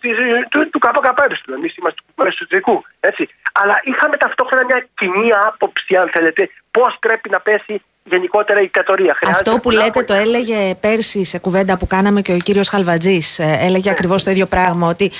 της, 0.00 0.16
του, 0.48 0.70
του 0.70 0.78
ΚΚΕ, 0.78 1.52
εμείς 1.54 1.76
είμαστε 1.76 2.00
του 2.14 2.26
εσωτερικού. 2.26 2.84
Έτσι. 3.00 3.28
Αλλά 3.52 3.80
είχαμε 3.82 4.16
ταυτόχρονα 4.16 4.64
μια 4.64 4.86
κοινή 4.94 5.30
άποψη, 5.46 5.96
αν 5.96 6.08
θέλετε, 6.08 6.50
πώς 6.70 6.96
πρέπει 7.00 7.28
να 7.30 7.40
πέσει 7.40 7.82
γενικότερα 8.04 8.60
η 8.60 8.62
δικτατορία. 8.62 9.16
Αυτό 9.26 9.58
που 9.62 9.70
λέτε 9.70 10.02
το 10.02 10.14
έλεγε 10.14 10.74
πέρσι 10.80 11.24
σε 11.24 11.38
κουβέντα 11.38 11.78
που 11.78 11.86
κάναμε 11.86 12.20
και 12.20 12.32
ο 12.32 12.36
κύριος 12.36 12.68
Χαλβατζής 12.68 13.38
ε, 13.38 13.56
έλεγε 13.60 13.88
ναι. 13.88 13.90
ακριβώς 13.90 14.22
το 14.24 14.30
ίδιο 14.30 14.46
πράγμα 14.46 14.88
ότι 14.88 15.10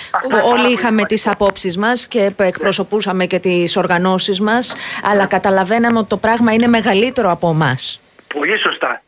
όλοι 0.45 0.73
είχαμε 0.73 1.05
τις 1.05 1.27
απόψεις 1.27 1.77
μας 1.77 2.07
και 2.07 2.33
εκπροσωπούσαμε 2.37 3.27
και 3.27 3.39
τις 3.39 3.77
οργανώσεις 3.77 4.41
μας 4.41 4.77
αλλά 5.05 5.27
καταλαβαίναμε 5.27 5.99
ότι 5.99 6.09
το 6.09 6.17
πράγμα 6.17 6.53
είναι 6.53 6.67
μεγαλύτερο 6.67 7.31
από 7.31 7.49
εμάς. 7.49 8.01
Πολύ 8.35 8.59
σωστά. 8.59 9.03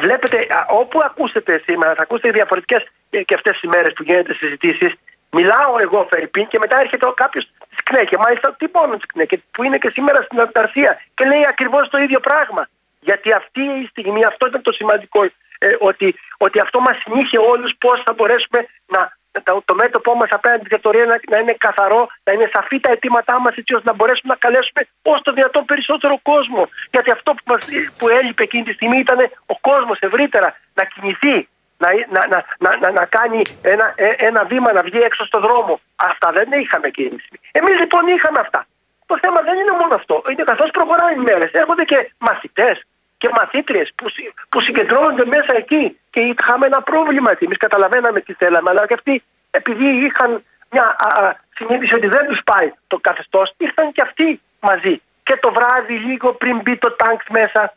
Βλέπετε, 0.00 0.46
όπου 0.68 1.00
ακούσετε 1.04 1.62
σήμερα, 1.66 1.94
θα 1.94 2.02
ακούσετε 2.02 2.30
διαφορετικές 2.30 2.86
και 3.10 3.34
αυτές 3.34 3.60
τις 3.60 3.70
μέρες 3.70 3.92
που 3.92 4.02
γίνονται 4.02 4.34
συζητήσεις. 4.34 4.92
Μιλάω 5.30 5.72
εγώ, 5.80 6.06
Φερρυπίν, 6.10 6.46
και 6.46 6.58
μετά 6.58 6.80
έρχεται 6.80 7.06
κάποιος 7.14 7.44
της 7.70 7.82
ΚΝΕ. 7.82 8.04
Και 8.04 8.16
μάλιστα 8.16 8.54
τις 8.58 8.68
μόνο 8.74 8.96
τη 8.96 9.06
ΚΝΕ, 9.06 9.26
που 9.50 9.62
είναι 9.62 9.78
και 9.78 9.90
σήμερα 9.94 10.22
στην 10.22 10.40
Ανταρσία 10.40 11.00
και 11.14 11.24
λέει 11.24 11.46
ακριβώς 11.48 11.88
το 11.88 11.98
ίδιο 11.98 12.20
πράγμα. 12.20 12.68
Γιατί 13.08 13.32
αυτή 13.32 13.62
η 13.62 13.86
στιγμή, 13.90 14.24
αυτό 14.24 14.46
ήταν 14.46 14.62
το 14.62 14.72
σημαντικό, 14.72 15.20
ε, 15.58 15.76
ότι, 15.78 16.14
ότι 16.38 16.58
αυτό 16.60 16.80
μας 16.80 16.96
συνήχε 17.02 17.38
όλους 17.38 17.72
πώς 17.78 18.02
θα 18.04 18.12
μπορέσουμε 18.12 18.66
να, 18.86 19.00
το, 19.42 19.62
το 19.64 19.74
μέτωπό 19.74 20.14
μας 20.14 20.30
απέναντι 20.30 20.60
στην 20.60 20.68
δικτατορία 20.70 21.04
να, 21.04 21.16
να, 21.30 21.38
είναι 21.42 21.54
καθαρό, 21.66 22.02
να 22.24 22.32
είναι 22.32 22.50
σαφή 22.52 22.80
τα 22.80 22.90
αιτήματά 22.90 23.40
μας 23.40 23.54
έτσι 23.56 23.74
ώστε 23.74 23.88
να 23.90 23.96
μπορέσουμε 23.96 24.32
να 24.34 24.38
καλέσουμε 24.44 24.82
όσο 25.02 25.22
το 25.22 25.32
δυνατόν 25.32 25.64
περισσότερο 25.64 26.18
κόσμο. 26.22 26.68
Γιατί 26.90 27.10
αυτό 27.10 27.30
που, 27.34 27.44
μας, 27.44 27.64
που 27.98 28.08
έλειπε 28.08 28.42
εκείνη 28.42 28.64
τη 28.64 28.72
στιγμή 28.72 28.98
ήταν 28.98 29.18
ο 29.46 29.58
κόσμος 29.60 29.98
ευρύτερα 29.98 30.56
να 30.74 30.84
κινηθεί, 30.84 31.48
να, 31.82 31.88
να, 32.14 32.44
να, 32.58 32.76
να, 32.80 32.90
να 32.90 33.04
κάνει 33.04 33.42
ένα, 33.62 33.92
ε, 33.96 34.08
ένα 34.28 34.44
βήμα, 34.44 34.72
να 34.72 34.82
βγει 34.82 34.98
έξω 34.98 35.24
στον 35.24 35.40
δρόμο. 35.40 35.80
Αυτά 35.96 36.28
δεν 36.32 36.48
είχαμε 36.52 36.86
εκείνη 36.86 37.08
τη 37.08 37.22
στιγμή. 37.22 37.48
Εμείς 37.52 37.78
λοιπόν 37.78 38.06
είχαμε 38.06 38.38
αυτά. 38.38 38.66
Το 39.06 39.18
θέμα 39.18 39.40
δεν 39.40 39.54
είναι 39.58 39.74
μόνο 39.80 39.94
αυτό. 39.94 40.22
Είναι 40.30 40.42
καθώς 40.42 40.70
προχωράνε 40.70 41.12
οι 41.16 41.22
μέρες. 41.28 41.50
Έρχονται 41.52 41.84
και 41.84 42.10
μαθητές, 42.18 42.76
και 43.24 43.30
μαθήτριες 43.40 43.92
που, 43.94 44.06
που 44.48 44.60
συγκεντρώνονται 44.60 45.24
μέσα 45.24 45.52
εκεί 45.56 45.98
και 46.10 46.20
είχαμε 46.20 46.66
ένα 46.66 46.80
πρόβλημα 46.82 47.30
εκεί. 47.30 47.44
Εμείς 47.44 47.56
καταλαβαίναμε 47.56 48.20
τι 48.20 48.32
θέλαμε, 48.32 48.70
αλλά 48.70 48.86
και 48.86 48.94
αυτοί 48.94 49.22
επειδή 49.50 49.86
είχαν 50.06 50.42
μια 50.70 50.96
α, 51.06 51.08
α, 51.26 51.34
συνείδηση 51.56 51.94
ότι 51.94 52.08
δεν 52.08 52.26
τους 52.26 52.40
πάει 52.44 52.72
το 52.86 52.98
καθεστώς, 52.98 53.54
ήρθαν 53.56 53.92
και 53.92 54.02
αυτοί 54.02 54.40
μαζί. 54.60 54.94
Και 55.22 55.36
το 55.36 55.52
βράδυ 55.52 55.94
λίγο 55.94 56.32
πριν 56.32 56.60
μπει 56.62 56.76
το 56.76 56.90
τάγκ 56.92 57.18
μέσα 57.30 57.74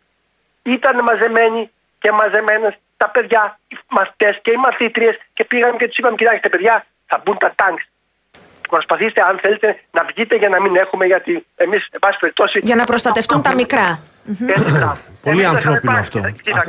ήταν 0.64 1.04
μαζεμένοι 1.04 1.72
και 2.00 2.12
μαζεμένες 2.12 2.74
τα 2.98 3.10
παιδιά, 3.10 3.60
οι 3.68 3.78
μαθητές 3.90 4.40
και 4.42 4.52
οι 4.52 4.56
μαθήτριες 4.56 5.16
και 5.34 5.44
πήγαμε 5.44 5.78
και 5.78 5.88
τους 5.88 5.98
είπαμε 5.98 6.16
κοιτάξτε 6.16 6.50
παιδιά 6.50 6.86
θα 7.06 7.22
μπουν 7.24 7.38
τα 7.38 7.54
τάγκ 7.56 7.78
προσπαθήστε 8.70 9.22
αν 9.22 9.40
θέλετε 9.42 9.80
να 9.92 10.04
βγείτε 10.04 10.36
για 10.36 10.50
να 10.50 10.62
μην 10.62 10.76
έχουμε 10.76 11.06
γιατί 11.06 11.46
εμείς 11.56 11.88
εν 11.92 12.00
πάση 12.00 12.18
περιπτώσει... 12.20 12.60
Για 12.64 12.76
να 12.76 12.86
προστατευτούν 12.86 13.42
τα 13.42 13.54
μικρά. 13.54 14.00
Πολύ 15.22 15.46
ανθρώπινο 15.46 15.98
αυτό. 15.98 16.22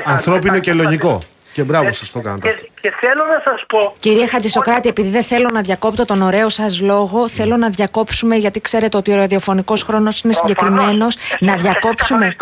Ανθρώπινο 0.04 0.58
και 0.58 0.72
λογικό. 0.72 1.22
Και 1.52 1.64
μπράβο 1.64 1.92
σας 1.92 2.10
το 2.10 2.20
κάνετε. 2.20 2.48
Και, 2.48 2.68
και 2.80 2.92
θέλω 3.00 3.24
να 3.24 3.42
σας 3.44 3.64
πω. 3.68 3.94
Κύριε 4.00 4.26
Χατζησοκράτη, 4.26 4.88
επειδή 4.88 5.08
δεν 5.08 5.22
θέλω 5.22 5.48
να 5.52 5.60
διακόπτω 5.60 6.04
τον 6.04 6.22
ωραίο 6.22 6.48
σας 6.48 6.80
λόγο, 6.80 7.28
θέλω 7.28 7.56
να 7.56 7.68
διακόψουμε, 7.68 8.36
γιατί 8.36 8.60
ξέρετε 8.60 8.96
ότι 8.96 9.12
ο 9.12 9.16
ραδιοφωνικός 9.16 9.82
χρόνος 9.82 10.20
είναι 10.20 10.32
συγκεκριμένος. 10.32 11.16
Να 11.40 11.56
διακόψουμε 11.56 12.36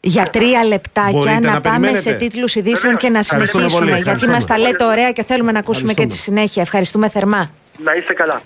για 0.00 0.24
τρία 0.24 0.64
λεπτάκια, 0.64 1.38
να, 1.42 1.60
πάμε 1.60 1.94
σε 1.94 2.12
τίτλους 2.12 2.54
ειδήσεων 2.54 2.96
και 2.96 3.08
να 3.08 3.22
συνεχίσουμε. 3.22 3.98
Γιατί 3.98 4.28
μας 4.28 4.46
τα 4.46 4.58
λέτε 4.58 4.84
ωραία 4.84 5.12
και 5.12 5.24
θέλουμε 5.24 5.52
να 5.52 5.58
ακούσουμε 5.58 5.92
και 5.92 6.06
τη 6.06 6.16
συνέχεια. 6.16 6.62
Ευχαριστούμε 6.62 7.08
θερμά. 7.08 7.50
Να 7.84 7.94
είστε 7.94 8.12
καλά. 8.12 8.42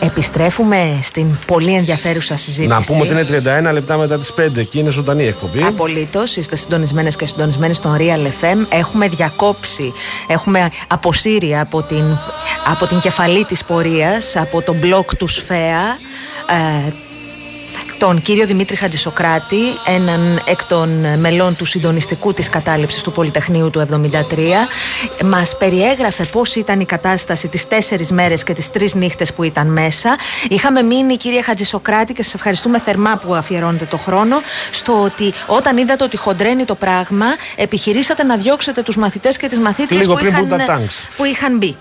Επιστρέφουμε 0.00 0.98
στην 1.02 1.38
πολύ 1.46 1.74
ενδιαφέρουσα 1.74 2.36
συζήτηση. 2.36 2.66
Να 2.66 2.80
πούμε 2.80 3.00
ότι 3.00 3.10
είναι 3.10 3.26
31 3.68 3.72
λεπτά 3.72 3.96
μετά 3.96 4.18
τις 4.18 4.32
5 4.36 4.64
και 4.70 4.78
είναι 4.78 4.90
ζωντανή 4.90 5.26
εκπομπή. 5.26 5.62
Απολύτως. 5.62 6.36
Είστε 6.36 6.56
συντονισμένες 6.56 7.16
και 7.16 7.26
συντονισμένοι 7.26 7.74
στον 7.74 7.96
Real 7.98 8.44
FM. 8.44 8.66
Έχουμε 8.68 9.08
διακόψει, 9.08 9.92
έχουμε 10.28 10.70
αποσύρει 10.86 11.58
από 11.58 11.82
την, 11.82 12.04
από 12.66 12.86
την 12.86 12.98
κεφαλή 12.98 13.44
της 13.44 13.64
πορείας, 13.64 14.36
από 14.36 14.62
τον 14.62 14.76
μπλοκ 14.76 15.16
του 15.16 15.26
ΣΦΕΑ, 15.26 15.98
ε, 16.86 16.92
τον 17.98 18.22
κύριο 18.22 18.46
Δημήτρη 18.46 18.76
Χατζησοκράτη, 18.76 19.62
έναν 19.86 20.42
εκ 20.46 20.64
των 20.64 21.18
μελών 21.18 21.56
του 21.56 21.64
συντονιστικού 21.64 22.32
της 22.32 22.48
κατάληψης 22.48 23.02
του 23.02 23.12
Πολυτεχνείου 23.12 23.70
του 23.70 23.80
1973. 23.80 24.68
Μας 25.24 25.56
περιέγραφε 25.56 26.24
πώς 26.24 26.54
ήταν 26.54 26.80
η 26.80 26.84
κατάσταση 26.84 27.48
τις 27.48 27.68
τέσσερις 27.68 28.10
μέρες 28.10 28.42
και 28.42 28.52
τις 28.52 28.70
τρεις 28.70 28.94
νύχτες 28.94 29.32
που 29.32 29.42
ήταν 29.42 29.66
μέσα. 29.66 30.16
Είχαμε 30.48 30.82
μείνει, 30.82 31.16
κύριε 31.16 31.42
Χατζησοκράτη, 31.42 32.12
και 32.12 32.22
σας 32.22 32.34
ευχαριστούμε 32.34 32.80
θερμά 32.80 33.16
που 33.16 33.34
αφιερώνετε 33.34 33.84
το 33.84 33.96
χρόνο, 33.96 34.36
στο 34.70 35.02
ότι 35.02 35.32
όταν 35.46 35.76
είδατε 35.76 36.04
ότι 36.04 36.16
χοντρένει 36.16 36.64
το 36.64 36.74
πράγμα, 36.74 37.26
επιχειρήσατε 37.56 38.22
να 38.22 38.36
διώξετε 38.36 38.82
τους 38.82 38.96
μαθητές 38.96 39.36
και 39.36 39.46
τις 39.46 39.58
μαθήτριες 39.58 40.06
που, 40.06 40.18
είχαν, 40.24 40.48
που 41.16 41.24
είχαν 41.24 41.56
μπει 41.56 41.76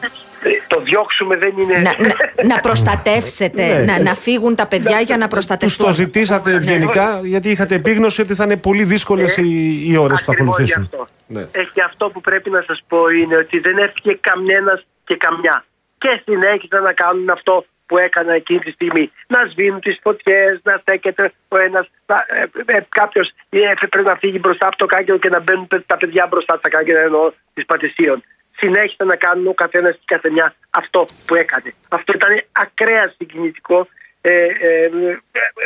το 0.68 0.82
διώξουμε 0.82 1.38
δεν 1.38 1.54
είναι. 1.60 1.74
Να, 1.74 1.82
να, 1.82 2.46
να 2.56 2.60
προστατεύσετε, 2.68 3.68
ναι. 3.68 3.84
να, 3.84 4.02
να 4.02 4.14
φύγουν 4.14 4.56
τα 4.56 4.68
παιδιά 4.68 5.00
για 5.00 5.18
να 5.18 5.28
προστατευτούν. 5.28 5.78
Του 5.78 5.92
το 5.92 5.96
ζητήσατε 5.96 6.52
ευγενικά, 6.52 7.20
γιατί 7.24 7.50
είχατε 7.50 7.76
επίγνωση 7.76 8.22
ότι 8.22 8.34
θα 8.34 8.44
είναι 8.44 8.58
πολύ 8.58 8.84
δύσκολες 8.84 9.38
ε, 9.38 9.42
οι, 9.42 9.92
οι 9.92 9.98
ώρες 9.98 10.20
που 10.20 10.26
θα 10.26 10.32
ακολουθήσουν. 10.32 10.84
Αυτό. 10.84 11.08
Ναι. 11.28 11.48
Έχει 11.52 11.82
αυτό 11.86 12.10
που 12.10 12.22
πρέπει 12.22 12.50
να 12.50 12.64
σας 12.68 12.84
πω 12.88 13.08
είναι 13.08 13.36
ότι 13.36 13.60
δεν 13.60 13.78
έφυγε 13.78 14.18
κανένα 14.22 14.82
και 15.04 15.16
καμιά. 15.16 15.66
Και 15.98 16.22
συνέχισαν 16.26 16.84
να 16.84 16.94
κάνουν 16.94 17.30
αυτό 17.30 17.66
που 17.88 17.98
έκαναν 17.98 18.36
εκείνη 18.36 18.60
τη 18.60 18.72
στιγμή. 18.72 19.12
Να 19.28 19.40
σβήνουν 19.52 19.80
τις 19.80 20.00
φωτιές, 20.02 20.60
να 20.64 20.78
στέκεται 20.82 21.34
ο 21.48 21.58
ένας, 21.58 21.90
ε, 22.06 22.76
ε, 22.76 22.80
κάποιος 22.90 23.34
ε, 23.50 23.88
πρέπει 23.90 24.08
να 24.08 24.16
φύγει 24.16 24.38
μπροστά 24.42 24.68
από 24.68 24.78
το 24.78 24.86
κάγκελο 24.86 25.18
και 25.18 25.30
να 25.30 25.40
μπαίνουν 25.40 25.68
τα 25.86 25.98
παιδιά 25.98 26.28
μπροστά 26.30 26.54
από 26.54 26.62
τα 26.62 26.70
κάγκελα 26.70 27.00
ενώ 27.00 27.34
της 27.54 27.66
πατησίων. 27.66 28.24
Συνέχισαν 28.58 29.08
να 29.08 29.15
κάνουν 29.15 29.48
ο 29.48 29.54
καθένας 29.54 29.91
και 29.91 30.00
η 30.02 30.06
καθεμιά 30.06 30.56
αυτό 30.70 31.06
που 31.26 31.36
έκανε. 31.36 31.74
Αυτό 31.89 32.13
ήταν 32.15 32.41
ακραία 32.52 33.13
συγκινητικό. 33.17 33.88
Ε, 34.22 34.46
ε, 34.46 34.84
ε, 34.86 34.89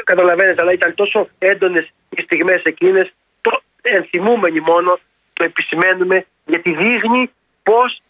καταλαβαίνετε, 0.03 0.61
αλλά 0.61 0.71
ήταν 0.71 0.95
τόσο 0.95 1.29
έντονες 1.37 1.91
οι 2.09 2.21
στιγμές 2.21 2.61
εκείνες. 2.63 3.13
Το 3.41 3.61
ενθυμούμενοι 3.81 4.59
μόνο 4.59 4.99
το 5.33 5.43
επισημαίνουμε 5.43 6.25
γιατί 6.45 6.75
δείχνει 6.75 7.31
πώς 7.63 8.01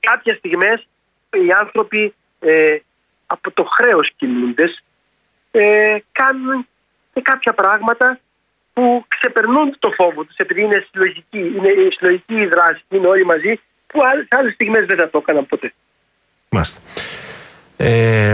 κάποιες 0.00 0.36
στιγμές 0.36 0.86
οι 1.30 1.52
άνθρωποι 1.52 2.14
ε, 2.40 2.76
από 3.26 3.50
το 3.50 3.64
χρέος 3.64 4.12
κινούνται 4.16 4.74
ε, 5.50 5.96
κάνουν 6.12 6.66
και 7.12 7.20
κάποια 7.20 7.52
πράγματα 7.52 8.20
που 8.72 9.04
ξεπερνούν 9.08 9.76
το 9.78 9.90
φόβο 9.90 10.24
τους 10.24 10.36
επειδή 10.36 10.60
είναι 10.60 10.86
συλλογική, 10.90 11.38
είναι 11.38 11.68
συλλογική 11.96 12.34
η 12.34 12.46
δράση, 12.46 12.84
είναι 12.88 13.06
όλοι 13.06 13.24
μαζί 13.24 13.60
που 13.92 14.00
σε 14.28 14.36
άλλες 14.38 14.52
στιγμές 14.54 14.86
δεν 14.86 14.96
θα 14.96 15.10
το 15.10 15.18
έκαναν 15.18 15.46
ποτέ. 15.46 15.72
Μάλιστα. 16.48 16.80
Ε, 17.76 18.30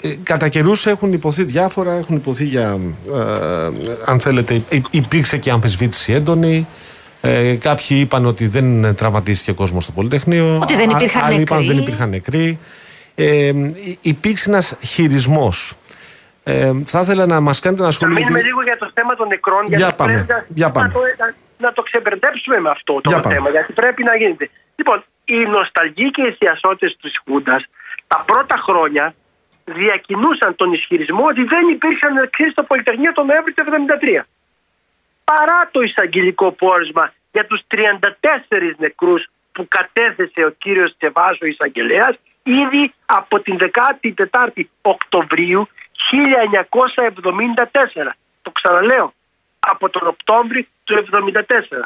ε 0.00 0.16
κατά 0.22 0.48
καιρούς 0.48 0.86
έχουν 0.86 1.12
υποθεί 1.12 1.44
διάφορα, 1.44 1.92
έχουν 1.92 2.16
υποθεί 2.16 2.44
για, 2.44 2.78
ε, 3.12 3.70
αν 4.04 4.20
θέλετε, 4.20 4.62
υπήρξε 4.90 5.38
και 5.38 5.50
αμφισβήτηση 5.50 6.12
έντονη. 6.12 6.66
Ε, 7.20 7.54
κάποιοι 7.54 7.96
είπαν 8.00 8.26
ότι 8.26 8.46
δεν 8.46 8.94
τραυματίστηκε 8.94 9.50
ο 9.50 9.54
κόσμος 9.54 9.84
στο 9.84 9.92
Πολυτεχνείο. 9.92 10.58
Ότι 10.62 10.76
δεν 10.76 10.90
υπήρχαν 10.90 11.22
Άλλοι 11.22 11.38
νεκροί. 11.38 11.42
είπαν 11.42 11.58
ότι 11.58 11.66
δεν 11.66 11.78
υπήρχαν 11.78 12.08
νεκροί. 12.08 12.58
Ε, 13.14 13.52
υπήρξε 14.00 14.50
ένας 14.50 14.76
χειρισμός. 14.80 15.74
Ε, 16.44 16.72
θα 16.84 17.00
ήθελα 17.00 17.26
να 17.26 17.40
μας 17.40 17.60
κάνετε 17.60 17.82
ένα 17.82 17.90
σχόλιο. 17.90 18.14
Να 18.14 18.20
μείνουμε 18.20 18.42
λίγο 18.42 18.62
για 18.62 18.76
το 18.76 18.90
θέμα 18.94 19.14
των 19.14 19.28
νεκρών. 19.28 19.66
Για 19.66 19.78
γιατί 19.78 19.94
πάμε. 19.94 20.12
πρέπει 20.12 20.28
να, 20.28 20.44
Για 20.48 20.70
πάμε. 20.70 20.86
Να, 20.86 20.92
το, 20.92 21.00
να, 21.58 21.66
να 21.66 21.72
το 21.72 21.82
ξεμπερδέψουμε 21.82 22.60
με 22.60 22.70
αυτό 22.70 23.00
το 23.00 23.10
Για 23.10 23.20
πάμε. 23.20 23.34
θέμα. 23.34 23.50
Γιατί 23.50 23.72
πρέπει 23.72 24.02
να 24.02 24.16
γίνεται. 24.16 24.50
Λοιπόν, 24.76 25.04
οι 25.24 25.36
νοσταλγοί 25.36 26.10
και 26.10 26.22
οι 26.22 26.32
θειασότες 26.32 26.96
της 27.00 27.20
Χούντας 27.24 27.64
τα 28.06 28.24
πρώτα 28.26 28.56
χρόνια 28.56 29.14
διακινούσαν 29.64 30.54
τον 30.54 30.72
ισχυρισμό 30.72 31.24
ότι 31.24 31.44
δεν 31.44 31.68
υπήρχαν 31.68 32.12
νεκροί 32.12 32.50
στο 32.50 32.62
Πολυτεχνείο 32.62 33.12
τον 33.12 33.26
Νοέμβρη 33.26 33.52
του 33.52 33.64
1973. 34.18 34.20
Παρά 35.24 35.68
το 35.70 35.80
εισαγγελικό 35.80 36.52
πόρισμα 36.52 37.12
για 37.32 37.46
τους 37.46 37.60
34 37.68 38.74
νεκρούς 38.76 39.26
που 39.52 39.68
κατέθεσε 39.68 40.44
ο 40.44 40.50
κύριος 40.50 40.94
Τσεβάζο 40.98 41.46
εισαγγελέας 41.46 42.16
ήδη 42.42 42.92
από 43.06 43.40
την 43.40 43.58
14η 44.30 44.62
Οκτωβρίου 44.82 45.68
1974. 46.10 48.14
Το 48.42 48.50
ξαναλέω, 48.50 49.12
από 49.58 49.90
τον 49.90 50.06
Οκτώβρη 50.06 50.68
του 50.94 51.32
1974. 51.46 51.82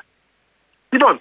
Λοιπόν, 0.88 1.20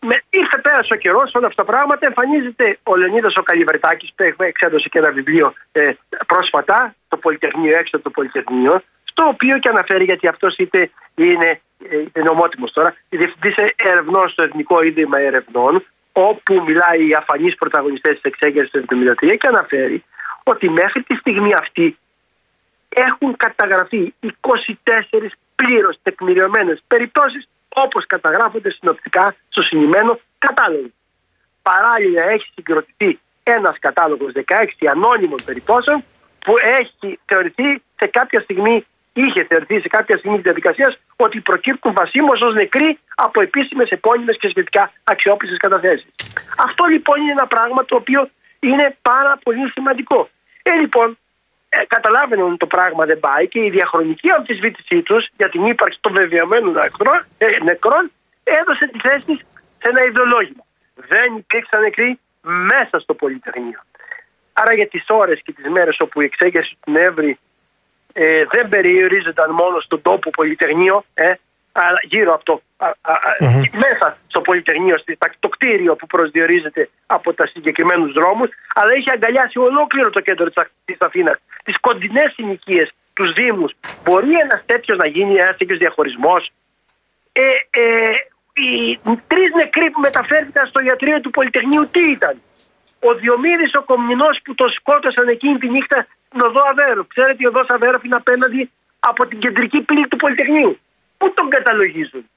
με, 0.00 0.22
ήρθε 0.30 0.58
πέρασε 0.58 0.94
ο 0.94 0.96
καιρός 0.96 1.34
όλα 1.34 1.46
αυτά 1.46 1.64
τα 1.64 1.72
πράγματα. 1.72 2.06
Εμφανίζεται 2.06 2.78
ο 2.82 2.96
Λεωνίδας 2.96 3.36
ο 3.36 3.42
Καλιβερτάκη 3.42 4.12
που 4.16 4.42
εξέδωσε 4.42 4.88
και 4.88 4.98
ένα 4.98 5.10
βιβλίο 5.10 5.54
ε, 5.72 5.90
πρόσφατα, 6.26 6.94
το 7.08 7.16
Πολυτεχνείο, 7.16 7.78
έξω 7.78 7.96
από 7.96 8.04
το 8.04 8.10
Πολυτεχνείο, 8.10 8.82
στο 9.04 9.24
οποίο 9.24 9.58
και 9.58 9.68
αναφέρει 9.68 10.04
γιατί 10.04 10.28
αυτός 10.28 10.56
είτε 10.56 10.90
είναι, 11.14 11.60
ε, 11.90 11.96
είναι 12.16 12.28
ομότιμο 12.28 12.66
τώρα, 12.66 12.94
διευθυντής 13.08 13.54
ερευνών 13.76 14.28
στο 14.28 14.42
Εθνικό 14.42 14.82
Ίδρυμα 14.82 15.18
Ερευνών, 15.18 15.84
όπου 16.12 16.62
μιλάει 16.66 17.08
οι 17.08 17.14
αφανείς 17.14 17.54
πρωταγωνιστές 17.54 18.12
της 18.12 18.22
εξέγερσης 18.22 18.70
του 18.70 18.86
1973 18.86 19.36
και 19.36 19.46
αναφέρει 19.46 20.04
ότι 20.42 20.70
μέχρι 20.70 21.02
τη 21.02 21.14
στιγμή 21.14 21.54
αυτή 21.54 21.98
έχουν 22.88 23.36
καταγραφεί 23.36 24.14
24 24.40 24.60
πλήρως 25.60 25.96
τεκμηριωμένες 26.02 26.82
περιπτώσεις 26.86 27.48
όπως 27.68 28.06
καταγράφονται 28.06 28.70
συνοπτικά 28.70 29.36
στο 29.48 29.62
συνημένο 29.62 30.20
κατάλογο. 30.38 30.90
Παράλληλα 31.62 32.22
έχει 32.22 32.46
συγκροτηθεί 32.54 33.20
ένας 33.42 33.76
κατάλογος 33.78 34.32
16 34.34 34.42
ανώνυμων 34.90 35.38
περιπτώσεων 35.44 36.04
που 36.44 36.54
έχει 36.78 37.18
θεωρηθεί 37.24 37.82
σε 37.98 38.06
κάποια 38.06 38.40
στιγμή, 38.40 38.86
είχε 39.12 39.44
θεωρηθεί 39.48 39.80
σε 39.80 39.88
κάποια 39.88 40.16
στιγμή 40.16 40.34
της 40.34 40.42
διαδικασίας 40.42 40.98
ότι 41.16 41.40
προκύπτουν 41.40 41.92
βασίμως 41.92 42.42
ως 42.42 42.54
νεκροί 42.54 42.98
από 43.14 43.40
επίσημες 43.40 43.90
επώνυμες 43.90 44.36
και 44.40 44.48
σχετικά 44.48 44.92
αξιόπιστες 45.04 45.58
καταθέσεις. 45.58 46.06
Αυτό 46.58 46.84
λοιπόν 46.84 47.20
είναι 47.20 47.30
ένα 47.30 47.46
πράγμα 47.46 47.84
το 47.84 47.96
οποίο 47.96 48.30
είναι 48.60 48.96
πάρα 49.02 49.38
πολύ 49.42 49.70
σημαντικό. 49.70 50.28
Ε, 50.62 50.74
λοιπόν, 50.74 51.18
ε, 51.72 51.84
καταλάβαιναν 51.86 52.46
ότι 52.46 52.56
το 52.56 52.66
πράγμα 52.66 53.04
δεν 53.04 53.20
πάει 53.20 53.48
και 53.48 53.64
η 53.64 53.70
διαχρονική 53.70 54.30
αμφισβήτησή 54.30 55.02
τους 55.02 55.28
για 55.36 55.48
την 55.48 55.66
ύπαρξη 55.66 55.98
των 56.00 56.12
βεβαιωμένων 56.12 56.72
νεκρών, 56.72 57.26
ε, 57.38 57.46
νεκρών 57.62 58.10
έδωσε 58.44 58.86
τη 58.86 58.98
θέση 58.98 59.24
της 59.26 59.38
σε 59.78 59.88
ένα 59.88 60.04
ιδεολόγημα. 60.04 60.64
Δεν 60.94 61.36
υπήρξαν 61.36 61.80
νεκροί 61.80 62.18
μέσα 62.40 62.98
στο 63.00 63.14
Πολυτεχνείο. 63.14 63.80
Άρα 64.52 64.72
για 64.72 64.88
τις 64.88 65.04
ώρες 65.08 65.40
και 65.44 65.52
τις 65.52 65.68
μέρες 65.68 66.00
όπου 66.00 66.20
η 66.20 66.24
εξέγερση 66.24 66.76
του 66.80 66.90
Νεύρη 66.90 67.38
ε, 68.12 68.44
δεν 68.50 68.68
περιορίζονταν 68.68 69.50
μόνο 69.50 69.80
στον 69.80 70.02
τόπο 70.02 70.30
Πολυτεχνείο, 70.30 71.04
ε, 71.14 71.24
αλλά 71.24 71.38
γύρω 72.02 72.34
από 72.34 72.44
το, 72.44 72.62
α, 72.76 72.86
α, 72.86 73.12
α, 73.12 73.34
μέσα 73.72 74.18
στο 74.26 74.40
Πολυτεχνείο, 74.40 74.98
στη- 74.98 75.14
στα- 75.14 75.34
το 75.38 75.48
κτίριο 75.48 75.96
που 75.96 76.06
προσδιορίζεται 76.06 76.88
από 77.06 77.34
τα 77.34 77.46
συγκεκριμένους 77.46 78.12
δρόμους, 78.12 78.48
αλλά 78.74 78.92
είχε 78.94 79.10
αγκαλιάσει 79.10 79.58
ολόκληρο 79.58 80.10
το 80.10 80.20
κέντρο 80.20 80.46
της, 80.46 80.56
Α- 80.62 80.70
της 80.84 80.96
Αθήνας, 80.98 81.36
τις 81.64 81.78
κοντινές 81.80 82.32
συνοικίες, 82.34 82.92
τους 83.12 83.32
δήμους. 83.32 83.72
Μπορεί 84.04 84.32
ένας 84.38 84.62
τέτοιος 84.66 84.96
να 84.96 85.06
γίνει 85.06 85.34
ένας 85.34 85.56
τέτοιος 85.56 85.78
διαχωρισμός. 85.78 86.50
Ε, 87.32 87.42
ε, 87.70 88.10
οι 88.52 88.98
τρεις 89.26 89.50
νεκροί 89.54 89.90
που 89.90 90.00
μεταφέρθηκαν 90.00 90.66
στο 90.66 90.80
ιατρείο 90.80 91.20
του 91.20 91.30
Πολυτεχνείου 91.30 91.88
τι 91.90 92.10
ήταν; 92.10 92.42
Ο 93.00 93.14
Διομήδης 93.14 93.74
ο 93.74 93.82
Κομνηνός 93.82 94.40
που 94.44 94.54
το 94.54 94.68
σκότωσαν 94.68 95.28
εκείνη 95.28 95.58
τη 95.58 95.68
νύχτα 95.68 96.06
στην 96.26 96.40
οδό 96.40 96.62
Αβέροφ. 96.70 97.06
Ξέρετε 97.06 97.36
η 97.38 97.46
οδός 97.46 97.68
Αβέροφ 97.68 98.04
είναι 98.04 98.16
απέναντι 98.16 98.70
από 99.00 99.26
την 99.26 99.38
κεντρική 99.38 99.80
πύλη 99.80 100.08
του 100.08 100.16
Πολυτεχνείου. 100.16 100.78
Πού 101.20 101.34
τον 101.34 101.48
καταλογίζουν; 101.48 102.30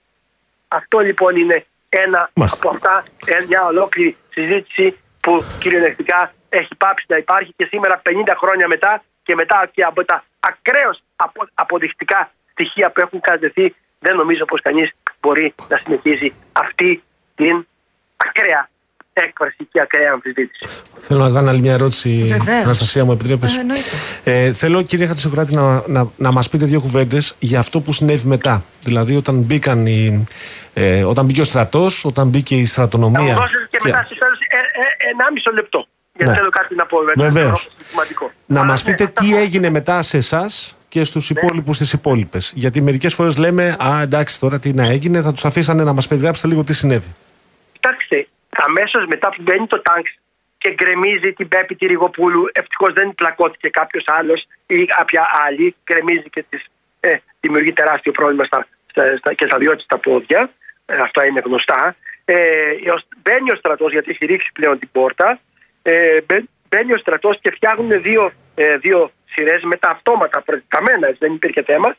Αυτό 0.67 0.99
λοιπόν 0.99 1.35
είναι 1.35 1.65
ένα 1.89 2.29
Μάλιστα. 2.33 2.57
από 2.57 2.75
αυτά, 2.75 3.03
ε, 3.25 3.45
μια 3.47 3.65
ολόκληρη 3.65 4.17
συζήτηση 4.29 4.97
που 5.19 5.45
κυριολεκτικά 5.59 6.33
έχει 6.49 6.75
πάψει 6.75 7.05
να 7.07 7.17
υπάρχει 7.17 7.53
και 7.55 7.67
σήμερα 7.71 8.01
50 8.05 8.33
χρόνια 8.37 8.67
μετά 8.67 9.03
και 9.23 9.35
μετά 9.35 9.69
και 9.73 9.83
από 9.83 10.05
τα 10.05 10.23
ακραίως 10.39 11.03
απο, 11.15 11.47
αποδεικτικά 11.53 12.31
στοιχεία 12.51 12.91
που 12.91 13.01
έχουν 13.01 13.19
κατευθεί 13.19 13.75
δεν 13.99 14.15
νομίζω 14.15 14.45
πως 14.45 14.61
κανείς 14.61 14.91
μπορεί 15.21 15.55
να 15.67 15.77
συνεχίσει 15.77 16.33
αυτή 16.51 17.03
την 17.35 17.67
ακραία 18.17 18.69
έκφραση 19.13 19.67
και 19.71 19.81
ακραία 19.81 20.11
αμφισβήτηση. 20.11 20.65
Θέλω 20.97 21.19
να 21.27 21.29
κάνω 21.33 21.49
άλλη 21.49 21.59
μια 21.59 21.73
ερώτηση, 21.73 22.23
Βεβαίως. 22.37 22.63
Αναστασία 22.63 23.05
μου, 23.05 23.11
επιτρέπεις. 23.11 23.57
Ε, 23.57 23.59
εννοείται. 23.59 23.83
Ε, 24.23 24.53
θέλω, 24.53 24.81
κύριε 24.81 25.05
Χατζησοκράτη, 25.05 25.53
να, 25.55 25.83
να, 25.87 26.07
να 26.17 26.31
μας 26.31 26.49
πείτε 26.49 26.65
δύο 26.65 26.79
κουβέντες 26.81 27.35
για 27.39 27.59
αυτό 27.59 27.79
που 27.79 27.93
συνέβη 27.93 28.27
μετά. 28.27 28.63
Δηλαδή, 28.83 29.15
όταν, 29.15 29.35
μπήκαν 29.41 29.85
οι, 29.85 30.23
ε, 30.73 31.03
όταν 31.03 31.25
μπήκε 31.25 31.41
ο 31.41 31.43
στρατός, 31.43 32.05
όταν 32.05 32.27
μπήκε 32.27 32.55
η 32.55 32.65
Θα 32.65 32.71
στρατονομία. 32.71 33.21
μου 33.21 33.33
δώσετε 33.39 33.67
και 33.69 33.79
μετά 33.83 34.03
στο 34.05 34.15
τέλος 34.17 34.39
ε, 34.39 34.55
ε, 34.57 35.09
ένα 35.11 35.31
μισό 35.33 35.51
λεπτό. 35.51 35.87
Γιατί 36.15 36.31
Ναι. 36.31 36.37
θέλω 36.37 36.49
κάτι 36.49 36.75
να 36.75 36.85
πω. 36.85 36.97
βέβαια. 36.97 37.27
Βεβαίως. 37.31 37.59
Θεωρώ 37.67 37.85
Σημαντικό. 37.89 38.31
Να 38.45 38.59
Α, 38.61 38.63
μας 38.63 38.83
ναι, 38.83 38.91
πείτε 38.91 39.03
αυτά 39.03 39.21
τι 39.21 39.29
που- 39.29 39.37
έγινε 39.37 39.69
μετά 39.69 40.01
σε 40.01 40.17
εσάς 40.17 40.75
και 40.89 41.03
στους 41.03 41.29
υπόλοιπους 41.29 41.75
στις 41.75 41.93
υπόλοιπες. 41.93 42.51
Γιατί 42.55 42.81
μερικές 42.81 43.13
φορές 43.13 43.37
λέμε, 43.37 43.75
Α, 43.79 44.01
εντάξει, 44.01 44.39
τώρα 44.39 44.59
τι 44.59 44.73
να 44.73 44.83
έγινε, 44.85 45.21
θα 45.21 45.31
τους 45.31 45.45
αφήσανε 45.45 45.83
να 45.83 45.93
μας 45.93 46.07
περιγράψετε 46.07 46.47
λίγο 46.47 46.63
τι 46.63 46.73
συνέβη. 46.73 47.13
Κοιτάξτε, 47.71 48.27
αμέσως 48.55 49.05
μετά 49.05 49.29
που 49.29 49.41
μπαίνει 49.41 49.67
το 49.67 49.81
τάγκ 49.81 50.03
και 50.57 50.73
γκρεμίζει 50.73 51.33
την 51.33 51.47
Πέπη 51.47 51.75
τη 51.75 51.85
Ριγοπούλου, 51.85 52.45
ευτυχώς 52.51 52.93
δεν 52.93 53.15
πλακώθηκε 53.15 53.69
κάποιος 53.69 54.03
άλλος 54.07 54.47
ή 54.65 54.85
κάποια 54.85 55.27
άλλη, 55.45 55.75
γκρεμίζει 55.83 56.29
και 56.29 56.45
τις, 56.49 56.65
ε, 56.99 57.15
δημιουργεί 57.39 57.73
τεράστιο 57.73 58.11
πρόβλημα 58.11 58.43
στα, 58.43 58.67
στα, 58.89 59.17
στα, 59.17 59.33
και 59.33 59.45
στα 59.45 59.57
δυο 59.57 59.75
της 59.75 59.85
τα 59.85 59.97
πόδια. 59.97 60.51
Ε, 60.85 60.95
αυτά 60.95 61.25
είναι 61.25 61.41
γνωστά. 61.45 61.95
Ε, 62.25 62.35
ο- 62.91 63.01
μπαίνει 63.21 63.51
ο 63.51 63.55
στρατός 63.55 63.91
γιατί 63.91 64.09
έχει 64.11 64.25
ρίξει 64.25 64.51
πλέον 64.53 64.79
την 64.79 64.89
πόρτα. 64.91 65.39
Ε, 65.81 66.21
μπαι- 66.21 66.43
μπαίνει 66.69 66.93
ο 66.93 66.97
στρατός 66.97 67.39
και 67.41 67.51
φτιάχνουν 67.51 68.01
δύο, 68.01 68.31
ε, 68.55 68.77
δύο 68.77 69.11
σειρές 69.25 69.63
με 69.63 69.75
τα 69.75 69.89
αυτόματα 69.89 70.41
προετοιμασμένα, 70.41 71.07
έτσι 71.07 71.19
δεν 71.21 71.33
υπήρχε 71.33 71.63
θέμα. 71.63 71.95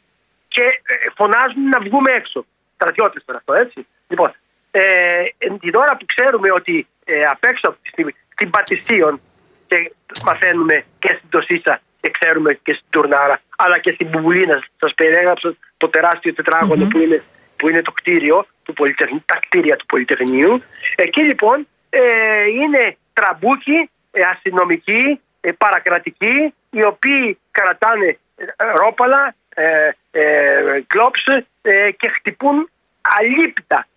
Και 0.49 0.63
ε, 0.63 0.95
φωνάζουν 1.17 1.69
να 1.69 1.81
βγούμε 1.81 2.13
έξω. 2.13 2.47
Στρατιώτες 2.75 3.25
τώρα 3.25 3.39
αυτό, 3.39 3.55
έτσι. 3.55 3.87
Λοιπόν, 4.09 4.35
ε, 4.77 5.25
την 5.61 5.75
ώρα 5.75 5.97
που 5.97 6.05
ξέρουμε 6.07 6.53
ότι 6.53 6.87
ε, 7.05 7.25
απ' 7.25 7.45
έξω 7.45 7.69
από 7.69 7.79
τη 7.83 7.89
στιγμή, 7.89 8.15
στην 8.33 8.51
Πατησίων 8.51 9.21
και 9.67 9.93
μαθαίνουμε 10.25 10.85
και 10.99 11.15
στην 11.17 11.29
Τοσίτσα 11.29 11.81
και 12.01 12.11
ξέρουμε 12.11 12.55
και 12.63 12.73
στη 12.73 12.87
Στουρνάρα 12.91 13.41
αλλά 13.57 13.79
και 13.79 13.91
στην 13.91 14.07
Μπουμπουλίνα. 14.09 14.65
Σας 14.81 14.95
περιέγραψα 14.95 15.57
το 15.77 15.89
τεράστιο 15.89 16.35
τετράγωνο 16.35 16.87
που, 16.87 16.99
είναι, 16.99 17.23
που 17.57 17.69
είναι 17.69 17.83
το 17.83 17.93
κτίριο 17.93 18.47
του 18.63 18.73
Πολυτεχνείου, 18.73 19.23
τα 19.27 19.39
κτίρια 19.39 19.77
του 19.77 19.87
Πολυτεχνείου. 19.87 20.63
Εκεί 20.97 21.21
λοιπόν 21.21 21.69
ε, 21.91 22.45
είναι 22.45 22.97
τραμπούκοι, 23.13 23.91
ε, 24.11 24.23
αστυνομικοί, 24.23 25.21
ε, 25.41 25.53
παρακρατικοί 25.53 26.55
οι 26.71 26.83
οποίοι 26.83 27.39
κρατάνε 27.51 28.19
ε, 28.37 28.45
ρόπαλα, 28.57 29.35
ε, 29.55 29.91
ε, 30.11 30.81
γκλοπς 30.87 31.27
ε, 31.63 31.91
και 31.91 32.09
χτυπούν 32.09 32.71
αλήπητα 33.01 33.87
τους 33.87 33.94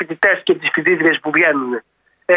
φοιτητές 0.00 0.40
και 0.42 0.54
τις 0.54 0.70
φοιτήτριες 0.72 1.20
που 1.20 1.30
βγαίνουν. 1.30 1.82
Ε, 2.24 2.36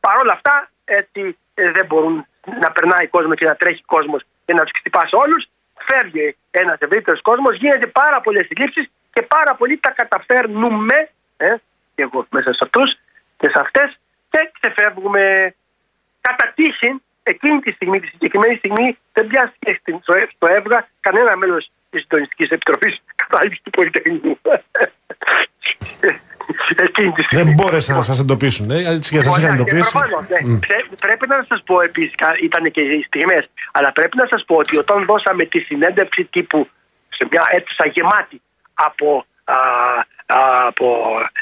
Παρ' 0.00 0.18
όλα 0.22 0.32
αυτά 0.32 0.70
έτσι 0.84 1.38
ε, 1.54 1.70
δεν 1.70 1.86
μπορούν 1.86 2.26
να 2.60 2.72
περνάει 2.72 3.06
κόσμος 3.06 3.36
και 3.36 3.44
να 3.44 3.56
τρέχει 3.56 3.82
κόσμος 3.86 4.22
και 4.44 4.54
να 4.54 4.62
τους 4.62 4.78
χτυπάς 4.78 5.12
όλους. 5.12 5.46
Φεύγει 5.86 6.36
ένας 6.50 6.78
ευρύτερος 6.78 7.22
κόσμος, 7.22 7.56
γίνεται 7.56 7.86
πάρα 7.86 8.20
πολλές 8.20 8.46
συλλήψεις 8.46 8.90
και 9.12 9.22
πάρα 9.22 9.54
πολλοί 9.54 9.76
τα 9.78 9.90
καταφέρνουμε. 9.90 11.10
Ε, 11.36 11.54
και 11.94 12.02
εγώ 12.02 12.26
μέσα 12.30 12.52
σε 12.52 12.60
αυτούς 12.62 12.94
και 13.36 13.48
σε 13.48 13.60
αυτές 13.60 13.98
και 14.30 14.50
ξεφεύγουμε 14.60 15.54
κατά 16.20 16.52
τύχη 16.54 17.02
εκείνη 17.22 17.60
τη 17.60 17.70
στιγμή, 17.72 18.00
τη 18.00 18.06
συγκεκριμένη 18.06 18.54
στιγμή, 18.54 18.98
δεν 19.12 19.26
πιάστηκε 19.26 20.00
στο 20.34 20.46
ΕΒΓΑ 20.46 20.88
κανένα 21.00 21.36
μέλος 21.36 21.70
της 21.90 22.00
Συντονιστικής 22.00 22.48
Επιτροπής 22.48 23.02
Κατάληψη 23.22 23.60
του 23.62 23.70
Πολυτεχνικού. 26.92 27.44
Δεν 27.44 27.52
μπόρεσαν 27.52 27.96
να 27.96 28.02
σας 28.02 28.18
εντοπίσουν. 28.18 28.70
Ε, 28.70 28.94
έτσι 28.94 29.10
και 29.10 29.22
σας 29.22 29.38
είχαν 29.38 29.52
εντοπίσει. 29.52 29.98
Ναι. 30.44 30.58
Πρέπει 31.00 31.26
να 31.28 31.44
σας 31.48 31.62
πω 31.66 31.80
επίσης, 31.80 32.14
ήταν 32.42 32.70
και 32.70 32.80
οι 32.80 33.02
στιγμές, 33.02 33.48
αλλά 33.72 33.92
πρέπει 33.92 34.16
να 34.16 34.26
σας 34.30 34.44
πω 34.44 34.56
ότι 34.56 34.76
όταν 34.76 35.04
δώσαμε 35.04 35.44
τη 35.44 35.60
συνέντευξη 35.60 36.24
τύπου 36.24 36.68
σε 37.08 37.26
μια 37.30 37.42
αίθουσα 37.50 37.86
γεμάτη 37.86 38.42
από, 38.74 39.26
α, 39.44 39.56
από 40.66 40.86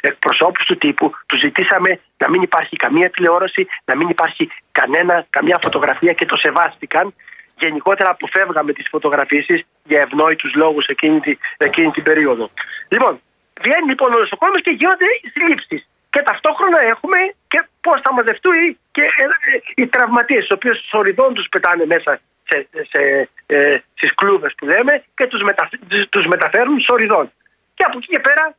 εκπροσώπους 0.01 0.65
του 0.65 0.79
τύπου, 0.79 1.13
του 1.27 1.37
ζητήσαμε 1.37 2.01
να 2.17 2.31
μην 2.31 2.43
υπάρχει 2.43 2.77
καμία 2.77 3.11
τηλεόραση, 3.11 3.67
να 3.85 3.97
μην 3.97 4.09
υπάρχει 4.09 4.51
κανένα, 4.73 5.27
καμία 5.31 5.59
φωτογραφία 5.63 6.13
και 6.13 6.25
το 6.25 6.37
σεβάστηκαν. 6.37 7.15
Γενικότερα 7.59 8.11
αποφεύγαμε 8.11 8.73
τις 8.73 8.87
φωτογραφίσεις 8.89 9.63
για 9.85 10.01
ευνόητους 10.01 10.55
λόγους 10.55 10.87
εκείνη, 10.87 11.21
εκείνη 11.57 11.91
την 11.91 12.03
περίοδο. 12.03 12.51
Λοιπόν, 12.89 13.21
Βγαίνει 13.63 13.89
λοιπόν 13.89 14.15
ο 14.15 14.19
νοσοκόμος 14.19 14.61
και 14.63 14.71
γίνονται 14.71 15.07
συλλήψει. 15.33 15.87
Και 16.11 16.23
ταυτόχρονα 16.23 16.81
έχουμε 16.81 17.19
και 17.49 17.65
πώς 17.81 18.01
θα 18.05 18.13
μαζευτούν 18.13 18.53
οι, 18.53 18.79
και, 18.91 19.03
ε, 19.03 19.23
ε, 19.23 19.61
οι 19.75 19.87
τραυματίες, 19.87 20.47
οι 20.49 20.53
οποίους 20.53 20.79
σοριδών 20.89 21.35
τους 21.35 21.49
πετάνε 21.49 21.87
μέσα 21.87 22.21
σε, 22.49 22.69
σε, 22.91 23.29
ε, 23.47 23.79
στις 23.95 24.15
κλούβες 24.15 24.55
που 24.57 24.67
λέμε 24.67 25.05
και 25.15 25.27
τους 25.27 25.43
μετα, 25.43 25.69
τους 26.09 26.27
μεταφέρουν 26.27 26.81
σοριδών. 26.81 27.33
Και 27.75 27.85
από 27.85 27.99
εκεί 27.99 28.07
και 28.07 28.21
πέρα, 28.21 28.57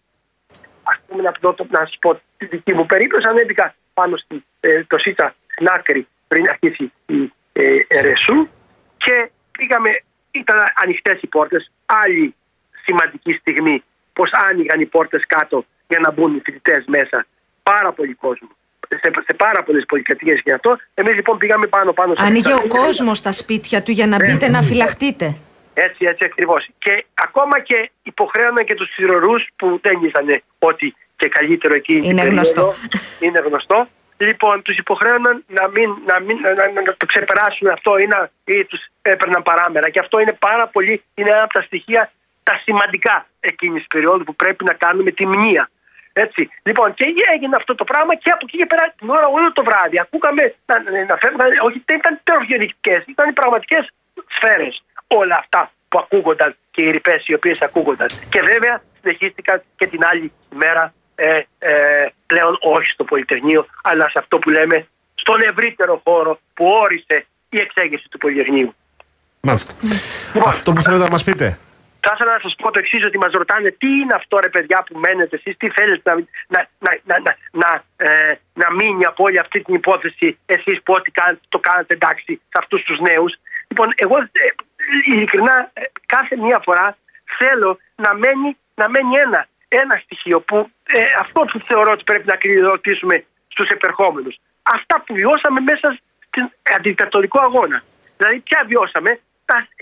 ας 0.83 0.97
πούμε 1.07 1.21
να, 1.21 1.31
να 1.69 1.79
σας 1.79 1.97
πω 1.99 2.21
τη 2.37 2.45
δική 2.45 2.73
μου 2.73 2.85
περίπτωση, 2.85 3.27
ανέβηκα 3.27 3.75
πάνω 3.93 4.17
στη, 4.17 4.45
ε, 4.59 4.83
το 4.83 4.97
ΣΥΤΑ 4.97 5.35
στην 5.47 5.67
άκρη 5.67 6.07
πριν 6.27 6.49
αρχίσει 6.49 6.91
η 7.05 7.33
ε, 7.53 7.77
ΕΡΕΣΟΥ 7.87 8.49
και 8.97 9.29
πήγαμε, 9.51 10.01
ήταν 10.31 10.57
ανοιχτές 10.75 11.21
οι 11.21 11.27
πόρτες. 11.27 11.71
Άλλη 11.85 12.35
σημαντική 12.85 13.31
στιγμή 13.31 13.83
πώς 14.13 14.29
άνοιγαν 14.49 14.79
οι 14.79 14.85
πόρτες 14.85 15.25
κάτω 15.27 15.65
για 15.87 15.99
να 15.99 16.11
μπουν 16.11 16.35
οι 16.35 16.41
φοιτητές 16.45 16.83
μέσα. 16.87 17.25
Πάρα 17.63 17.91
πολύ 17.91 18.13
κόσμο. 18.13 18.49
Σε, 18.87 19.11
σε 19.25 19.33
πάρα 19.37 19.63
πολλές 19.63 19.83
πολυκατοικίες 19.87 20.41
και 20.41 20.53
αυτό. 20.53 20.77
Εμείς 20.93 21.15
λοιπόν 21.15 21.37
πήγαμε 21.37 21.67
πάνω-πάνω 21.67 22.15
σε 22.15 22.23
Άνοιγε 22.25 22.53
ο 22.53 22.67
κόσμος 22.67 23.17
στα 23.17 23.31
σπίτια 23.31 23.83
του 23.83 23.91
για 23.91 24.07
να 24.07 24.17
μπείτε 24.17 24.49
να 24.49 24.61
φυλαχτείτε. 24.61 25.35
Έτσι, 25.73 26.05
έτσι 26.05 26.23
ακριβώς. 26.23 26.69
Και 26.77 27.05
ακόμα 27.13 27.59
και 27.59 27.91
υποχρέωναν 28.03 28.65
και 28.65 28.73
τους 28.73 28.89
θηρορού 28.95 29.33
που 29.55 29.79
δεν 29.81 30.03
ήταν 30.03 30.43
ότι 30.59 30.95
και 31.15 31.27
καλύτερο 31.27 31.73
εκεί. 31.73 31.99
Είναι 32.03 32.21
γνωστό. 32.21 32.73
Είναι 33.19 33.39
γνωστό. 33.39 33.87
Λοιπόν, 34.17 34.61
τους 34.61 34.77
υποχρέωναν 34.77 35.43
να, 35.47 35.67
μην, 35.67 35.89
να, 36.05 36.19
μην, 36.19 36.37
να, 36.39 36.53
να, 36.53 36.81
να 36.81 36.95
το 36.97 37.05
ξεπεράσουν 37.05 37.67
αυτό 37.67 37.97
ή, 37.97 38.05
να, 38.07 38.29
ή 38.43 38.65
τους 38.65 38.79
έπαιρναν 39.01 39.41
παράμερα. 39.41 39.89
Και 39.89 39.99
αυτό 39.99 40.19
είναι 40.19 40.33
πάρα 40.39 40.67
πολύ, 40.67 41.03
είναι 41.13 41.29
ένα 41.29 41.43
από 41.43 41.53
τα 41.53 41.61
στοιχεία 41.61 42.11
τα 42.43 42.61
σημαντικά 42.63 43.27
εκείνης 43.49 43.79
της 43.79 43.87
περίοδου 43.87 44.23
που 44.23 44.35
πρέπει 44.35 44.63
να 44.63 44.73
κάνουμε 44.73 45.11
τη 45.11 45.25
μνήα. 45.27 45.69
Έτσι. 46.13 46.49
Λοιπόν, 46.63 46.93
και 46.93 47.05
έγινε 47.33 47.55
αυτό 47.55 47.75
το 47.75 47.83
πράγμα 47.83 48.15
και 48.15 48.29
από 48.29 48.45
εκεί 48.47 48.57
και 48.57 48.65
πέρα 48.65 48.93
την 48.97 49.09
ώρα 49.09 49.27
όλο 49.27 49.51
το 49.51 49.63
βράδυ 49.63 49.99
ακούγαμε 49.99 50.55
να, 50.65 50.75
να 51.09 51.15
φεύγουν, 51.21 51.41
όχι 51.67 51.83
δεν 51.85 51.97
ήταν 51.97 52.19
τερογενικές, 52.23 53.03
ήταν 53.07 53.29
οι 53.29 53.33
πραγματικές 53.33 53.83
σφαίρες 54.35 54.83
όλα 55.07 55.37
αυτά 55.39 55.71
που 55.89 55.99
ακούγονταν 55.99 56.55
και 56.71 56.81
οι 56.81 56.91
ρηπές 56.91 57.27
οι 57.27 57.33
οποίες 57.33 57.61
ακούγονταν. 57.61 58.07
Και 58.29 58.41
βέβαια 58.41 58.83
συνεχίστηκαν 59.01 59.61
και 59.75 59.87
την 59.87 60.05
άλλη 60.05 60.31
μέρα 60.55 60.93
ε, 61.15 61.41
ε, 61.59 62.05
πλέον 62.25 62.57
όχι 62.61 62.89
στο 62.89 63.03
Πολυτεχνείο, 63.03 63.65
αλλά 63.83 64.09
σε 64.09 64.19
αυτό 64.19 64.39
που 64.39 64.49
λέμε 64.49 64.87
στον 65.15 65.41
ευρύτερο 65.41 66.01
χώρο 66.03 66.39
που 66.53 66.65
όρισε 66.65 67.25
η 67.49 67.59
εξέγερση 67.59 68.09
του 68.09 68.17
Πολυτεχνείου. 68.17 68.75
Μάλιστα. 69.39 69.73
Λοιπόν, 70.33 70.49
αυτό 70.49 70.73
που 70.73 70.81
θέλετε 70.81 71.03
να 71.03 71.09
μας 71.09 71.23
πείτε. 71.23 71.59
Θα 72.05 72.11
ήθελα 72.15 72.33
να 72.33 72.39
σας 72.39 72.55
πω 72.55 72.71
το 72.71 72.79
εξής: 72.79 73.05
Ότι 73.05 73.17
μας 73.17 73.31
ρωτάνε 73.31 73.69
τι 73.71 73.87
είναι 73.87 74.13
αυτό, 74.13 74.37
ρε 74.39 74.49
παιδιά, 74.49 74.83
που 74.87 74.99
μένετε 74.99 75.35
εσείς, 75.35 75.57
τι 75.57 75.69
θέλετε 75.69 76.11
να, 76.13 76.15
να, 76.47 76.99
να, 77.03 77.15
να, 77.25 77.35
να, 77.51 77.83
ε, 77.97 78.33
να 78.53 78.73
μείνει 78.73 79.05
από 79.05 79.23
όλη 79.23 79.39
αυτή 79.39 79.61
την 79.61 79.73
υπόθεση, 79.73 80.37
εσείς 80.45 80.81
που 80.83 80.93
ό,τι 80.93 81.11
κάνετε, 81.11 81.39
το 81.49 81.59
κάνετε 81.59 81.93
εντάξει 81.93 82.41
σε 82.51 82.57
αυτούς 82.57 82.83
τους 82.83 82.99
νέους. 82.99 83.33
Λοιπόν, 83.67 83.93
εγώ 83.95 84.17
ε, 84.17 84.47
ειλικρινά 85.05 85.69
ε, 85.73 85.81
κάθε 86.05 86.35
μία 86.37 86.59
φορά 86.63 86.97
θέλω 87.37 87.79
να 87.95 88.13
μένει, 88.13 88.57
να 88.75 88.89
μένει 88.89 89.15
ένα, 89.15 89.47
ένα 89.67 89.95
στοιχείο 90.03 90.41
που 90.41 90.69
ε, 90.83 91.05
αυτό 91.19 91.41
που 91.41 91.59
θεωρώ 91.67 91.91
ότι 91.91 92.03
πρέπει 92.03 92.27
να 92.27 92.35
κλειδωτήσουμε 92.35 93.25
στους 93.47 93.67
επερχόμενους. 93.69 94.35
Αυτά 94.63 95.03
που 95.05 95.13
βιώσαμε 95.13 95.59
μέσα 95.59 95.99
στην 96.27 96.51
αντικτατορικό 96.75 97.39
αγώνα. 97.41 97.83
Δηλαδή, 98.17 98.39
ποια 98.39 98.63
βιώσαμε 98.67 99.19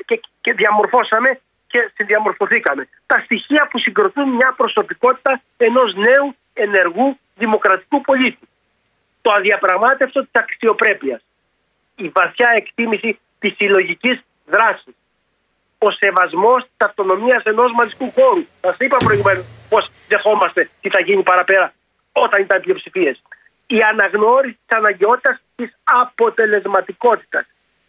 και, 0.06 0.22
και 0.42 0.54
διαμορφώσαμε 0.54 1.40
και 1.72 1.92
συνδιαμορφωθήκαμε. 1.96 2.88
Τα 3.06 3.18
στοιχεία 3.24 3.68
που 3.72 3.78
συγκροτούν 3.78 4.30
μια 4.30 4.54
προσωπικότητα 4.58 5.42
ενός 5.58 5.96
νέου 5.96 6.36
ενεργού 6.54 7.18
δημοκρατικού 7.36 8.02
πολίτη. 8.02 8.48
Το 9.22 9.32
αδιαπραγμάτευτο 9.32 10.22
της 10.22 10.32
αξιοπρέπειας. 10.32 11.22
Η 11.96 12.10
βαθιά 12.10 12.52
εκτίμηση 12.56 13.20
της 13.40 13.54
συλλογικής 13.58 14.24
δράσης. 14.46 14.94
Ο 15.78 15.92
σεβασμός 15.92 16.64
της 16.64 16.88
αυτονομίας 16.88 17.44
ενός 17.44 17.72
μαζικού 17.74 18.12
χώρου. 18.12 18.46
Σας 18.62 18.76
είπα 18.80 18.98
προηγουμένως 18.98 19.46
πώ 19.70 19.78
δεχόμαστε 20.08 20.70
τι 20.82 20.90
θα 20.90 21.00
γίνει 21.00 21.24
παραπέρα 21.24 21.74
όταν 22.12 22.42
ήταν 22.42 22.62
πλειοψηφίες. 22.62 23.22
Η 23.68 23.82
αναγνώριση 23.82 24.60
της 24.66 24.78
αναγκαιότητας 24.78 25.42
της 25.56 25.78
αποτελεσματικότητας. 25.84 27.46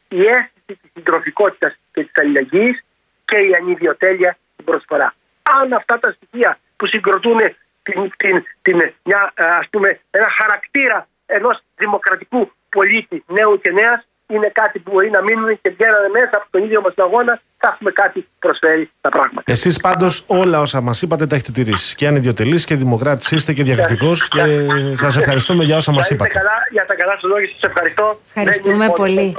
Η 0.08 0.20
αίσθηση 0.20 0.78
της 0.82 0.90
συντροφικότητας 0.94 1.78
και 1.92 2.02
της 2.04 2.12
αλληλεγγύης 2.14 2.84
και 3.24 3.36
η 3.36 3.54
ανιδιοτέλεια 3.54 4.36
στην 4.52 4.64
προσφορά. 4.64 5.14
Αν 5.60 5.72
αυτά 5.72 5.98
τα 5.98 6.16
στοιχεία 6.16 6.58
που 6.76 6.86
συγκροτούν 6.86 7.38
την, 7.82 8.12
την, 8.16 8.44
την, 8.62 8.92
μια, 9.04 9.32
ας 9.34 9.68
πούμε, 9.70 10.00
ένα 10.10 10.28
χαρακτήρα 10.30 11.08
ενός 11.26 11.62
δημοκρατικού 11.76 12.52
πολίτη 12.68 13.24
νέου 13.26 13.60
και 13.60 13.70
νέας 13.70 14.06
είναι 14.26 14.48
κάτι 14.48 14.78
που 14.78 14.90
μπορεί 14.90 15.10
να 15.10 15.22
μείνουν 15.22 15.60
και 15.60 15.70
βγαίνανε 15.70 16.08
μέσα 16.08 16.30
από 16.32 16.46
τον 16.50 16.62
ίδιο 16.64 16.80
μας 16.80 16.94
αγώνα, 16.96 17.40
θα 17.62 17.70
έχουμε 17.74 17.90
κάτι 17.90 18.20
που 18.20 18.28
προσφέρει 18.38 18.90
τα 19.00 19.08
πράγματα. 19.08 19.52
Εσείς 19.52 19.80
πάντως 19.80 20.24
όλα 20.26 20.60
όσα 20.60 20.80
μας 20.80 21.02
είπατε 21.02 21.26
τα 21.26 21.34
έχετε 21.34 21.52
τηρήσει. 21.52 21.94
Και 21.94 22.06
αν 22.06 22.16
ιδιωτελή 22.16 22.64
και 22.64 22.74
δημοκράτης 22.74 23.30
είστε 23.30 23.52
και 23.52 23.62
διακριτικό. 23.62 24.12
Και 24.30 24.42
σας 24.96 25.16
ευχαριστούμε 25.16 25.64
για 25.64 25.76
όσα 25.76 25.92
μας 25.92 26.10
είπατε. 26.10 26.34
Καλά, 26.38 26.50
για 26.70 26.84
τα 26.86 26.94
καλά 26.94 27.12
σας 27.12 27.22
λόγια, 27.22 27.48
σας 27.48 27.62
ευχαριστώ. 27.62 28.20
Ευχαριστούμε 28.28 28.88
πολύ. 28.96 29.34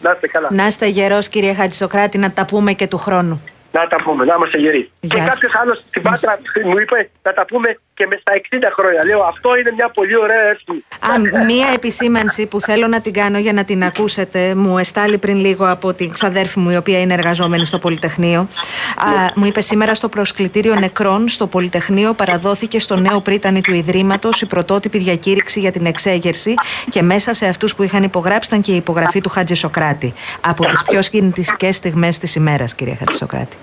Να 0.00 0.10
είστε 0.10 0.26
καλά. 0.26 0.48
Να 0.50 0.66
είστε 0.66 0.86
γερός, 0.86 1.28
κύριε 1.28 1.54
Χατζησοκράτη, 1.54 2.18
να 2.18 2.30
τα 2.32 2.44
πούμε 2.44 2.72
και 2.72 2.86
του 2.86 2.98
χρόνου. 2.98 3.42
Να 3.76 3.86
τα 3.88 3.98
πούμε, 4.04 4.24
να 4.24 4.34
είμαστε 4.36 4.58
γεροί. 4.58 4.90
Και 5.00 5.18
κάποιος 5.30 5.52
άλλος 5.62 5.78
στην 5.88 6.02
Πάτρα 6.02 6.38
μου 6.64 6.78
είπε 6.78 7.10
να 7.22 7.32
τα 7.32 7.44
πούμε 7.44 7.78
και 7.94 8.06
με 8.06 8.16
στα 8.20 8.32
60 8.32 8.72
χρόνια. 8.76 9.04
Λέω 9.04 9.22
αυτό 9.22 9.56
είναι 9.56 9.72
μια 9.72 9.88
πολύ 9.88 10.16
ωραία 10.16 10.42
εύση. 10.50 10.84
Α, 10.98 11.44
μία 11.44 11.66
επισήμανση 11.74 12.46
που 12.46 12.60
θέλω 12.60 12.86
να 12.86 13.00
την 13.00 13.12
κάνω 13.12 13.38
για 13.38 13.52
να 13.52 13.64
την 13.64 13.84
ακούσετε. 13.84 14.54
Μου 14.54 14.78
εστάλει 14.78 15.18
πριν 15.18 15.36
λίγο 15.36 15.70
από 15.70 15.92
την 15.92 16.12
ξαδέρφη 16.12 16.58
μου, 16.58 16.70
η 16.70 16.76
οποία 16.76 17.00
είναι 17.00 17.14
εργαζόμενη 17.14 17.64
στο 17.66 17.78
Πολυτεχνείο. 17.78 18.40
Α, 18.40 19.30
μου 19.34 19.44
είπε 19.44 19.60
σήμερα 19.60 19.94
στο 19.94 20.08
προσκλητήριο 20.08 20.74
νεκρών 20.74 21.28
στο 21.28 21.46
Πολυτεχνείο 21.46 22.14
παραδόθηκε 22.14 22.78
στο 22.78 22.96
νέο 22.96 23.20
πρίτανη 23.20 23.60
του 23.60 23.74
Ιδρύματος 23.74 24.40
η 24.40 24.46
πρωτότυπη 24.46 24.98
διακήρυξη 24.98 25.60
για 25.60 25.72
την 25.72 25.86
εξέγερση 25.86 26.54
και 26.88 27.02
μέσα 27.02 27.34
σε 27.34 27.46
αυτούς 27.46 27.74
που 27.74 27.82
είχαν 27.82 28.02
υπογράψει 28.02 28.48
ήταν 28.48 28.62
και 28.62 28.72
η 28.72 28.76
υπογραφή 28.76 29.20
του 29.20 29.28
Χατζη 29.28 29.54
Σοκράτη. 29.54 30.12
Από 30.40 30.66
τις 30.66 30.82
πιο 30.84 31.00
κινητικέ 31.00 31.72
στιγμές 31.72 32.18
της 32.18 32.34
ημέρας, 32.34 32.74
κυρία 32.74 32.96
Χατζη 32.96 33.16
Σοκράτη. 33.16 33.56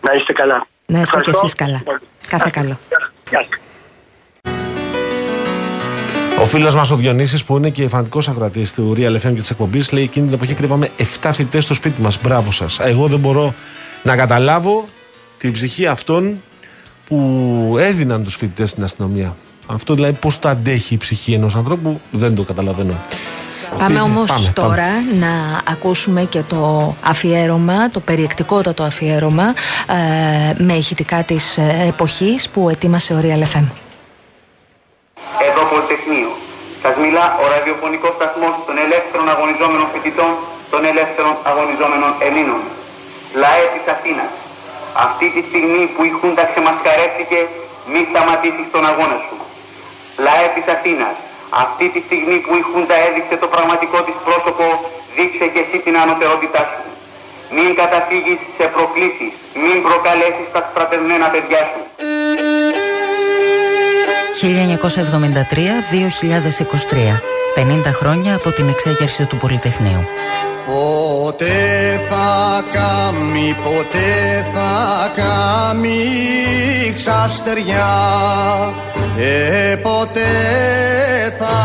Να 0.00 0.12
είστε 0.12 0.32
καλά. 0.32 0.66
Να 0.86 1.00
είστε 1.00 1.20
και 1.20 1.30
εσείς 1.30 1.54
καλά. 1.54 1.82
Κάθε 2.28 2.50
καλό. 2.52 2.78
Ο 6.40 6.44
φίλος 6.44 6.74
μας 6.74 6.90
ο 6.90 6.96
Διονύσης 6.96 7.44
που 7.44 7.56
είναι 7.56 7.70
και 7.70 7.88
φανατικός 7.88 8.28
ακροατής 8.28 8.72
του 8.72 8.94
Real 8.96 9.16
FM 9.16 9.20
και 9.20 9.40
της 9.40 9.50
εκπομπής 9.50 9.92
λέει: 9.92 10.02
Εκείνη 10.02 10.26
την 10.26 10.34
εποχή 10.34 10.54
κρύβαμε 10.54 10.90
7 11.22 11.30
φοιτητές 11.32 11.64
στο 11.64 11.74
σπίτι 11.74 12.00
μας. 12.00 12.18
Μπράβο 12.22 12.52
σας. 12.52 12.78
Εγώ 12.80 13.06
δεν 13.06 13.18
μπορώ 13.18 13.54
να 14.02 14.16
καταλάβω 14.16 14.84
την 15.38 15.52
ψυχή 15.52 15.86
αυτών 15.86 16.42
που 17.06 17.76
έδιναν 17.78 18.24
τους 18.24 18.36
φοιτητές 18.36 18.70
στην 18.70 18.82
αστυνομία. 18.82 19.36
Αυτό 19.66 19.94
δηλαδή 19.94 20.12
πώς 20.20 20.38
το 20.38 20.48
αντέχει 20.48 20.94
η 20.94 20.96
ψυχή 20.96 21.32
ενός 21.32 21.56
ανθρώπου 21.56 22.00
δεν 22.10 22.34
το 22.34 22.42
καταλαβαίνω. 22.42 22.94
Πάμε 23.78 24.00
όμως 24.00 24.52
τώρα 24.52 24.90
να 25.24 25.32
ακούσουμε 25.72 26.22
και 26.22 26.42
το 26.42 26.94
αφιέρωμα, 27.04 27.90
το 27.90 28.00
περιεκτικότατο 28.00 28.82
αφιέρωμα 28.82 29.54
ε, 29.88 30.62
με 30.68 30.72
ηχητικά 30.72 31.22
της 31.22 31.56
ε, 31.56 31.84
εποχής 31.88 32.48
που 32.48 32.68
ετοίμασε 32.68 33.10
ο 33.14 33.18
Real 33.26 33.42
FM. 33.52 33.66
Εδώ 35.48 35.62
Πολυτεχνείο. 35.70 36.30
Σας 36.82 36.94
μιλά 37.04 37.24
ο 37.42 37.44
ραδιοφωνικός 37.54 38.12
σταθμός 38.18 38.54
των 38.66 38.74
ελεύθερων 38.84 39.26
αγωνιζόμενων 39.34 39.86
φοιτητών, 39.92 40.32
των 40.72 40.80
ελεύθερων 40.90 41.34
αγωνιζόμενων 41.50 42.10
Ελλήνων. 42.26 42.62
Λαέ 43.42 43.64
της 43.74 43.84
Αθήνας. 43.94 44.30
Αυτή 45.06 45.26
τη 45.34 45.40
στιγμή 45.48 45.82
που 45.94 46.00
η 46.10 46.12
Χούντα 46.18 46.44
ξεμασκαρέθηκε, 46.50 47.38
μη 47.92 48.00
σταματήσεις 48.10 48.66
τον 48.74 48.82
αγώνα 48.90 49.18
σου. 49.26 49.36
Λαέ 50.26 50.46
της 50.56 50.66
Αθήνας. 50.76 51.14
Αυτή 51.64 51.86
τη 51.94 52.00
στιγμή 52.06 52.36
που 52.44 52.52
η 52.60 52.62
Χούντα 52.68 52.96
έδειξε 53.08 53.36
το 53.42 53.48
πραγματικό 53.54 53.98
της 54.06 54.16
πρόσωπο, 54.26 54.64
δείξε 55.16 55.46
και 55.52 55.60
εσύ 55.64 55.76
την 55.84 55.94
ανωτερότητά 56.02 56.62
σου. 56.70 56.80
Μην 57.56 57.70
καταφύγεις 57.80 58.40
σε 58.56 58.64
προκλήσεις, 58.74 59.32
μην 59.62 59.76
προκαλέσεις 59.86 60.46
τα 60.54 60.60
στρατευμένα 60.70 61.26
παιδιά 61.32 61.60
σου. 61.70 61.80
1973-2023 64.40 64.44
50 67.56 67.92
χρόνια 67.92 68.34
από 68.34 68.50
την 68.50 68.68
εξέγερση 68.68 69.24
του 69.24 69.36
Πολυτεχνείου 69.36 70.06
Ποτέ 70.66 72.00
θα 72.08 72.64
κάμει, 72.72 73.56
ποτέ 73.64 74.46
θα 74.54 75.12
κάμει 75.16 75.98
ξαστεριά 76.94 77.88
ε, 79.18 79.76
ποτέ 79.76 80.20
θα 81.38 81.56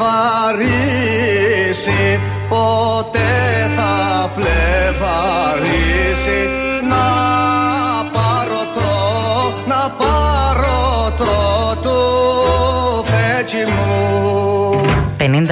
φλεβαρίσει 0.00 2.20
ποτέ 2.48 3.59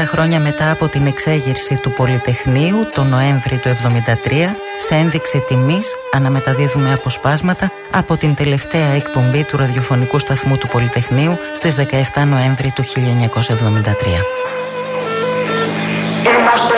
χρόνια 0.04 0.40
μετά 0.40 0.70
από 0.70 0.88
την 0.88 1.06
εξέγερση 1.06 1.78
του 1.82 1.90
Πολυτεχνείου 1.90 2.86
το 2.94 3.04
Νοέμβρη 3.04 3.58
του 3.58 3.68
1973 3.68 4.30
σε 4.76 4.94
ένδειξη 4.94 5.44
τιμής 5.48 5.94
αναμεταδίδουμε 6.12 6.92
αποσπάσματα 6.92 7.72
από 7.90 8.16
την 8.16 8.34
τελευταία 8.34 8.88
εκπομπή 8.88 9.44
του 9.44 9.56
ραδιοφωνικού 9.56 10.18
σταθμού 10.18 10.58
του 10.58 10.68
Πολυτεχνείου 10.68 11.38
στις 11.52 11.76
17 12.14 12.24
Νοέμβρη 12.26 12.72
του 12.74 12.82
1973. 12.84 12.88
Είμαστε 16.24 16.77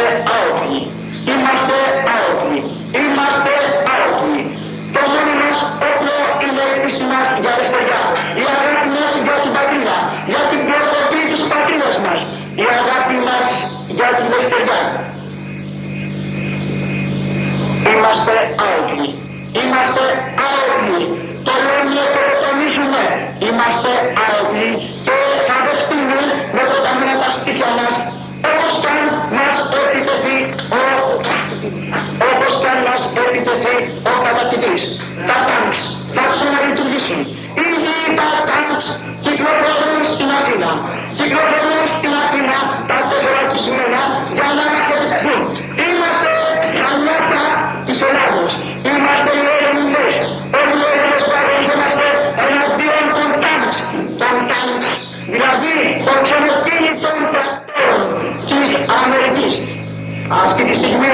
Αυτή 60.38 60.62
τη 60.68 60.74
στιγμή 60.80 61.12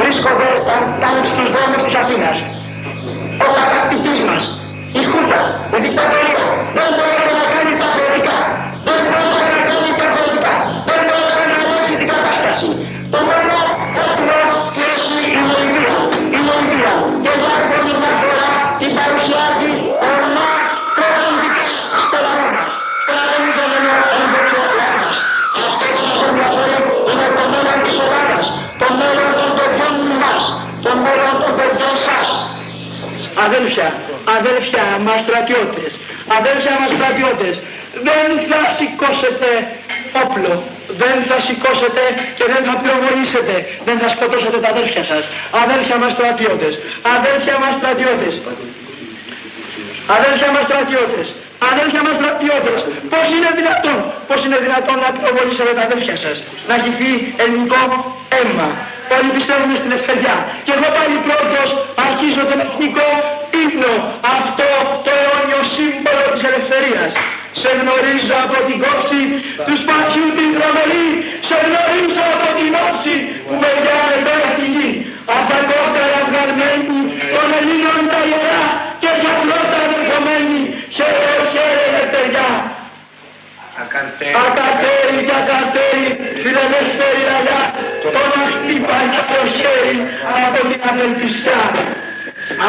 βρίσκονται 0.00 0.48
τα 0.68 0.76
τάγκ 1.00 1.22
στους 1.32 1.48
δρόμους 1.54 1.80
της 1.86 1.94
Αθήνας. 2.02 2.36
Ο 3.44 3.46
κατακτητής 3.58 4.20
μας, 4.28 4.42
η 5.00 5.02
Χούτα, 5.10 5.40
η 5.76 5.78
δικτατορία, 5.84 6.35
αδέλφια 34.46 34.84
μας 35.06 35.18
στρατιώτες, 35.26 35.90
αδέλφια 36.38 36.74
μας 36.80 36.90
στρατιώτες, 36.96 37.54
δεν 38.08 38.28
θα 38.50 38.60
σηκώσετε 38.78 39.50
όπλο, 40.22 40.52
δεν 41.02 41.16
θα 41.28 41.36
σηκώσετε 41.46 42.02
και 42.38 42.46
δεν 42.52 42.62
θα 42.68 42.74
πυροβολήσετε, 42.80 43.54
δεν 43.88 43.96
θα 44.02 44.08
σκοτώσετε 44.14 44.58
τα 44.64 44.68
αδέλφια 44.74 45.04
σας. 45.10 45.22
Αδέλφια 45.62 45.96
μας 46.02 46.12
στρατιώτες, 46.16 46.72
αδέλφια 47.16 47.56
μας 47.62 47.72
στρατιώτες, 47.78 48.34
αδέλφια 50.16 50.50
μας 50.54 50.64
στρατιώτες, 50.68 51.26
αδέλφια 51.70 52.02
μας 52.06 52.14
στρατιώτες, 52.20 52.78
πώς 53.12 53.26
είναι 53.34 53.50
δυνατόν, 53.58 53.98
πώς 54.28 54.38
είναι 54.44 54.58
δυνατόν 54.66 54.96
να 55.04 55.08
πυροβολήσετε 55.14 55.72
τα 55.78 55.82
αδέλφια 55.88 56.16
σας, 56.24 56.36
να 56.68 56.74
χυθεί 56.82 57.12
ελληνικό 57.42 57.82
αίμα. 58.36 58.68
Όλοι 59.16 59.30
πιστεύουμε 59.36 59.74
στην 59.80 59.92
ευκαιριά. 59.98 60.36
Και 60.64 60.72
εγώ 60.76 60.88
πάλι 60.96 61.16
πρώτος 61.26 61.68
αρχίζω 62.06 62.42
τον 62.50 62.58
εθνικό 62.66 63.08
ύμνο, 63.62 63.94
αυτό 64.36 64.68
το 65.06 65.12
αιώνιο 65.20 65.62
σύμβολο 65.74 66.26
της 66.34 66.42
ελευθερίας. 66.48 67.10
Σε 67.62 67.70
γνωρίζω 67.80 68.36
από 68.44 68.56
την 68.66 68.76
κόψη 68.84 69.22
του 69.66 69.74
σπαθιού 69.82 70.26
την 70.38 70.50
τρομερή, 70.56 71.08
σε 71.48 71.56
γνωρίζω 71.66 72.24
από 72.34 72.48
την 72.58 72.72
όψη 72.86 73.14
που 73.46 73.54
μεγιάνε 73.62 74.18
πέρα 74.26 74.50
τη 74.58 74.66
γη. 74.74 74.90
Από 75.34 75.44
τα 75.50 75.58
κόκκαλα 75.68 76.20
βγαλμένη 76.28 76.98
των 77.34 77.48
Ελλήνων 77.58 78.00
τα 78.12 78.20
ιερά 78.28 78.64
και 79.02 79.10
για 79.20 79.34
πλώτα 79.40 79.80
δεχομένη, 79.90 80.60
χαίρε, 80.96 81.34
χαίρε, 81.52 81.84
ελευθεριά. 81.90 82.50
Ακατέρι 84.44 85.18
και 85.26 85.34
ακατέρι, 85.40 86.06
φιλελεύθερη 86.42 87.20
λαλιά, 87.28 87.62
το 88.02 88.08
να 88.32 88.42
χτύπαν 88.52 89.04
και 89.14 89.22
το 89.30 89.40
χέρι 89.58 89.96
από 90.44 90.60
την 90.68 90.80
απελπιστιά. 90.88 91.60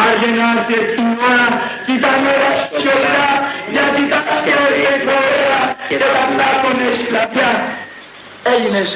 Άργε 0.03 0.29
να 0.39 0.47
έρθει 0.57 0.77
την 0.95 1.09
ώρα 1.31 1.47
και 1.85 1.95
τα 2.03 2.11
μέρα 2.23 2.49
σιωπηρά, 2.79 3.29
γιατί 3.75 4.01
τα 4.11 4.19
θεωρεί 4.45 4.83
εκροαία 4.95 5.59
και 5.89 5.97
τα 6.03 6.21
πλάκωνε 6.31 6.87
σκλαπιά. 7.01 7.51
Έλληνες, 8.53 8.87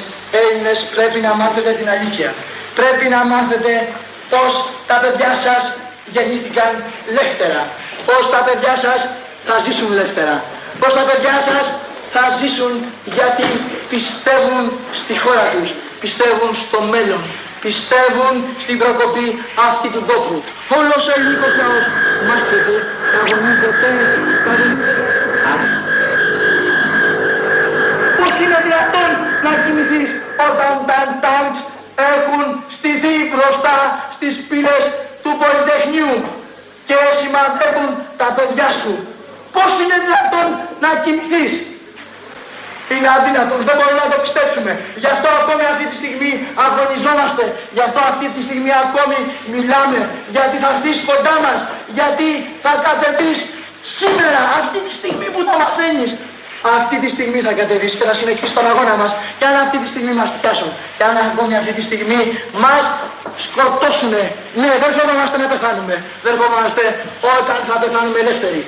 Έλληνες 0.42 0.78
πρέπει 0.96 1.20
να 1.28 1.32
μάθετε 1.40 1.72
την 1.80 1.88
αλήθεια. 1.96 2.30
Πρέπει 2.80 3.06
να 3.16 3.20
μάθετε 3.32 3.72
πως 4.32 4.52
τα 4.90 4.98
παιδιά 5.02 5.32
σας 5.46 5.64
γεννήθηκαν 6.16 6.72
λεύτερα. 7.18 7.62
Πως 8.08 8.24
τα 8.34 8.42
παιδιά 8.46 8.74
σας 8.86 9.00
θα 9.48 9.56
ζήσουν 9.66 9.92
λεύτερα. 10.00 10.36
Πως 10.82 10.92
τα 10.98 11.04
παιδιά 11.10 11.36
σας 11.50 11.66
θα 12.14 12.24
ζήσουν 12.40 12.74
γιατί 13.18 13.48
πιστεύουν 13.92 14.64
στη 15.02 15.14
χώρα 15.24 15.46
τους, 15.54 15.70
πιστεύουν 16.04 16.52
στο 16.66 16.80
μέλλον, 16.94 17.22
πιστεύουν 17.66 18.36
στην 18.64 18.76
προκοπή 18.82 19.28
αυτή 19.70 19.88
του 19.94 20.04
τόπου. 20.10 20.36
Όλος 20.80 21.02
ο 21.10 21.12
ελληνικός 21.18 21.54
λαός 21.62 21.86
μάχεται, 22.28 22.76
αγωνίζεται, 23.20 23.90
Πώς 28.18 28.34
είναι 28.42 28.58
δυνατόν 28.66 29.12
να 29.46 29.52
κοιμηθείς 29.64 30.10
όταν 30.48 30.74
τα 30.90 31.00
τάγκς 31.24 31.60
έχουν 32.14 32.44
στηθεί 32.76 33.16
μπροστά 33.30 33.78
στις 34.16 34.34
πύλες 34.50 34.84
του 35.24 35.32
Πολυτεχνείου 35.42 36.16
και 36.88 36.98
σημαδεύουν 37.20 37.92
τα 38.22 38.28
παιδιά 38.36 38.70
σου; 38.82 38.94
Πώς 39.56 39.72
είναι 39.82 39.98
δυνατόν 40.06 40.48
να 40.84 40.90
κοιμηθείς 41.04 41.54
είναι 42.98 43.10
αδύνατος, 43.18 43.60
δεν 43.68 43.76
μπορούμε 43.78 44.02
να 44.06 44.12
το 44.14 44.20
πιστέψουμε. 44.26 44.72
Γι' 45.02 45.10
αυτό 45.14 45.28
ακόμη 45.42 45.64
αυτή 45.74 45.86
τη 45.92 45.96
στιγμή 46.02 46.32
αγωνιζόμαστε, 46.66 47.44
γι' 47.76 47.84
αυτό 47.88 48.00
αυτή 48.12 48.28
τη 48.36 48.42
στιγμή 48.48 48.72
ακόμη 48.86 49.20
μιλάμε, 49.54 50.00
γιατί 50.36 50.56
θα 50.64 50.70
έρθεις 50.74 50.98
κοντά 51.10 51.36
μας, 51.46 51.60
γιατί 51.98 52.28
θα 52.64 52.72
κατεβείς 52.86 53.40
σήμερα, 54.00 54.42
αυτή 54.60 54.80
τη 54.86 54.92
στιγμή 55.00 55.28
που 55.34 55.42
το 55.48 55.54
μαθαίνεις, 55.62 56.12
αυτή 56.78 56.96
τη 57.04 57.10
στιγμή 57.16 57.40
θα 57.48 57.54
κατεβείς 57.60 57.94
και 57.98 58.06
θα 58.10 58.14
συνεχίσεις 58.20 58.54
τον 58.58 58.66
αγώνα 58.72 58.96
μας. 59.02 59.12
Και 59.38 59.46
αν 59.50 59.56
αυτή 59.66 59.78
τη 59.82 59.88
στιγμή 59.94 60.14
μας 60.22 60.30
πιάσουν 60.40 60.72
και 60.98 61.04
αν 61.10 61.16
ακόμη 61.30 61.54
αυτή 61.62 61.72
τη 61.78 61.84
στιγμή 61.90 62.22
μας 62.64 62.84
σκοτώσουνε. 63.46 64.24
Ναι 64.62 64.72
δεν 64.82 64.90
ερχόμαστε 65.02 65.38
να 65.44 65.48
πεθάνουμε. 65.54 65.96
Δεν 66.24 66.32
ερχόμαστε 66.34 66.84
όταν 67.38 67.58
θα 67.70 67.76
πεθάνουμε 67.82 68.18
ελεύθεροι 68.24 68.62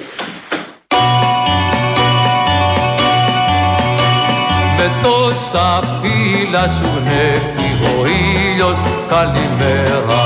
με 4.84 4.92
τόσα 5.02 5.80
φύλλα 6.02 6.68
σου 6.78 6.90
γνέφει 6.96 7.70
ο 7.84 8.06
ήλιος 8.06 8.78
καλημέρα. 9.08 10.26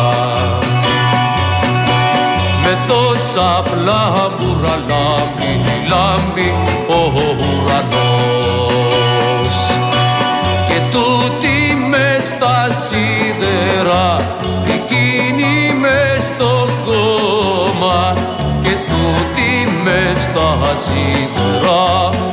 Με 2.63 2.77
τόσα 2.87 3.63
φλάμπουρα 3.63 4.75
λάμπει, 4.87 5.53
λάμπει 5.87 6.53
ο 6.89 7.11
ουρανός. 7.39 7.77
Και 10.67 10.79
τούτη 10.91 11.75
μες 11.89 12.23
στα 12.23 12.67
σίδερα 12.87 14.15
εκείνη 14.67 15.73
μες 15.79 16.23
στο 16.35 16.67
κόμμα. 16.85 18.13
Και 18.63 18.75
τούτη 18.87 19.81
μες 19.83 20.17
στα 20.21 20.77
σίδερα 20.83 22.26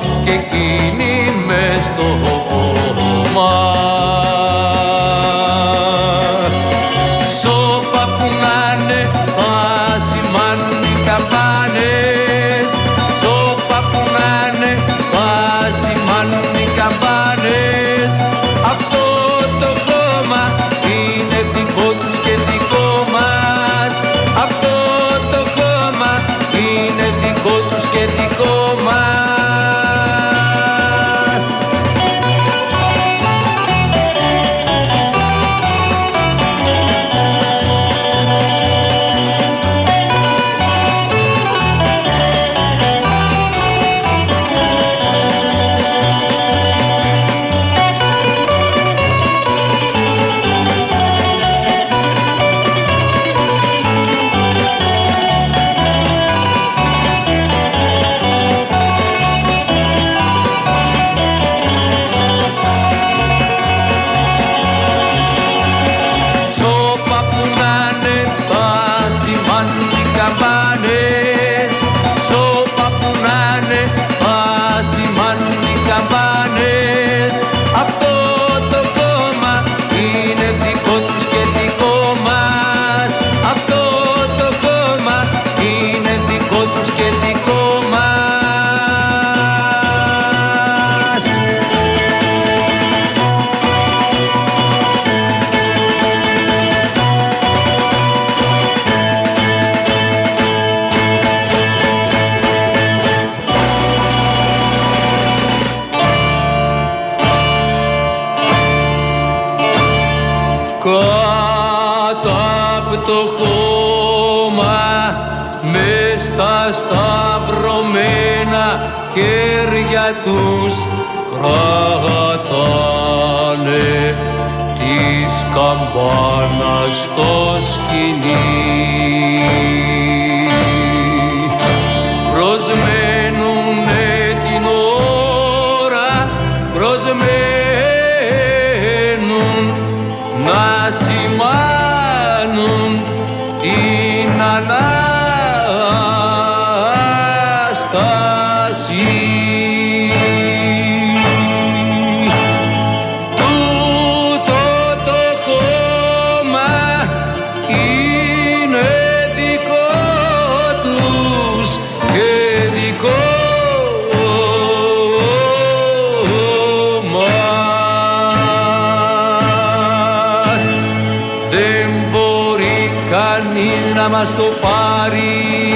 μας 174.25 174.37
το 174.37 174.51
πάρει. 174.61 175.75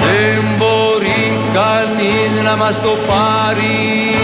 Δεν 0.00 0.44
μπορεί 0.58 1.38
κανείς 1.54 2.42
να 2.44 2.56
μας 2.56 2.80
το 2.82 2.96
πάρει. 3.06 4.16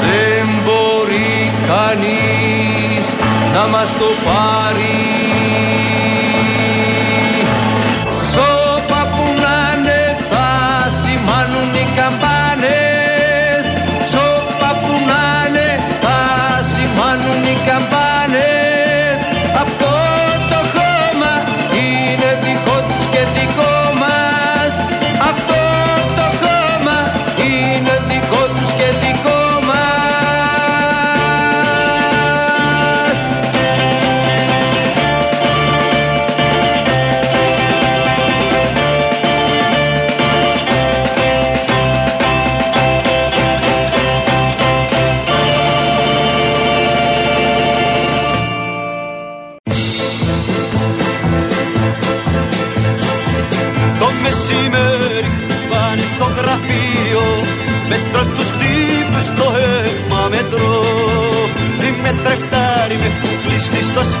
Δεν 0.00 0.46
μπορεί 0.64 1.52
κανείς 1.68 3.06
να 3.54 3.66
μας 3.66 3.88
το 3.98 4.08
πάρει 4.24 5.17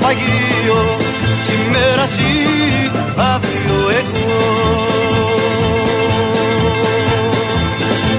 σφαγείο 0.08 0.96
Σήμερα 1.48 2.02
εσύ, 2.02 2.32
αύριο 3.34 3.78
εγώ. 4.00 4.38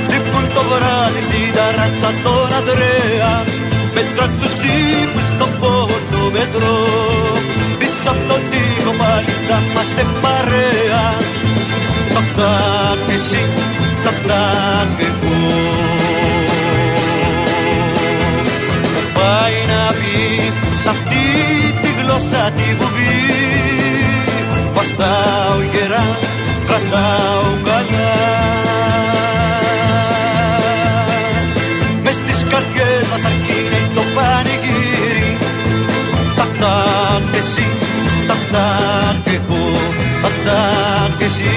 Χτυπούν 0.03 0.45
το 0.53 0.61
βράδυ 0.69 1.21
στην 1.27 1.47
ταράτσα 1.55 2.11
τον 2.23 2.53
Ανδρέα 2.57 3.33
Μέτρα 3.95 4.25
τους 4.39 4.53
τύπους 4.61 5.25
στο 5.33 5.47
πόρτο 5.59 6.21
μετρό. 6.31 6.79
Πίσω 7.79 8.09
από 8.11 8.23
τον 8.29 8.41
τοίχο 8.49 8.91
πάλι 8.99 9.33
θα 9.47 9.57
είμαστε 9.65 10.03
παρέα. 10.21 11.05
Τακ 12.13 12.27
τακ 12.37 13.07
εσύ, 13.15 13.43
τακ 14.03 14.17
τακ 14.27 14.99
εγώ 15.07 15.18
τη 22.29 22.35
γλώσσα 22.35 22.51
τη 22.51 22.73
βουβή 22.73 23.19
Βαστάω 24.73 25.61
γερά, 25.71 26.17
κρατάω 26.67 27.47
καλά. 27.63 28.13
Μες 32.03 32.13
στις 32.13 32.43
καρδιές 32.49 33.05
μας 33.11 33.23
αρκίνει 33.29 33.81
το 33.95 34.01
πανηγύρι. 34.15 35.37
Τακ 36.37 36.51
τακ 36.61 37.35
εσύ, 37.41 37.67
τακ 38.27 38.41
τακ 38.53 39.33
εγώ 39.33 39.63
Τακ 40.21 40.35
τακ 40.45 41.21
εσύ, 41.21 41.55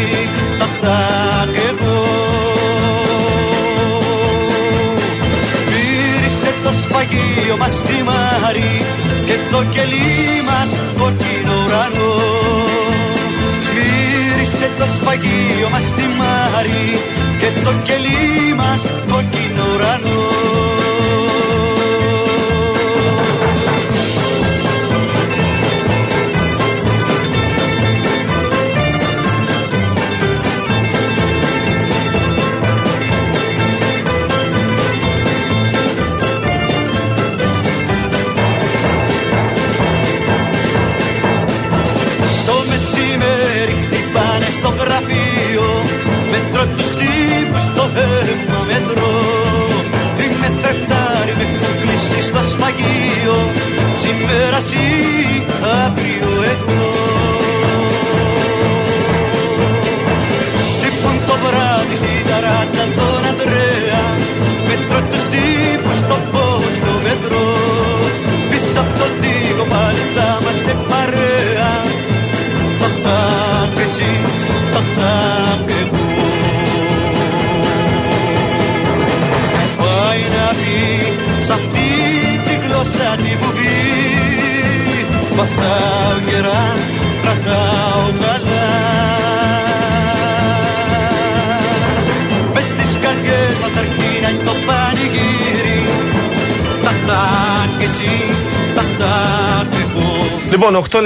σφαγείο 7.52 7.56
μας 7.56 7.72
στη 7.72 8.02
Μάρη 8.02 8.84
και 9.26 9.36
το 9.50 9.64
κελί 9.72 10.42
μας 10.48 10.68
κόκκινο 10.98 11.54
ουρανό. 11.64 12.14
Μύρισε 13.74 14.70
το 14.78 14.86
σφαγείο 14.94 15.68
μας 15.70 15.82
στη 15.82 16.04
Μάρη 16.18 16.98
και 17.40 17.48
το 17.64 17.72
κελί 17.82 18.54
μας 18.54 18.80
κόκκινο 19.10 19.64
ουρανό 19.74 20.41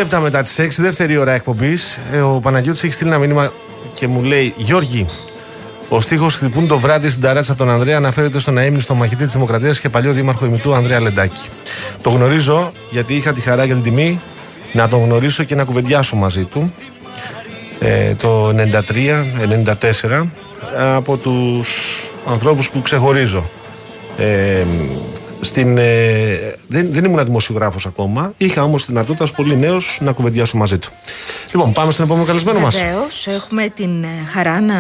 λεπτά 0.07 0.21
μετά 0.21 0.43
τις 0.43 0.79
6, 0.79 0.83
δεύτερη 0.83 1.17
ώρα 1.17 1.33
εκπομπής. 1.33 2.01
Ο 2.25 2.41
Παναγιώτης 2.41 2.85
έχει 2.85 2.93
στείλει 2.93 3.11
ένα 3.11 3.19
μήνυμα 3.19 3.53
και 3.95 4.07
μου 4.07 4.23
λέει: 4.23 4.55
Γιώργη, 4.57 5.07
ο 5.89 6.01
στίχος 6.01 6.35
χτυπούν 6.35 6.67
το 6.67 6.79
βράδυ 6.79 7.09
στην 7.09 7.23
ταράτσα 7.23 7.55
τον 7.55 7.71
Ανδρέα 7.71 7.97
αναφέρεται 7.97 8.39
στον 8.39 8.59
αίμνηστο 8.59 8.95
μαχητή 8.95 9.25
της 9.25 9.33
Δημοκρατίας 9.33 9.81
και 9.81 9.89
παλιό 9.89 10.13
δήμαρχο 10.13 10.47
ημιτού 10.47 10.75
Ανδρέα 10.75 11.01
Λεντάκη. 11.01 11.49
Το 12.03 12.11
γνωρίζω 12.11 12.73
γιατί 12.91 13.15
είχα 13.15 13.33
τη 13.33 13.41
χαρά 13.41 13.67
και 13.67 13.73
την 13.73 13.83
τιμή 13.83 14.21
να 14.73 14.89
τον 14.89 15.05
γνωρίσω 15.05 15.45
και 15.45 15.55
να 15.55 15.65
κουβεντιάσω 15.65 16.17
μαζί 16.17 16.45
του 16.45 16.73
ε, 17.81 18.15
το 18.15 18.55
93-94 20.15 20.27
από 20.97 21.17
τους 21.17 21.71
ανθρώπους 22.27 22.71
που 22.71 22.83
ξεχωρίζω. 22.83 23.45
Ε, 24.19 24.65
στην, 25.47 25.79
ε, 25.79 26.55
δεν, 26.69 26.89
δεν 26.93 27.05
ήμουν 27.05 27.25
δημοσιογράφος 27.25 27.87
ακόμα. 27.87 28.33
Είχα 28.37 28.63
όμως 28.63 28.85
τη 28.85 28.93
δυνατότητα 28.93 29.25
ως 29.25 29.33
πολύ 29.33 29.57
νέος 29.57 29.99
να 30.03 30.13
κουβεντιάσω 30.13 30.57
μαζί 30.57 30.79
του. 30.79 30.89
Λοιπόν, 31.57 31.73
πάμε 31.73 31.93
στον 31.93 32.05
επόμενο 32.05 32.27
καλεσμένο 32.27 32.61
μας. 32.61 32.77
Βεβαίως, 32.77 33.27
έχουμε 33.27 33.69
την 33.69 34.05
ε, 34.05 34.27
χαρά 34.29 34.61
να 34.61 34.75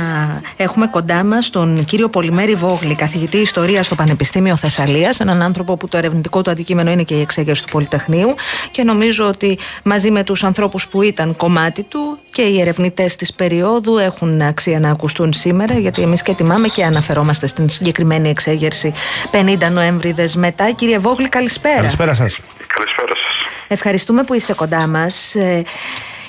έχουμε 0.56 0.86
κοντά 0.86 1.24
μας 1.24 1.50
τον 1.50 1.84
κύριο 1.84 2.08
Πολυμέρη 2.08 2.54
Βόγλη, 2.54 2.94
καθηγητή 2.94 3.36
Ιστορίας 3.36 3.86
στο 3.86 3.94
Πανεπιστήμιο 3.94 4.56
Θεσσαλίας. 4.56 5.20
Έναν 5.20 5.42
άνθρωπο 5.42 5.76
που 5.76 5.88
το 5.88 5.96
ερευνητικό 5.96 6.42
του 6.42 6.50
αντικείμενο 6.50 6.90
είναι 6.90 7.02
και 7.02 7.14
η 7.14 7.20
εξέγερση 7.20 7.64
του 7.64 7.72
Πολυτεχνείου. 7.72 8.34
Και 8.70 8.82
νομίζω 8.82 9.26
ότι 9.26 9.58
μαζί 9.82 10.10
με 10.10 10.22
τους 10.22 10.44
ανθρώπους 10.44 10.86
που 10.86 11.02
ήταν 11.02 11.36
κομμάτι 11.36 11.84
του 11.84 12.18
και 12.30 12.42
οι 12.42 12.60
ερευνητές 12.60 13.16
της 13.16 13.32
περίοδου 13.32 13.98
έχουν 13.98 14.42
αξία 14.42 14.80
να 14.80 14.90
ακουστούν 14.90 15.32
σήμερα, 15.32 15.78
γιατί 15.78 16.02
εμείς 16.02 16.22
και 16.22 16.34
τιμάμε 16.34 16.68
και 16.68 16.84
αναφερόμαστε 16.84 17.46
στην 17.46 17.68
συγκεκριμένη 17.68 18.28
εξέγερση 18.28 18.92
50 19.30 19.70
Νοέμβρη 19.72 20.14
μετά. 20.34 20.70
Κύριε 20.70 20.98
Βόγλη, 20.98 21.28
καλησπέρα. 21.28 21.74
Καλησπέρα 21.74 22.14
σας. 22.14 22.38
Καλησπέρα 22.66 23.08
σας. 23.08 23.34
Ευχαριστούμε 23.68 24.22
που 24.22 24.34
είστε 24.34 24.54
κοντά 24.54 24.86
μας. 24.86 25.34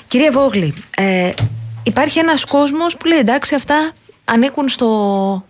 Ε, 0.08 0.10
κύριε 0.10 0.30
Βόγλη, 0.30 0.74
ε, 0.96 1.32
υπάρχει 1.82 2.18
ένας 2.18 2.44
κόσμος 2.44 2.96
που 2.96 3.06
λέει 3.06 3.18
εντάξει 3.18 3.54
αυτά 3.54 3.92
ανήκουν 4.24 4.68
στο 4.68 4.88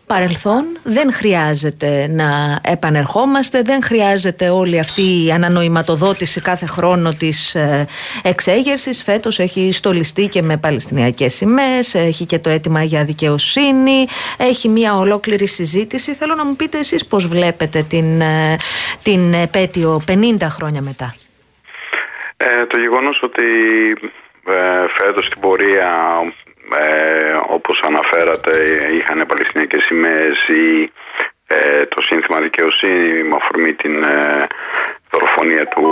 παρελθόν, 0.07 0.65
δεν 0.83 1.13
χρειάζεται 1.13 2.07
να 2.11 2.61
επανερχόμαστε, 2.63 3.63
δεν 3.63 3.83
χρειάζεται 3.83 4.49
όλη 4.49 4.79
αυτή 4.79 5.25
η 5.25 5.31
ανανοηματοδότηση 5.33 6.41
κάθε 6.41 6.67
χρόνο 6.67 7.13
της 7.13 7.55
ε, 7.55 7.87
εξέγερσης. 8.23 9.03
Φέτος 9.03 9.39
έχει 9.39 9.73
στολιστεί 9.73 10.29
και 10.29 10.43
με 10.43 10.57
παλαιστινιακές 10.57 11.35
σημαίες, 11.35 11.95
έχει 11.95 12.27
και 12.27 12.39
το 12.39 12.51
αίτημα 12.51 12.83
για 12.83 13.05
δικαιοσύνη, 13.05 14.07
έχει 14.37 14.69
μια 14.69 14.97
ολόκληρη 14.97 15.47
συζήτηση. 15.47 16.15
Θέλω 16.15 16.35
να 16.35 16.45
μου 16.45 16.57
πείτε 16.57 16.79
εσείς 16.79 17.07
πώς 17.07 17.29
βλέπετε 17.29 17.83
την, 17.83 18.21
ε, 18.21 18.57
την 19.03 19.35
επέτειο 19.35 20.01
50 20.07 20.49
χρόνια 20.49 20.83
μετά. 20.83 21.15
Ε, 22.37 22.67
το 22.67 22.79
γεγονός 22.79 23.21
ότι 23.23 23.43
ε, 24.51 24.89
φέτος 24.89 25.25
στην 25.27 25.41
πορεία 25.41 26.23
ε, 26.77 27.37
όπως 27.49 27.83
αναφέρατε 27.83 28.53
είχαν 28.93 29.27
παλαιστινιακές 29.27 29.83
σημαίες 29.85 30.49
ή 30.49 30.93
ε, 31.47 31.87
το 31.87 32.03
σύνθημα 32.03 32.41
δικαιοσύνη 32.41 33.23
με 33.23 33.37
αφορμή 33.37 33.75
την 33.75 34.03
ε, 34.03 34.47
δολοφονία 35.11 35.67
του 35.67 35.85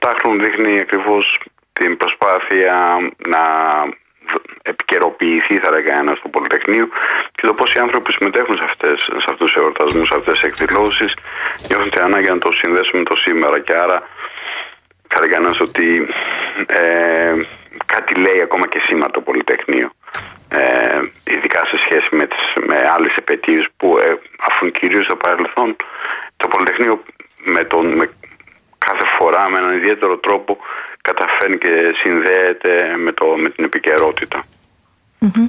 17χρονου 0.00 0.38
δείχνει 0.40 0.80
ακριβώς 0.80 1.40
την 1.72 1.96
προσπάθεια 1.96 2.96
να 3.26 3.38
δ- 4.32 4.44
επικαιροποιηθεί 4.62 5.58
θα 5.58 5.70
λέγα 5.70 5.98
ένας 5.98 6.18
στο 6.18 6.28
Πολυτεχνείο 6.28 6.88
και 7.32 7.46
το 7.46 7.54
πώς 7.54 7.74
οι 7.74 7.78
άνθρωποι 7.78 8.04
που 8.04 8.12
συμμετέχουν 8.12 8.56
σε, 8.56 8.64
αυτές, 8.64 9.00
σε 9.00 9.26
αυτούς 9.30 9.52
τους 9.52 9.62
εορτασμούς, 9.62 10.08
σε 10.08 10.14
αυτές 10.16 10.40
τις 10.40 10.48
εκδηλώσεις 10.48 11.14
νιώθουν 11.68 11.90
την 11.90 12.02
ανάγκη 12.02 12.28
να 12.28 12.38
το 12.38 12.52
συνδέσουν 12.52 12.98
με 12.98 13.04
το 13.04 13.16
σήμερα. 13.16 13.60
Και 13.60 13.74
άρα 13.74 14.08
θα 15.08 15.20
λέει 15.20 15.30
κανένας 15.30 15.60
ότι 15.60 16.08
ε, 16.66 17.36
κάτι 17.86 18.14
λέει 18.14 18.40
ακόμα 18.40 18.68
και 18.68 18.80
σήμερα 18.86 19.10
το 19.10 19.20
Πολυτεχνείο. 19.20 19.90
Ε, 20.48 21.00
ειδικά 21.24 21.64
σε 21.66 21.76
σχέση 21.76 22.14
με, 22.14 22.26
τις, 22.26 22.44
με 22.66 22.90
άλλες 22.94 23.14
επαιτίες 23.16 23.68
που 23.76 23.98
ε, 23.98 24.18
αφού 24.38 24.70
κυρίως 24.70 25.04
στο 25.04 25.16
παρελθόν 25.16 25.76
το 26.36 26.48
Πολυτεχνείο 26.48 27.02
με, 27.44 27.64
τον, 27.64 27.86
με 27.86 28.10
κάθε 28.78 29.04
φορά 29.04 29.48
με 29.50 29.58
έναν 29.58 29.76
ιδιαίτερο 29.76 30.18
τρόπο 30.18 30.58
καταφέρνει 31.00 31.58
και 31.58 31.94
συνδέεται 31.96 32.96
με, 32.96 33.12
το, 33.12 33.26
με 33.26 33.48
την 33.50 33.64
επικαιρότητα. 33.64 34.44
Μμμ. 35.18 35.48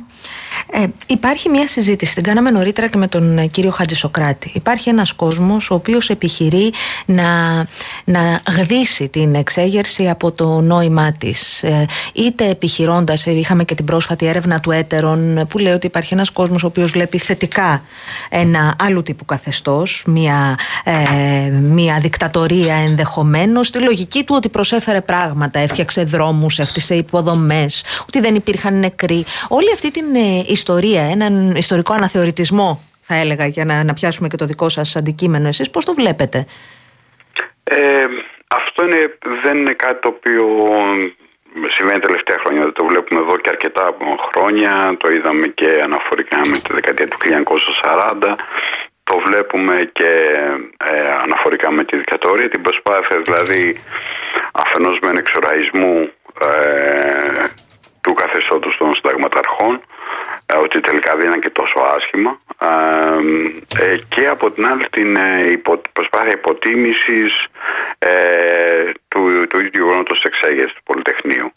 Ε, 0.71 0.85
υπάρχει 1.05 1.49
μια 1.49 1.67
συζήτηση, 1.67 2.13
την 2.13 2.23
κάναμε 2.23 2.49
νωρίτερα 2.49 2.87
και 2.87 2.97
με 2.97 3.07
τον 3.07 3.37
ε, 3.37 3.47
κύριο 3.47 3.71
Χατζησοκράτη. 3.71 4.51
Υπάρχει 4.53 4.89
ένας 4.89 5.13
κόσμος 5.13 5.71
ο 5.71 5.73
οποίος 5.73 6.09
επιχειρεί 6.09 6.71
να, 7.05 7.57
να 8.03 8.41
γδίσει 8.57 9.07
την 9.09 9.35
εξέγερση 9.35 10.09
από 10.09 10.31
το 10.31 10.61
νόημά 10.61 11.11
της. 11.11 11.63
Ε, 11.63 11.85
είτε 12.13 12.49
επιχειρώντας, 12.49 13.27
ε, 13.27 13.31
είχαμε 13.31 13.63
και 13.63 13.75
την 13.75 13.85
πρόσφατη 13.85 14.25
έρευνα 14.25 14.59
του 14.59 14.71
Έτερον 14.71 15.47
που 15.49 15.57
λέει 15.57 15.73
ότι 15.73 15.85
υπάρχει 15.85 16.13
ένας 16.13 16.29
κόσμος 16.29 16.63
ο 16.63 16.67
οποίος 16.67 16.91
βλέπει 16.91 17.17
θετικά 17.17 17.83
ένα 18.29 18.75
άλλου 18.79 19.03
τύπου 19.03 19.25
καθεστώς, 19.25 20.03
μια, 20.05 20.57
ε, 20.83 21.49
μια 21.49 21.99
δικτατορία 21.99 22.75
ενδεχομένως, 22.75 23.67
στη 23.67 23.79
λογική 23.79 24.23
του 24.23 24.33
ότι 24.37 24.49
προσέφερε 24.49 25.01
πράγματα, 25.01 25.59
έφτιαξε 25.59 26.03
δρόμους, 26.03 26.59
έφτιαξε 26.59 26.95
υποδομές, 26.95 27.83
ότι 28.01 28.19
δεν 28.19 28.35
υπήρχαν 28.35 28.79
νεκροί. 28.79 29.25
Όλη 29.47 29.71
αυτή 29.73 29.91
την 29.91 30.05
ιστορία, 30.59 31.03
έναν 31.15 31.55
ιστορικό 31.55 31.93
αναθεωρητισμό 31.93 32.69
θα 33.01 33.15
έλεγα 33.15 33.45
για 33.45 33.65
να, 33.65 33.83
να 33.83 33.93
πιάσουμε 33.93 34.27
και 34.27 34.37
το 34.37 34.45
δικό 34.45 34.69
σας 34.69 34.95
αντικείμενο 34.95 35.47
εσείς, 35.47 35.69
πώς 35.69 35.85
το 35.85 35.93
βλέπετε; 35.93 36.45
Ε, 37.63 38.05
αυτό 38.47 38.83
είναι, 38.87 39.17
δεν 39.43 39.57
είναι 39.57 39.73
κάτι 39.73 39.99
το 40.01 40.07
οποίο 40.07 40.45
συμβαίνει 41.75 41.99
τελευταία 41.99 42.37
χρόνια. 42.43 42.71
Το 42.71 42.85
βλέπουμε 42.85 43.19
εδώ 43.19 43.37
και 43.37 43.49
αρκετά 43.49 43.95
χρόνια. 44.29 44.95
Το 44.97 45.11
είδαμε 45.11 45.47
και 45.47 45.69
αναφορικά 45.83 46.37
με 46.51 46.57
τη 46.63 46.73
δεκαετία 46.73 47.07
του 47.07 47.17
1940. 47.17 48.35
Το 49.03 49.19
βλέπουμε 49.25 49.89
και 49.93 50.11
ε, 50.77 51.11
αναφορικά 51.23 51.71
με 51.71 51.83
τη 51.83 51.97
δικτατορία. 51.97 52.49
Την 52.49 52.61
προσπάθεια 52.61 53.17
δηλαδή 53.23 53.63
αφενός 54.51 54.99
με 55.01 55.09
εξοραϊσμού 55.17 56.11
ε, 56.41 57.43
του 58.01 58.13
καθεστώτος 58.13 58.77
των 58.77 58.93
συνταγματαρχών 58.95 59.73
ε, 59.75 59.88
ότι 60.57 60.79
τελικά 60.79 61.15
δεν 61.15 61.27
ήταν 61.27 61.39
και 61.39 61.49
τόσο 61.49 61.79
άσχημα 61.79 62.39
ε, 63.79 63.97
και 64.09 64.27
από 64.27 64.51
την 64.51 64.65
άλλη 64.65 64.89
την 64.89 65.15
ε, 65.15 65.61
προσπάθεια 65.93 66.33
υποτίμησης 66.33 67.47
του, 69.07 69.47
του 69.49 69.59
ίδιου 69.59 69.83
γεγονότος 69.83 70.23
εξέγερσης 70.23 70.73
του 70.73 70.83
Πολυτεχνείου. 70.83 71.51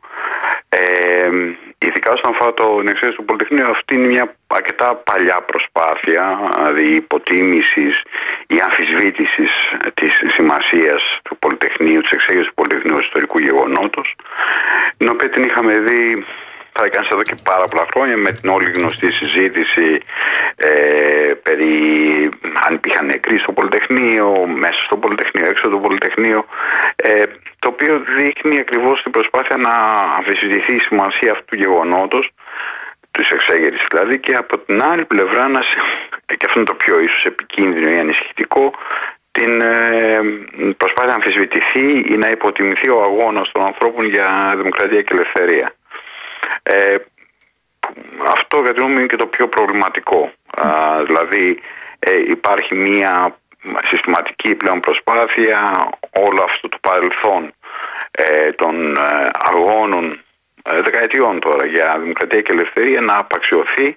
Ειδικά 1.79 2.13
όσον 2.13 2.31
αφορά 2.33 2.55
το 2.55 2.83
εξέγερση 2.87 3.17
του 3.17 3.25
Πολυτεχνείου 3.25 3.71
αυτή 3.71 3.95
είναι 3.95 4.07
μια 4.07 4.35
αρκετά 4.47 4.95
παλιά 4.95 5.43
προσπάθεια 5.47 6.39
δηλαδή 6.57 6.95
υποτίμησης 6.95 8.03
ή 8.47 8.61
αμφισβήτησης 8.61 9.51
της 9.95 10.13
σημασίας 10.27 11.21
του 11.23 11.37
Πολυτεχνείου, 11.39 12.01
της 12.01 12.11
εξέγερσης 12.11 12.49
του 12.49 12.55
Πολυτεχνείου 12.55 12.99
ιστορικού 12.99 13.39
γεγονότος 13.39 14.15
την 14.97 15.09
οποία 15.09 15.31
την 15.31 15.43
είχαμε 15.45 15.79
δει 15.79 16.25
θα 16.73 16.85
έκανε 16.85 17.07
εδώ 17.13 17.23
και 17.23 17.37
πάρα 17.43 17.67
πολλά 17.69 17.87
χρόνια 17.93 18.17
με 18.17 18.33
την 18.33 18.49
όλη 18.49 18.71
γνωστή 18.71 19.13
συζήτηση 19.13 20.01
ε, 20.57 21.33
περί 21.43 21.75
αν 22.67 22.75
υπήρχαν 22.75 23.07
νεκροί 23.07 23.39
στο 23.39 23.53
Πολυτεχνείο, 23.53 24.47
μέσα 24.47 24.81
στο 24.83 24.97
Πολυτεχνείο, 24.97 25.47
έξω 25.47 25.63
από 25.67 25.77
το 25.77 25.83
Πολυτεχνείο 25.87 26.47
ε, 26.97 27.23
το 27.59 27.69
οποίο 27.69 28.03
δείχνει 28.17 28.59
ακριβώς 28.59 29.03
την 29.03 29.11
προσπάθεια 29.11 29.57
να 29.57 29.75
αμφισβητηθεί 30.17 30.75
η 30.75 30.79
σημασία 30.79 31.33
αυτού 31.33 31.45
του 31.45 31.57
γεγονότος 31.57 32.31
της 33.11 33.29
εξέγερσης 33.29 33.87
δηλαδή 33.91 34.19
και 34.19 34.35
από 34.35 34.59
την 34.59 34.83
άλλη 34.83 35.05
πλευρά 35.05 35.49
να, 35.49 35.61
και 36.27 36.47
αυτό 36.47 36.59
είναι 36.59 36.69
το 36.69 36.75
πιο 36.75 37.01
ίσως 37.01 37.25
επικίνδυνο 37.25 37.89
ή 37.93 37.99
ανησυχητικό 37.99 38.73
την 39.31 39.61
ε, 39.61 40.21
προσπάθεια 40.77 41.09
να 41.09 41.15
αμφισβητηθεί 41.15 42.13
ή 42.13 42.17
να 42.17 42.31
υποτιμηθεί 42.31 42.89
ο 42.89 43.03
αγώνας 43.03 43.53
των 43.53 43.65
ανθρώπων 43.65 44.07
για 44.07 44.55
δημοκρατία 44.57 45.03
και 45.03 45.15
ελευθερία. 45.15 45.75
Ε, 46.63 46.97
αυτό 48.27 48.61
για 48.61 48.75
την 48.75 48.91
είναι 48.91 49.07
και 49.07 49.17
το 49.17 49.27
πιο 49.27 49.49
προβληματικό. 49.49 50.33
δηλαδή 51.07 51.61
ε, 51.99 52.17
υπάρχει 52.17 52.75
μια 52.75 53.37
συστηματική 53.89 54.55
πλέον 54.55 54.81
προσπάθεια 54.81 55.89
όλο 56.11 56.43
αυτό 56.43 56.69
το 56.69 56.79
παρελθόν 56.81 57.53
ε, 58.11 58.53
των 58.53 58.97
ε, 58.97 59.31
αγώνων 59.33 60.21
δεκαετιών 60.85 61.41
τώρα 61.41 61.67
για 61.67 61.99
δημοκρατία 61.99 62.41
και 62.41 62.53
ελευθερία 62.53 63.01
να 63.01 63.17
απαξιωθεί 63.17 63.97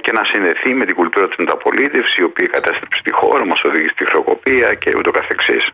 και 0.00 0.12
να 0.12 0.24
συνδεθεί 0.24 0.74
με 0.74 0.84
την 0.84 0.94
κουλτούρα 0.94 1.28
της 1.28 1.36
μεταπολίτευσης 1.36 2.16
η 2.16 2.22
οποία 2.22 2.46
κατέστρεψε 2.46 3.02
τη 3.02 3.12
χώρα, 3.12 3.46
μας 3.46 3.64
οδηγεί 3.64 3.88
στη 3.88 4.06
χρεοκοπία 4.06 4.74
και 4.74 4.92
ούτω 4.96 5.10
καθεξής. 5.10 5.70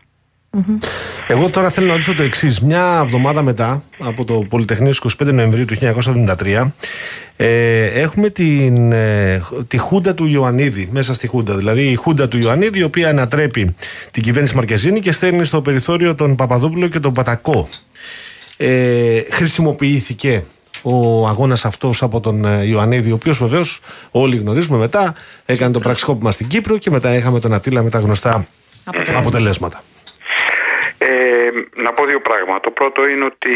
Εγώ 1.27 1.49
τώρα 1.49 1.69
θέλω 1.69 1.87
να 1.87 1.91
ρωτήσω 1.91 2.13
το 2.13 2.23
εξής. 2.23 2.59
Μια 2.61 2.99
εβδομάδα 3.03 3.41
μετά 3.41 3.83
από 3.99 4.25
το 4.25 4.45
Πολυτεχνείο 4.49 4.93
25 5.19 5.33
Νοεμβρίου 5.33 5.65
του 5.65 5.75
1973, 5.75 6.73
ε, 7.35 7.85
έχουμε 7.85 8.29
την, 8.29 8.91
ε, 8.91 9.41
τη 9.67 9.77
Χούντα 9.77 10.13
του 10.13 10.25
Ιωαννίδη 10.25 10.89
μέσα 10.91 11.13
στη 11.13 11.27
Χούντα. 11.27 11.55
Δηλαδή 11.55 11.81
η 11.81 11.95
Χούντα 11.95 12.27
του 12.27 12.37
Ιωαννίδη, 12.37 12.79
η 12.79 12.83
οποία 12.83 13.09
ανατρέπει 13.09 13.75
την 14.11 14.23
κυβέρνηση 14.23 14.55
Μαρκεζίνη 14.55 14.99
και 14.99 15.11
στέλνει 15.11 15.45
στο 15.45 15.61
περιθώριο 15.61 16.15
τον 16.15 16.35
Παπαδόπουλο 16.35 16.87
και 16.87 16.99
τον 16.99 17.13
Πατακό. 17.13 17.67
Ε, 18.57 19.21
χρησιμοποιήθηκε 19.31 20.43
ο 20.81 21.27
αγώνας 21.27 21.65
αυτός 21.65 22.03
από 22.03 22.19
τον 22.19 22.45
ε, 22.45 22.65
Ιωαννίδη, 22.65 23.11
ο 23.11 23.15
οποίος 23.15 23.37
βεβαίως 23.37 23.81
όλοι 24.11 24.37
γνωρίζουμε 24.37 24.77
μετά 24.77 25.13
έκανε 25.45 25.73
το 25.73 25.79
πραξικόπημα 25.79 26.31
στην 26.31 26.47
Κύπρο 26.47 26.77
και 26.77 26.89
μετά 26.89 27.15
είχαμε 27.15 27.39
τον 27.39 27.53
Ατήλα 27.53 27.83
με 27.83 27.89
τα 27.89 27.99
γνωστά 27.99 28.47
αποτελέσματα. 29.15 29.83
Ε, 30.97 31.49
να 31.75 31.93
πω 31.93 32.05
δύο 32.05 32.21
πράγματα. 32.21 32.59
Το 32.59 32.71
πρώτο 32.71 33.07
είναι 33.07 33.25
ότι 33.25 33.51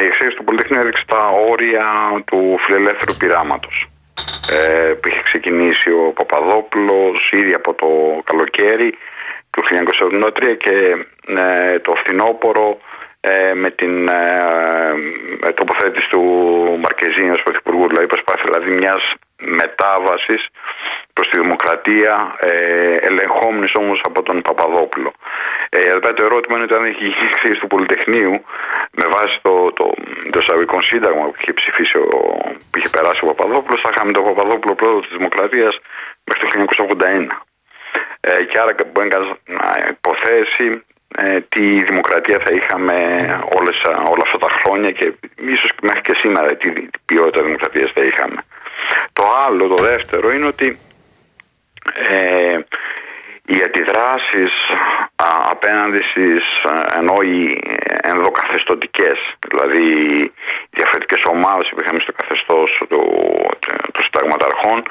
η 0.00 0.06
εξαίρεση 0.06 0.36
του 0.36 0.44
Πολυτεχνείου 0.44 0.80
έδειξε 0.80 1.04
τα 1.06 1.28
όρια 1.50 1.86
του 2.24 2.56
φιλελεύθερου 2.60 3.14
πειράματος. 3.14 3.88
Ε, 4.50 4.92
που 4.92 5.08
είχε 5.08 5.22
ξεκινήσει 5.24 5.90
ο 5.90 6.12
Παπαδόπουλος 6.14 7.32
ήδη 7.32 7.54
από 7.54 7.74
το 7.74 7.86
καλοκαίρι 8.24 8.94
του 9.50 9.62
1973 10.22 10.56
και 10.58 11.06
ε, 11.26 11.78
το 11.78 11.94
φθινόπωρο 11.94 12.68
ε, 12.70 12.76
με 13.54 13.70
την 13.70 14.08
ε, 14.08 15.52
τοποθέτηση 15.54 16.08
του 16.08 16.22
Μαρκεζίνη 16.82 17.30
ως 17.30 17.42
Πρωθυπουργού, 17.42 17.88
δηλαδή 17.88 18.06
προσπάθεια 18.06 18.44
δηλαδή 18.44 18.70
μιας 18.70 19.14
μετάβασης 19.38 20.48
προς 21.12 21.28
τη 21.28 21.40
δημοκρατία 21.40 22.36
ε, 22.38 22.94
ελεγχόμενης 22.94 23.74
όμως 23.74 24.00
από 24.04 24.22
τον 24.22 24.42
Παπαδόπουλο. 24.42 25.12
Ε, 25.68 25.78
εδώ 25.78 26.12
το 26.14 26.24
ερώτημα 26.24 26.56
είναι 26.56 26.64
ότι 26.64 26.74
αν 26.74 26.84
έχει 26.84 27.04
γίνει 27.04 27.28
εξήγηση 27.32 27.60
του 27.60 27.66
Πολυτεχνείου 27.66 28.44
με 28.90 29.06
βάση 29.06 29.38
το, 29.42 29.72
το, 29.72 29.94
το 30.30 30.40
Σαββικό 30.40 30.82
Σύνταγμα 30.82 31.24
που 31.24 31.34
είχε 31.40 31.52
ψηφίσει 31.52 31.96
ο, 31.98 32.08
που 32.70 32.78
είχε 32.78 32.88
περάσει 32.88 33.24
ο 33.24 33.26
Παπαδόπουλος 33.26 33.80
θα 33.80 33.90
είχαμε 33.94 34.12
τον 34.12 34.24
Παπαδόπουλο 34.24 34.74
πρόεδρο 34.74 35.00
της 35.00 35.16
Δημοκρατίας 35.16 35.78
μέχρι 36.24 36.42
το 36.42 36.74
1981. 36.98 37.26
Ε, 38.20 38.44
και 38.44 38.58
άρα 38.58 38.74
μπορεί 38.92 39.08
να 39.46 39.88
υποθέσει 39.88 40.84
ε, 41.18 41.40
τι 41.40 41.82
δημοκρατία 41.84 42.38
θα 42.44 42.54
είχαμε 42.54 42.94
όλες, 43.58 43.82
όλα 43.84 44.22
αυτά 44.22 44.38
τα 44.38 44.48
χρόνια 44.50 44.90
και 44.90 45.12
ίσως 45.36 45.70
μέχρι 45.82 46.00
και 46.00 46.14
σήμερα 46.14 46.56
τι 46.56 46.72
ποιότητα 47.04 47.42
δημοκρατίας 47.42 47.92
θα 47.94 48.02
είχαμε. 48.04 48.44
Το 49.12 49.24
άλλο, 49.46 49.66
το 49.66 49.82
δεύτερο 49.82 50.32
είναι 50.32 50.46
ότι 50.46 50.78
ε, 52.08 52.58
οι 53.46 53.62
αντιδράσεις 53.62 54.52
α, 55.16 55.26
απέναντι 55.50 56.02
στις 56.02 56.44
ενώ 56.96 57.20
οι 57.20 57.60
ενδοκαθεστωτικές 58.02 59.18
δηλαδή 59.48 59.82
οι 59.82 60.32
διαφορετικές 60.70 61.22
ομάδες 61.24 61.68
που 61.68 61.78
είχαμε 61.82 62.00
στο 62.00 62.12
καθεστώς 62.12 62.82
του, 62.88 63.00
του 63.92 64.02
συνταγματαρχών 64.02 64.82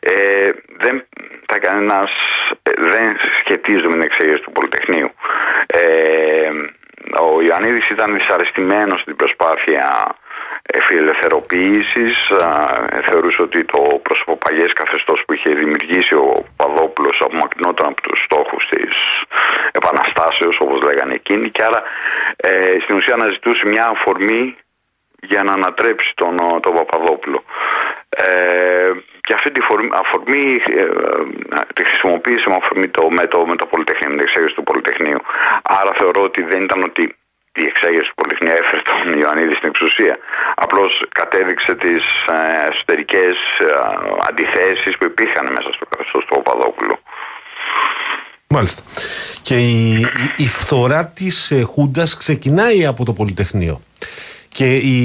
ε, 0.00 0.50
δεν 0.76 1.06
τα 1.46 1.58
κανένας 1.58 2.10
ε, 2.62 2.70
δεν 2.76 3.16
σχετίζονται 3.40 3.88
με 3.88 3.92
την 3.92 4.02
εξέγερση 4.02 4.42
του 4.42 4.52
Πολυτεχνείου 4.52 5.10
ε, 5.66 6.50
ο 7.20 7.42
Ιωαννίδης 7.42 7.90
ήταν 7.90 8.14
δυσαρεστημένος 8.14 9.00
στην 9.00 9.16
προσπάθεια 9.16 10.16
φιλελευθεροποίησης 10.80 12.32
θεωρούσε 13.02 13.42
ότι 13.42 13.64
το 13.64 14.00
πρόσωπο 14.02 14.36
παγιές 14.36 14.72
καθεστώς 14.72 15.22
που 15.26 15.32
είχε 15.32 15.50
δημιουργήσει 15.50 16.14
ο 16.14 16.32
Παδόπουλος 16.56 17.20
απομακρυνόταν 17.20 17.86
από 17.86 18.00
τους 18.00 18.22
στόχους 18.24 18.66
της 18.68 19.22
επαναστάσεως 19.72 20.60
όπως 20.60 20.80
λέγανε 20.82 21.14
εκείνοι 21.14 21.50
και 21.50 21.62
άρα 21.62 21.82
ε, 22.36 22.76
στην 22.82 22.96
ουσία 22.96 23.14
αναζητούσε 23.14 23.66
μια 23.66 23.86
αφορμή 23.86 24.56
για 25.28 25.42
να 25.42 25.52
ανατρέψει 25.52 26.12
τον, 26.14 26.36
τον 26.60 26.74
Παπαδόπουλο. 26.74 27.44
Ε, 28.08 28.90
και 29.20 29.32
αυτή 29.32 29.50
τη 29.52 29.60
αφορμή 30.02 30.48
ε, 30.54 30.84
τη 31.74 31.82
χρησιμοποίησε 31.84 32.48
με 32.48 32.56
αφορμή 32.62 32.88
το, 32.88 33.10
με, 33.10 33.26
το, 33.26 33.46
με 33.46 33.56
το 33.56 33.66
Πολυτεχνείο, 33.66 34.14
με 34.14 34.52
του 34.54 34.62
Πολυτεχνείου. 34.62 35.20
Άρα 35.62 35.92
θεωρώ 35.98 36.22
ότι 36.22 36.42
δεν 36.42 36.60
ήταν 36.62 36.82
ότι 36.82 37.02
η 37.62 37.64
εξέγερση 37.72 38.08
του 38.08 38.14
Πολυτεχνείου 38.20 38.54
έφερε 38.62 38.82
τον 38.90 39.20
Ιωαννίδη 39.20 39.54
στην 39.54 39.68
εξουσία. 39.68 40.18
Απλώς 40.54 41.04
κατέδειξε 41.20 41.74
τις 41.74 42.04
ε, 42.36 42.68
εσωτερικές 42.70 43.36
ε, 43.60 43.68
αντιθέσεις 44.28 44.96
που 44.98 45.04
υπήρχαν 45.04 45.46
μέσα 45.56 45.70
στο 45.72 45.86
καθεστώς 45.90 46.24
του 46.24 46.34
Παπαδόπουλου. 46.34 46.98
Μάλιστα. 48.48 48.82
Και 49.42 49.54
η, 49.54 50.00
η, 50.00 50.32
η 50.36 50.48
φθορά 50.48 51.06
της 51.06 51.50
ε, 51.50 51.62
Χούντας 51.62 52.16
ξεκινάει 52.16 52.86
από 52.86 53.04
το 53.04 53.12
Πολυτεχνείο. 53.12 53.80
Και 54.58 54.68
η, 54.76 54.98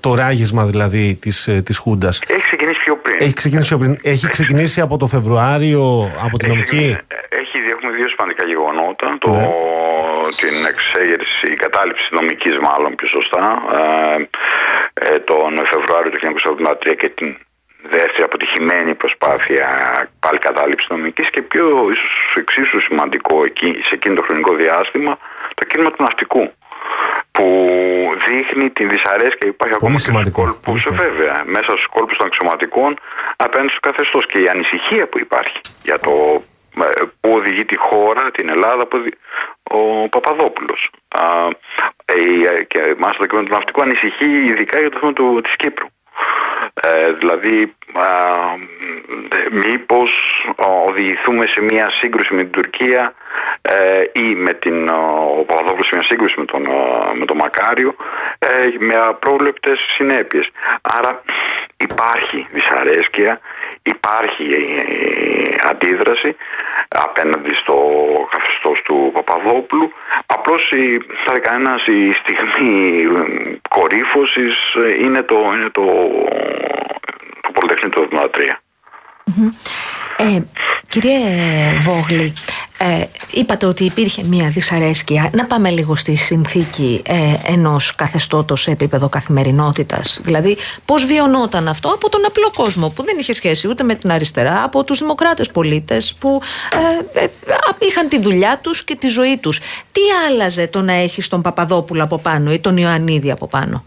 το 0.00 0.14
ράγισμα 0.14 0.64
δηλαδή 0.64 1.18
της, 1.20 1.48
ε, 1.48 1.62
της 1.62 1.78
Χούντας. 1.78 2.20
Έχει 2.26 2.42
ξεκινήσει 2.42 2.80
πιο 2.84 2.96
πριν. 2.96 3.16
Έχει 3.20 3.32
ξεκινήσει 3.32 3.68
πιο 3.68 3.78
πριν. 3.78 3.98
Έχει 4.02 4.28
ξεκινήσει 4.28 4.80
από 4.80 4.96
το 4.96 5.06
Φεβρουάριο, 5.06 6.10
από 6.26 6.38
την 6.38 6.48
νομική. 6.48 6.96
Έχει, 7.28 7.56
έχουμε 7.74 7.92
δύο 7.92 8.08
σημαντικά 8.08 8.44
γεγονότα. 8.46 9.16
Το, 9.20 9.30
Ναι. 9.30 9.46
την 10.42 10.56
εξέγερση, 10.72 11.46
η 11.54 11.56
κατάληψη 11.64 12.08
νομικής 12.10 12.56
μάλλον 12.68 12.94
πιο 12.94 13.08
σωστά, 13.08 13.42
ε, 13.78 15.12
ε, 15.14 15.18
τον 15.18 15.50
Φεβρουάριο 15.72 16.10
του 16.10 16.18
1973 16.18 16.94
και 16.94 17.08
την 17.08 17.36
δεύτερη 17.90 18.22
αποτυχημένη 18.22 18.94
προσπάθεια 18.94 19.66
πάλι 20.20 20.38
κατάληψη 20.38 20.86
νομικής 20.90 21.30
και 21.30 21.42
πιο 21.42 21.64
ίσως 21.92 22.34
εξίσου 22.36 22.80
σημαντικό 22.80 23.44
εκεί, 23.44 23.70
σε 23.86 23.94
εκείνο 23.94 24.14
το 24.14 24.22
χρονικό 24.26 24.54
διάστημα 24.54 25.18
το 25.54 25.62
κίνημα 25.68 25.90
του 25.90 26.02
ναυτικού 26.02 26.52
που 27.38 27.48
δείχνει 28.26 28.70
την 28.70 28.88
δυσαρέσκεια 28.90 29.46
που 29.48 29.54
υπάρχει 29.56 29.74
ακόμα 29.74 29.92
και 29.92 29.98
στους 29.98 30.12
σημαντικό. 30.12 30.40
κόλπους, 30.42 30.60
Πολύ 30.64 30.80
σημαντικό. 30.80 31.08
βέβαια, 31.08 31.42
μέσα 31.46 31.70
στους 31.76 31.86
κόλπους 31.86 32.16
των 32.16 32.26
αξιωματικών 32.26 32.90
απέναντι 33.36 33.70
στο 33.70 33.80
καθεστώς 33.80 34.26
και 34.26 34.38
η 34.40 34.48
ανησυχία 34.48 35.04
που 35.08 35.18
υπάρχει 35.26 35.60
για 35.82 35.98
το 35.98 36.42
ε, 36.84 37.02
που 37.20 37.30
οδηγεί 37.38 37.64
τη 37.64 37.76
χώρα, 37.76 38.30
την 38.30 38.46
Ελλάδα, 38.50 38.86
που 38.86 38.96
οδη- 39.00 39.18
ο 39.62 40.08
Παπαδόπουλος. 40.08 40.90
Α, 41.08 41.24
ε, 42.04 42.62
και 42.62 42.80
μάλιστα 42.98 43.22
το 43.22 43.26
κείμενο 43.26 43.46
του 43.48 43.54
ναυτικού 43.54 43.82
ανησυχεί 43.82 44.30
ειδικά 44.50 44.78
για 44.80 44.90
το 44.90 44.98
θέμα 45.00 45.12
του, 45.12 45.40
της 45.44 45.56
Κύπρου. 45.56 45.86
Ε, 46.74 47.12
δηλαδή, 47.12 47.74
α, 47.92 48.06
ε, 49.36 49.46
μήπως 49.50 50.10
α, 50.56 50.66
οδηγηθούμε 50.66 51.46
σε 51.46 51.62
μια 51.62 51.90
σύγκρουση 51.90 52.34
με 52.34 52.42
την 52.42 52.50
Τουρκία 52.50 53.14
ε, 53.62 54.02
ή 54.12 54.34
με 54.34 54.52
την, 54.52 54.90
α, 54.90 54.96
ο 55.38 55.44
Παπαδόπουλος 55.44 55.86
σε 55.86 55.94
μια 55.94 56.04
σύγκρουση 56.04 56.34
με 56.38 56.44
τον, 56.44 56.70
α, 56.70 57.14
με 57.14 57.24
τον 57.24 57.36
Μακάριο 57.36 57.94
ε, 58.38 58.46
με 58.78 58.94
απρόβλεπτες 58.94 59.78
συνέπειες. 59.96 60.50
Άρα 60.82 61.22
υπάρχει 61.76 62.46
δυσαρέσκεια, 62.52 63.40
υπάρχει 63.82 64.44
ε, 64.44 65.68
αντίδραση 65.68 66.36
απέναντι 66.88 67.54
στο 67.54 67.76
καθεστώς 68.30 68.82
του 68.82 69.10
Παπαδόπουλου. 69.14 69.92
Απλώς 70.26 70.72
η, 70.72 71.00
θα 71.24 71.32
λέει 71.32 71.40
κανένας 71.40 71.86
η 71.86 72.12
στιγμή 72.12 73.00
ε, 73.00 73.56
κορύφωσης 73.68 74.74
ε, 74.74 75.02
είναι 75.02 75.22
το, 75.22 75.36
είναι 75.54 75.70
το, 75.70 75.84
το 77.42 77.50
Πολυτεχνείο 77.52 77.90
του 77.90 78.08
1973. 78.34 78.68
Ε, 80.20 80.42
κύριε 80.88 81.18
Βόγλη, 81.80 82.34
ε, 82.78 83.04
είπατε 83.30 83.66
ότι 83.66 83.84
υπήρχε 83.84 84.22
μια 84.22 84.48
δυσαρέσκεια. 84.48 85.30
Να 85.32 85.44
πάμε 85.44 85.70
λίγο 85.70 85.96
στη 85.96 86.16
συνθήκη 86.16 87.02
ε, 87.06 87.52
ενός 87.52 87.94
καθεστώτος 87.94 88.60
σε 88.60 88.70
επίπεδο 88.70 89.08
καθημερινότητας. 89.08 90.20
Δηλαδή, 90.22 90.56
πώς 90.84 91.04
βιωνόταν 91.04 91.68
αυτό 91.68 91.88
από 91.88 92.08
τον 92.08 92.24
απλό 92.24 92.50
κόσμο 92.56 92.88
που 92.90 93.04
δεν 93.04 93.16
είχε 93.18 93.32
σχέση 93.32 93.68
ούτε 93.68 93.82
με 93.82 93.94
την 93.94 94.10
αριστερά, 94.10 94.62
από 94.62 94.84
τους 94.84 94.98
δημοκράτες 94.98 95.50
πολίτες 95.50 96.16
που 96.20 96.40
ε, 97.14 97.20
ε, 97.24 97.28
είχαν 97.78 98.08
τη 98.08 98.20
δουλειά 98.20 98.58
τους 98.62 98.84
και 98.84 98.96
τη 98.96 99.08
ζωή 99.08 99.38
τους. 99.38 99.58
Τι 99.92 100.00
άλλαζε 100.28 100.66
το 100.66 100.80
να 100.80 100.92
έχεις 100.92 101.28
τον 101.28 101.42
Παπαδόπουλο 101.42 102.02
από 102.02 102.18
πάνω 102.18 102.52
ή 102.52 102.58
τον 102.58 102.76
Ιωαννίδη 102.76 103.30
από 103.30 103.48
πάνω; 103.48 103.84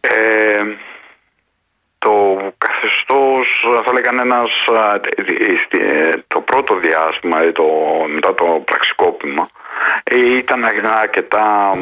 Ε, 0.00 0.10
το 0.10 0.14
καθεστώς, 0.14 0.93
θα 3.84 3.92
λέει 3.92 4.02
κανένας, 4.02 4.50
α, 4.68 4.94
ε, 4.94 5.00
στη- 5.64 5.78
ε, 5.86 6.12
το 6.28 6.40
πρώτο 6.40 6.74
διάστημα, 6.76 7.42
ε, 7.42 7.52
το, 7.52 7.64
μετά 8.08 8.34
το 8.34 8.44
πραξικόπημα, 8.64 9.48
ε, 10.04 10.36
ήταν 10.36 10.64
ένα 10.78 10.92
αρκετά 11.00 11.70
μ, 11.76 11.80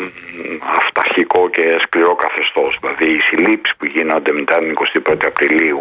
αυταρχικό 0.76 1.48
και 1.50 1.76
σκληρό 1.80 2.14
καθεστώς. 2.14 2.78
Δηλαδή 2.80 3.04
οι 3.16 3.20
συλλήψεις 3.20 3.76
που 3.76 3.84
γίνονται 3.84 4.32
μετά 4.32 4.58
την 4.58 4.70
21η 4.70 5.24
Απριλίου, 5.26 5.80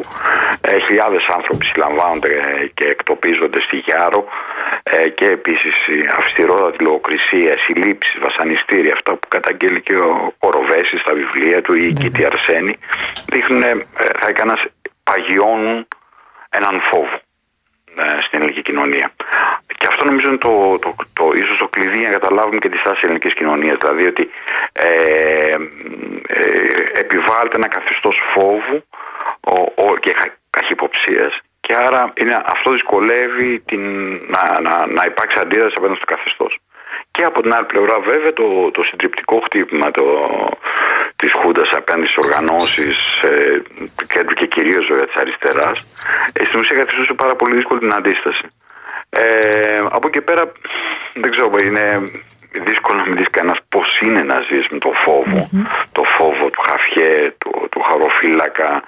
ε, 0.61 0.77
χιλιάδες 0.79 1.25
άνθρωποι 1.27 1.65
συλλαμβάνονται 1.65 2.29
ε, 2.29 2.65
και 2.73 2.85
εκτοπίζονται 2.85 3.61
στη 3.61 3.77
Γιάρο 3.77 4.25
ε, 4.83 5.09
και 5.09 5.25
επίσης 5.27 5.87
η 5.87 6.09
αυστηρότατη 6.17 6.83
λογοκρισία, 6.83 7.57
συλλήψεις, 7.57 8.19
βασανιστήρια, 8.21 8.93
αυτά 8.93 9.11
που 9.13 9.27
καταγγέλει 9.27 9.81
και 9.81 9.95
ο 9.95 10.33
Κοροβέσης 10.39 11.01
στα 11.01 11.13
βιβλία 11.13 11.61
του 11.61 11.73
ή 11.73 11.87
η 11.89 11.93
Κίτη 11.93 12.25
Αρσένη, 12.25 12.77
δείχνουν, 13.25 13.61
ε, 13.63 13.85
θα 14.19 14.27
έκανα, 14.27 14.57
παγιώνουν 15.11 15.87
έναν 16.49 16.81
φόβο 16.81 17.19
ε, 17.95 18.21
στην 18.21 18.39
ελληνική 18.39 18.61
κοινωνία. 18.61 19.11
Και 19.77 19.87
αυτό 19.89 20.05
νομίζω 20.05 20.27
είναι 20.27 20.37
το, 20.37 20.79
το, 20.79 20.95
το, 21.13 21.31
ίσως 21.35 21.57
το 21.57 21.67
κλειδί 21.67 21.97
για 21.97 22.07
να 22.09 22.13
καταλάβουμε 22.13 22.59
και 22.59 22.69
τη 22.69 22.77
στάση 22.77 22.95
της 22.95 23.03
ελληνικής 23.03 23.33
κοινωνίας. 23.33 23.77
Δηλαδή 23.77 24.05
ότι 24.05 24.29
ε, 24.71 25.55
ε, 26.27 26.99
επιβάλλεται 27.03 27.55
ένα 27.55 27.67
καθεστώς 27.67 28.21
φόβου 28.31 28.83
ο, 29.39 29.83
ο, 29.83 29.97
και 29.97 30.11
κα- 30.11 30.35
καχυποψίας 30.49 31.39
και 31.61 31.73
άρα 31.75 32.13
είναι, 32.17 32.41
αυτό 32.45 32.71
δυσκολεύει 32.71 33.59
την, 33.59 33.83
να, 34.27 34.59
να, 34.61 34.85
να 34.87 35.05
υπάρξει 35.05 35.37
αντίδραση 35.41 35.73
απέναντι 35.77 35.97
στο 35.97 36.15
καθεστώς. 36.15 36.59
Και 37.11 37.23
από 37.23 37.41
την 37.41 37.53
άλλη 37.53 37.65
πλευρά 37.65 37.99
βέβαια 37.99 38.33
το, 38.33 38.71
το 38.71 38.83
συντριπτικό 38.83 39.41
χτύπημα 39.45 39.91
το, 39.91 40.03
της 41.15 41.31
Χούντας 41.31 41.71
απέναντι 41.71 42.07
στις 42.07 42.17
οργανώσεις 42.25 43.21
ε, 43.21 43.61
του 43.97 44.05
κέντρου 44.07 44.33
και 44.33 44.45
κυρίως 44.45 44.87
βέβαια 44.87 45.05
της 45.05 45.15
αριστεράς 45.15 45.77
ε, 46.33 46.45
στην 46.45 46.59
ουσία 46.59 46.77
καθιστούσε 46.77 47.13
πάρα 47.13 47.35
πολύ 47.35 47.55
δύσκολη 47.55 47.79
την 47.79 47.93
αντίσταση. 47.93 48.43
Ε, 49.09 49.83
από 49.89 50.07
εκεί 50.07 50.21
πέρα 50.21 50.51
δεν 51.13 51.31
ξέρω 51.31 51.51
είναι 51.61 52.11
δύσκολο 52.51 52.97
να 52.97 53.09
μιλήσει 53.09 53.29
κανένας 53.29 53.59
πώς 53.69 53.99
είναι 53.99 54.23
να 54.23 54.41
ζεις 54.41 54.67
με 54.67 54.77
το 54.77 54.91
φοβο 54.95 55.49
το 55.91 56.03
φόβο 56.03 56.49
του 56.49 56.61
χαφιέ, 56.61 57.33
του, 57.37 57.67
του 57.71 57.81
χαροφύλακα 57.81 58.83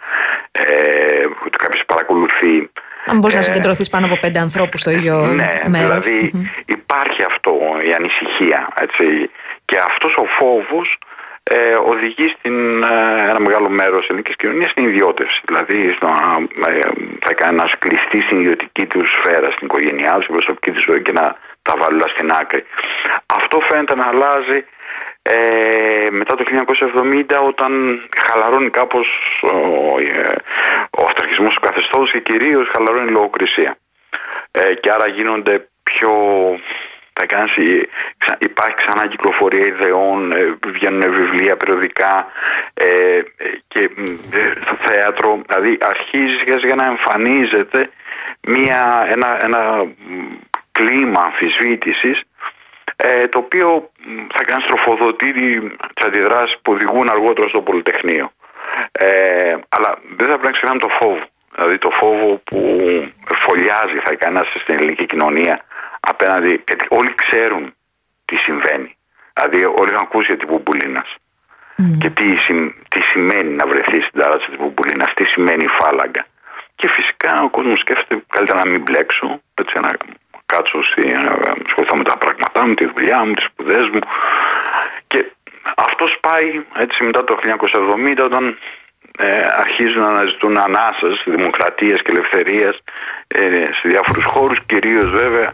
ε, 0.51 1.26
ότι 1.45 1.58
κάποιος 1.58 1.86
παρακολουθεί 1.86 2.70
Αν 3.06 3.18
μπορείς 3.18 3.36
να 3.36 3.41
Ε, 3.41 3.43
συγκεντρωθείς 3.43 3.89
πάνω 3.89 4.06
από 4.06 4.18
πέντε 4.22 4.39
ανθρώπους 4.39 4.80
στο 4.80 4.91
ίδιο 4.91 5.26
ναι, 5.26 5.62
μέρος. 5.68 6.06
δηλαδή 6.06 6.32
υπάρχει 6.66 7.24
αυτό 7.24 7.51
η 7.89 7.93
ανησυχία 7.93 8.68
έτσι, 8.82 9.30
και 9.66 9.78
αυτός 9.88 10.16
ο 10.18 10.26
φόβος 10.26 10.97
ε, 11.43 11.74
οδηγεί 11.74 12.28
στην, 12.28 12.84
ε, 12.84 13.30
ένα 13.30 13.39
μεγάλο 13.39 13.70
μέρος 13.70 13.99
της 13.99 14.08
ελληνικής 14.08 14.36
κοινωνίας 14.36 14.70
στην 14.70 14.84
ιδιώτευση. 14.84 15.41
Δηλαδή 15.45 15.93
στο, 15.95 16.08
να 16.08 16.68
ε, 16.68 16.89
θα 17.26 17.34
κάνει 17.34 17.56
να 17.56 17.70
κλειστεί 17.80 18.22
στην 18.22 18.39
ιδιωτική 18.39 18.86
του 18.86 19.06
σφαίρα, 19.06 19.51
στην 19.51 19.68
οικογένειά 19.68 20.14
του, 20.14 20.22
στην 20.22 20.36
προσωπική 20.36 20.72
του 20.72 20.82
ζωή 20.82 21.01
και 21.01 21.12
να 21.12 21.36
τα 21.62 21.74
βάλει 21.80 21.95
όλα 21.97 22.08
στην 22.08 22.32
άκρη. 22.32 22.64
Αυτό 23.26 23.60
φαίνεται 23.60 23.95
να 23.95 24.08
αλλάζει 24.08 24.66
ε, 25.24 26.07
μετά 26.11 26.36
το 26.36 26.43
1970 26.49 27.24
όταν 27.47 28.01
χαλαρώνει 28.17 28.69
κάπως 28.69 29.07
ο, 29.41 29.99
ε, 29.99 30.36
ο 30.97 31.03
αυταρχισμός 31.05 31.53
του 31.53 31.59
καθεστώτος 31.59 32.11
και 32.11 32.19
κυρίως 32.19 32.69
χαλαρώνει 32.74 33.09
η 33.09 33.11
λογοκρισία. 33.11 33.78
Ε, 34.51 34.74
και 34.74 34.91
άρα 34.91 35.07
γίνονται 35.07 35.67
πιο 35.84 36.11
θα 37.13 37.26
κάνεις, 37.26 37.53
ξα- 38.17 38.38
υπάρχει 38.39 38.76
ξανά 38.76 39.07
κυκλοφορία 39.07 39.65
ιδεών, 39.65 40.32
ε, 40.32 40.57
βγαίνουν 40.65 41.11
βιβλία 41.13 41.57
περιοδικά 41.57 42.28
ε, 42.74 43.17
ε, 43.17 43.24
και 43.67 43.89
μ, 43.95 44.03
ε, 44.32 44.53
στο 44.65 44.76
θέατρο. 44.80 45.41
Δηλαδή 45.47 45.78
αρχίζει 45.82 46.38
σιγά 46.38 46.59
σιγά 46.59 46.76
να 46.76 46.86
εμφανίζεται 46.86 47.89
μια, 48.47 49.07
ένα, 49.09 49.43
ένα 49.43 49.84
μ, 49.84 49.93
κλίμα 50.71 51.21
αμφισβήτησης 51.21 52.21
ε, 53.06 53.28
το 53.28 53.38
οποίο 53.39 53.91
μ, 54.06 54.26
θα 54.34 54.43
κάνει 54.43 54.62
στροφοδοτή 54.62 55.34
τις 55.93 56.06
αντιδράσεις 56.06 56.58
που 56.62 56.72
οδηγούν 56.72 57.10
αργότερα 57.10 57.47
στο 57.47 57.62
Πολυτεχνείο. 57.62 58.32
Ε, 58.91 59.56
αλλά 59.70 59.97
δεν 60.18 60.28
θα 60.28 60.34
πρέπει 60.34 60.45
να 60.45 60.51
ξεχνάμε 60.51 60.80
το 60.80 60.89
φόβο. 60.89 61.20
Δηλαδή 61.56 61.78
το 61.78 61.89
φόβο 61.89 62.41
που 62.43 62.60
φωλιάζει 63.34 63.97
θα 64.04 64.16
κανένα 64.16 64.45
στην 64.60 64.76
ελληνική 64.76 65.06
κοινωνία 65.06 65.66
απέναντι. 65.99 66.64
Γιατί 66.68 66.86
όλοι 66.89 67.14
ξέρουν 67.16 67.76
τι 68.26 68.36
συμβαίνει. 68.36 68.97
Δηλαδή 69.34 69.66
όλοι 69.66 69.91
έχουν 69.93 70.08
ακούσει 70.08 70.26
για 70.28 70.38
την 70.38 70.47
Πουμπουλίνα. 70.47 71.06
Και 71.97 72.10
τι, 72.10 72.36
συμ- 72.36 72.74
τι 72.89 73.01
σημαίνει 73.01 73.49
να 73.49 73.68
βρεθείς 73.68 74.06
στην 74.06 74.20
ταράτσα 74.20 74.47
της 74.47 74.58
Πουμπουλίνα, 74.58 75.10
τι 75.16 75.24
σημαίνει 75.24 75.64
η 75.64 75.68
φάλαγγα. 75.68 76.26
Και 76.76 76.88
φυσικά 76.89 77.41
ο 77.43 77.49
κόσμος 77.49 77.80
σκέφτεται 77.80 78.24
καλύτερα 78.28 78.64
να 78.64 78.72
μην 78.72 78.82
μπλέξω, 78.82 79.41
έτσι, 79.54 79.80
να 79.80 79.89
κάτσω 80.54 80.82
στη, 80.82 81.01
να 81.08 81.32
ασχοληθώ 81.66 81.95
με 81.95 82.04
τα 82.04 82.18
πράγματά 82.18 82.66
μου, 82.66 82.74
τη 82.74 82.86
δουλειά 82.93 83.20
μου, 83.26 83.34
τις 83.34 83.43
σπουδές 83.43 83.89
μου. 83.89 83.99
Και 85.08 85.20
αυτό 85.76 86.06
πάει 86.28 86.49
έτσι 86.78 87.04
μετά 87.04 87.24
το 87.24 87.39
1970 88.18 88.24
όταν 88.24 88.58
ε, 89.18 89.45
αρχίζουν 89.64 90.01
να 90.01 90.08
αναζητούν 90.08 90.58
ανάσες, 90.58 91.24
δημοκρατίας 91.26 92.01
και 92.01 92.12
ελευθερίας 92.12 92.76
ε, 93.28 93.66
σε 93.78 93.82
διάφορους 93.84 94.24
χώρους, 94.24 94.60
κυρίως 94.66 95.10
βέβαια, 95.10 95.54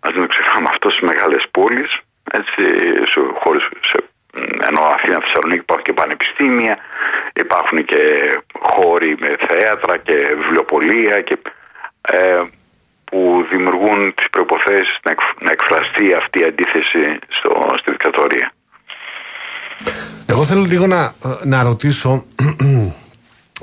ας 0.00 0.12
μην 0.12 0.22
το 0.22 0.28
ξεχνάμε 0.28 0.68
αυτό 0.70 0.90
στις 0.90 1.02
μεγάλες 1.02 1.44
πόλεις, 1.50 1.98
έτσι, 2.32 2.62
σε 3.10 3.20
χώρες, 3.40 3.68
σε, 3.80 3.98
ενώ 4.68 4.80
Αθήνα, 4.80 5.20
Θεσσαλονίκη 5.20 5.60
υπάρχουν 5.60 5.84
και 5.84 5.92
πανεπιστήμια, 5.92 6.78
υπάρχουν 7.34 7.84
και 7.84 8.00
χώροι 8.60 9.16
με 9.20 9.36
θέατρα 9.48 9.96
και 9.96 10.34
βιβλιοπολία 10.36 11.20
και, 11.20 11.36
ε, 12.00 12.42
που 13.12 13.20
δημιουργούν 13.50 14.14
τις 14.14 14.26
προϋποθέσεις 14.30 14.98
να, 15.04 15.10
εκφ- 15.10 15.42
να 15.46 15.50
εκφραστεί 15.50 16.04
αυτή 16.20 16.38
η 16.40 16.44
αντίθεση 16.44 17.02
στο, 17.28 17.50
στη 17.78 17.90
δικτατορία. 17.90 18.52
Εγώ 20.26 20.44
θέλω 20.44 20.62
λίγο 20.62 20.86
να, 20.86 21.12
να 21.44 21.62
ρωτήσω. 21.62 22.24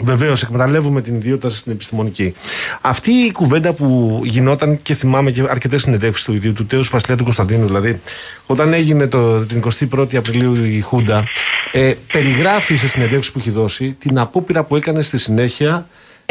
Βεβαίως, 0.01 0.41
εκμεταλλεύουμε 0.43 1.01
την 1.01 1.15
ιδιότητα 1.15 1.49
στην 1.49 1.71
επιστημονική. 1.71 2.35
Αυτή 2.81 3.11
η 3.11 3.31
κουβέντα 3.31 3.73
που 3.73 4.21
γινόταν 4.23 4.81
και 4.81 4.93
θυμάμαι 4.93 5.31
και 5.31 5.43
αρκετές 5.49 5.81
συνεντεύξεις 5.81 6.25
του 6.25 6.33
ίδιου 6.33 6.53
του 6.53 6.65
Τέους 6.65 6.89
Βασιλιά 6.89 7.17
του 7.17 7.23
Κωνσταντίνου, 7.23 7.65
δηλαδή, 7.65 8.01
όταν 8.45 8.73
έγινε 8.73 9.07
το, 9.07 9.45
την 9.45 9.63
21η 9.63 10.15
Απριλίου 10.15 10.55
η 10.55 10.81
Χούντα, 10.81 11.23
ε, 11.71 11.93
περιγράφει 12.11 12.75
σε 12.75 12.87
συνεντεύξεις 12.87 13.31
που 13.33 13.39
έχει 13.39 13.49
δώσει 13.51 13.93
την 13.99 14.19
απόπειρα 14.19 14.63
που 14.63 14.75
έκανε 14.75 15.01
στη 15.01 15.17
συνέχεια. 15.17 15.87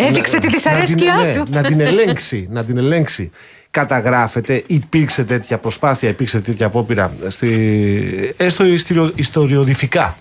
Έδειξε 0.07 0.34
να- 0.34 0.40
τη 0.40 0.46
να 0.46 0.53
δυσαρέσκειά 0.53 1.14
την- 1.14 1.24
ναι, 1.26 1.32
του. 1.32 1.46
να 1.51 1.62
την 1.62 1.80
ελέγξει. 1.80 2.49
να 2.51 2.64
την 2.64 2.78
ελέγξει. 2.78 3.30
Καταγράφεται, 3.70 4.62
υπήρξε 4.66 5.24
τέτοια 5.24 5.59
προσπάθεια, 5.59 6.09
υπήρξε 6.09 6.40
τέτοια 6.40 6.66
απόπειρα, 6.66 7.12
στη, 7.26 8.34
έστω 8.36 8.64
ιστοριο- 8.64 9.12
ιστοριοδηφικά. 9.16 10.16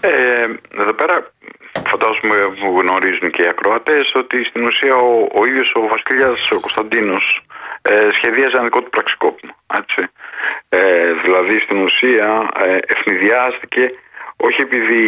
Ε, 0.00 0.10
εδώ 0.82 0.92
πέρα 0.92 1.32
φαντάζομαι 1.90 2.36
που 2.60 2.80
γνωρίζουν 2.80 3.30
και 3.30 3.42
οι 3.42 3.48
ακροατές 3.48 4.12
ότι 4.14 4.44
στην 4.44 4.64
ουσία 4.64 4.94
ο, 4.94 5.28
ο 5.40 5.46
ίδιος 5.46 5.72
ο 5.74 5.80
βασιλιάς 5.94 6.50
ο 6.50 6.60
Κωνσταντίνος 6.60 7.42
ε, 7.82 8.08
σχεδίαζε 8.12 8.56
ένα 8.56 8.64
δικό 8.64 8.82
του 8.82 8.90
πραξικόπημα. 8.90 9.54
Έτσι. 9.80 10.02
Ε, 10.68 11.12
δηλαδή 11.24 11.58
στην 11.58 11.76
ουσία 11.86 12.50
ε, 12.66 12.76
ευνηδιάστηκε 12.94 13.84
όχι 14.36 14.60
επειδή 14.60 15.02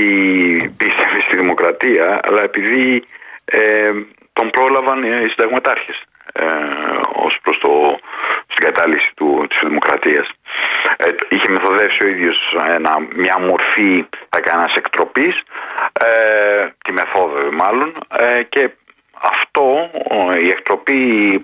πίστευε 0.76 1.20
στη 1.26 1.36
δημοκρατία 1.36 2.20
αλλά 2.24 2.42
επειδή 2.42 3.04
ε, 3.44 3.90
τον 4.32 4.50
πρόλαβαν 4.50 5.02
οι 5.02 5.28
συνταγματάρχες 5.28 6.02
ε, 6.32 6.44
ως 7.14 7.38
προς 7.42 7.58
το, 7.58 7.98
στην 8.46 8.64
κατάλυση 8.64 9.12
του, 9.16 9.46
της 9.48 9.58
δημοκρατίας. 9.62 10.28
Ε, 10.96 11.12
το- 11.12 11.26
είχε 11.28 11.48
μεθοδεύσει 11.48 12.04
ο 12.04 12.06
ίδιος 12.08 12.56
ένα, 12.68 12.96
μια 13.16 13.38
μορφή 13.38 14.06
θα 14.28 14.38
έκανας 14.38 14.74
εκτροπής, 14.74 15.42
ε, 15.92 16.66
τη 16.84 16.92
μεθόδευε 16.92 17.56
μάλλον, 17.56 17.94
ε, 18.18 18.42
και 18.42 18.70
αυτό, 19.20 19.90
ο- 20.10 20.32
η 20.34 20.48
εκτροπή 20.48 20.98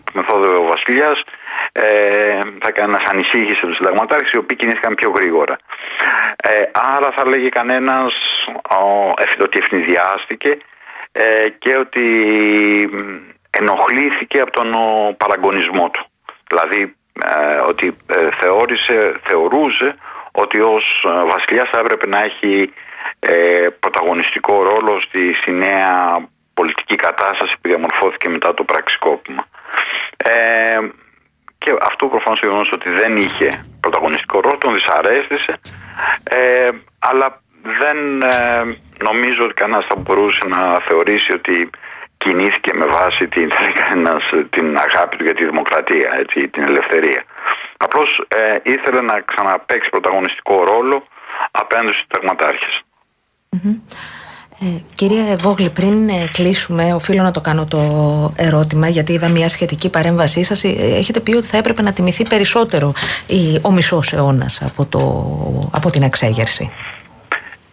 που 0.05 0.12
μεθόδευε 0.14 0.57
ο 0.57 0.62
βασιλιάς, 0.66 1.24
ε, 1.72 2.38
θα 2.61 2.68
έκανε 2.68 2.92
να 2.92 3.11
ανησύχησε 3.11 3.66
τους 3.66 3.76
συνταγματάρχες 3.76 4.32
οι 4.32 4.36
οποίοι 4.38 4.57
κινήθηκαν 4.57 4.94
πιο 4.94 5.11
γρήγορα. 5.11 5.57
Ε, 6.36 6.62
άρα 6.96 7.11
θα 7.16 7.26
λέγει 7.28 7.48
κανένας 7.48 8.14
ο, 8.70 9.12
εφ- 9.18 9.40
ότι 9.40 9.59
ευνηδιάστηκε 9.59 10.59
ε, 11.12 11.48
και 11.58 11.76
ότι 11.76 12.00
μ, 12.92 13.30
ενοχλήθηκε 13.50 14.40
από 14.40 14.50
τον 14.50 14.74
ο, 14.74 15.14
παραγωνισμό 15.16 15.90
του. 15.90 16.06
Δηλαδή 16.48 16.94
ε, 17.24 17.61
ότι 17.68 17.96
ε, 18.06 18.28
θεώρησε, 18.40 19.14
θεωρούσε 19.26 19.96
ότι 20.32 20.61
ως 20.61 21.04
ε, 21.08 21.24
βασιλιάς 21.24 21.68
θα 21.70 21.78
έπρεπε 21.78 22.06
να 22.06 22.22
έχει 22.22 22.72
ε, 23.18 23.66
πρωταγωνιστικό 23.80 24.62
ρόλο 24.62 25.00
στη, 25.00 25.32
στη 25.32 25.50
νέα 25.52 26.28
πολιτική 26.54 26.94
κατάσταση 26.94 27.54
που 27.61 27.68
διαμορφώθηκε 27.68 28.28
μετά 28.28 28.54
το 28.54 28.64
πραξικόπημα. 28.64 29.46
Ε, 30.16 30.78
και 31.58 31.76
αυτό 31.80 32.06
προφανώς 32.06 32.40
το 32.40 32.46
γεγονός 32.46 32.72
ότι 32.72 32.90
δεν 32.90 33.16
είχε 33.16 33.64
πρωταγωνιστικό 33.80 34.40
ρόλο, 34.40 34.58
τον 34.58 34.74
δυσαρέστησε, 34.74 35.61
ε, 36.22 36.68
αλλά 36.98 37.42
δεν 37.62 38.22
ε, 38.22 38.78
νομίζω 39.04 39.44
ότι 39.44 39.54
κανένας 39.54 39.84
θα 39.86 39.96
μπορούσε 39.96 40.44
να 40.46 40.80
θεωρήσει 40.80 41.32
ότι 41.32 41.70
κινήθηκε 42.16 42.74
με 42.74 42.86
βάση 42.86 43.28
την, 43.28 43.50
θα 43.50 43.62
λέει 43.62 43.72
κανένας, 43.72 44.22
την 44.50 44.78
αγάπη 44.78 45.16
του 45.16 45.24
για 45.24 45.34
τη 45.34 45.44
δημοκρατία, 45.44 46.11
έτσι, 46.18 46.48
την 46.48 46.62
ελευθερία. 46.62 47.24
Απλώς 47.76 48.24
ε, 48.28 48.70
ήθελε 48.70 49.00
να 49.00 49.20
ξαναπαίξει 49.20 49.90
πρωταγωνιστικό 49.90 50.64
ρόλο 50.64 51.06
απέναντι 51.50 51.92
στους 51.92 52.04
συνταγματάρχες. 52.06 52.82
Ε, 54.62 54.80
κυρία 54.94 55.36
Βόγλη, 55.36 55.70
πριν 55.70 56.08
ε, 56.08 56.28
κλείσουμε, 56.32 56.94
οφείλω 56.94 57.22
να 57.22 57.30
το 57.30 57.40
κάνω 57.40 57.64
το 57.64 57.80
ερώτημα, 58.36 58.88
γιατί 58.88 59.12
είδα 59.12 59.28
μια 59.28 59.48
σχετική 59.48 59.88
παρέμβασή 59.88 60.42
σας. 60.42 60.64
Ε, 60.64 60.68
Έχετε 60.96 61.20
πει 61.20 61.36
ότι 61.36 61.46
θα 61.46 61.56
έπρεπε 61.56 61.82
να 61.82 61.92
τιμηθεί 61.92 62.28
περισσότερο 62.28 62.92
η, 63.26 63.58
ο 63.62 63.72
μισός 63.72 64.12
αιώνας 64.12 64.62
από, 64.62 64.84
το, 64.84 65.00
από 65.74 65.90
την 65.90 66.02
εξέγερση. 66.02 66.70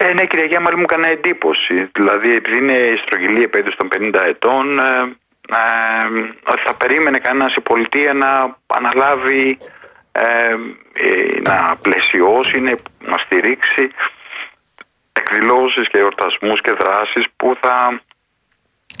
Ε, 0.00 0.12
ναι, 0.12 0.26
κυρία 0.26 0.44
Γιάμαλη, 0.44 0.76
μου 0.76 0.82
έκανε 0.88 1.08
εντύπωση. 1.08 1.90
Δηλαδή, 1.92 2.34
επειδή 2.34 2.56
είναι 2.56 2.72
η 2.72 2.96
στρογγυλή 2.96 3.42
επέτειος 3.42 3.76
των 3.76 3.88
50 3.88 4.24
ετών, 4.26 4.78
ε, 4.78 5.16
ε, 5.48 6.08
ότι 6.44 6.62
θα 6.64 6.76
περίμενε 6.76 7.18
κανένας 7.18 7.54
η 7.54 7.60
πολιτεία 7.60 8.12
να 8.12 8.56
αναλάβει, 8.66 9.58
ε, 10.12 10.54
ε, 10.92 11.40
να 11.40 11.76
πλαισιώσει, 11.82 12.60
να- 12.60 12.74
να 12.98 13.16
στηρίξει 13.18 13.90
εκδηλώσεις 15.12 15.88
και 15.88 15.98
εορτασμούς 15.98 16.60
και 16.60 16.72
δράσεις 16.72 17.24
που 17.36 17.56
θα 17.60 18.00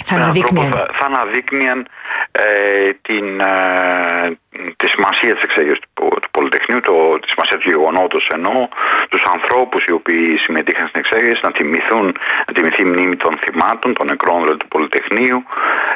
Θα 0.04 0.14
με 0.14 0.20
έναν 0.20 0.22
αναδείκνυαν. 0.22 0.70
τρόπο 0.70 0.92
Θα, 0.92 0.98
θα 0.98 1.04
αναδείκνυαν 1.04 1.88
ε, 2.32 2.92
την, 3.02 3.40
ε, 3.40 4.38
τη 4.76 4.86
σημασία 4.86 5.34
της 5.34 5.42
εξέγερσης 5.42 5.78
του, 5.80 5.88
Πο- 5.94 6.20
του 6.20 6.30
Πολυτεχνείου, 6.30 6.80
το, 6.80 7.18
τη 7.18 7.28
σημασία 7.28 7.58
του 7.58 7.68
γεγονότος 7.70 8.28
ενώ 8.32 8.68
τους 9.08 9.24
ανθρώπους 9.24 9.84
οι 9.84 9.92
οποίοι 9.92 10.36
συμμετείχαν 10.36 10.88
στην 10.88 11.00
εξέγερση 11.00 11.40
να 11.44 11.52
τιμηθούν, 11.52 12.16
να 12.46 12.52
τιμηθεί 12.54 12.82
η 12.82 12.84
μνήμη 12.84 13.16
των 13.16 13.38
θυμάτων, 13.44 13.94
των 13.94 14.06
νεκρών 14.06 14.40
δηλαδή, 14.40 14.58
του 14.58 14.68
Πολυτεχνείου 14.68 15.44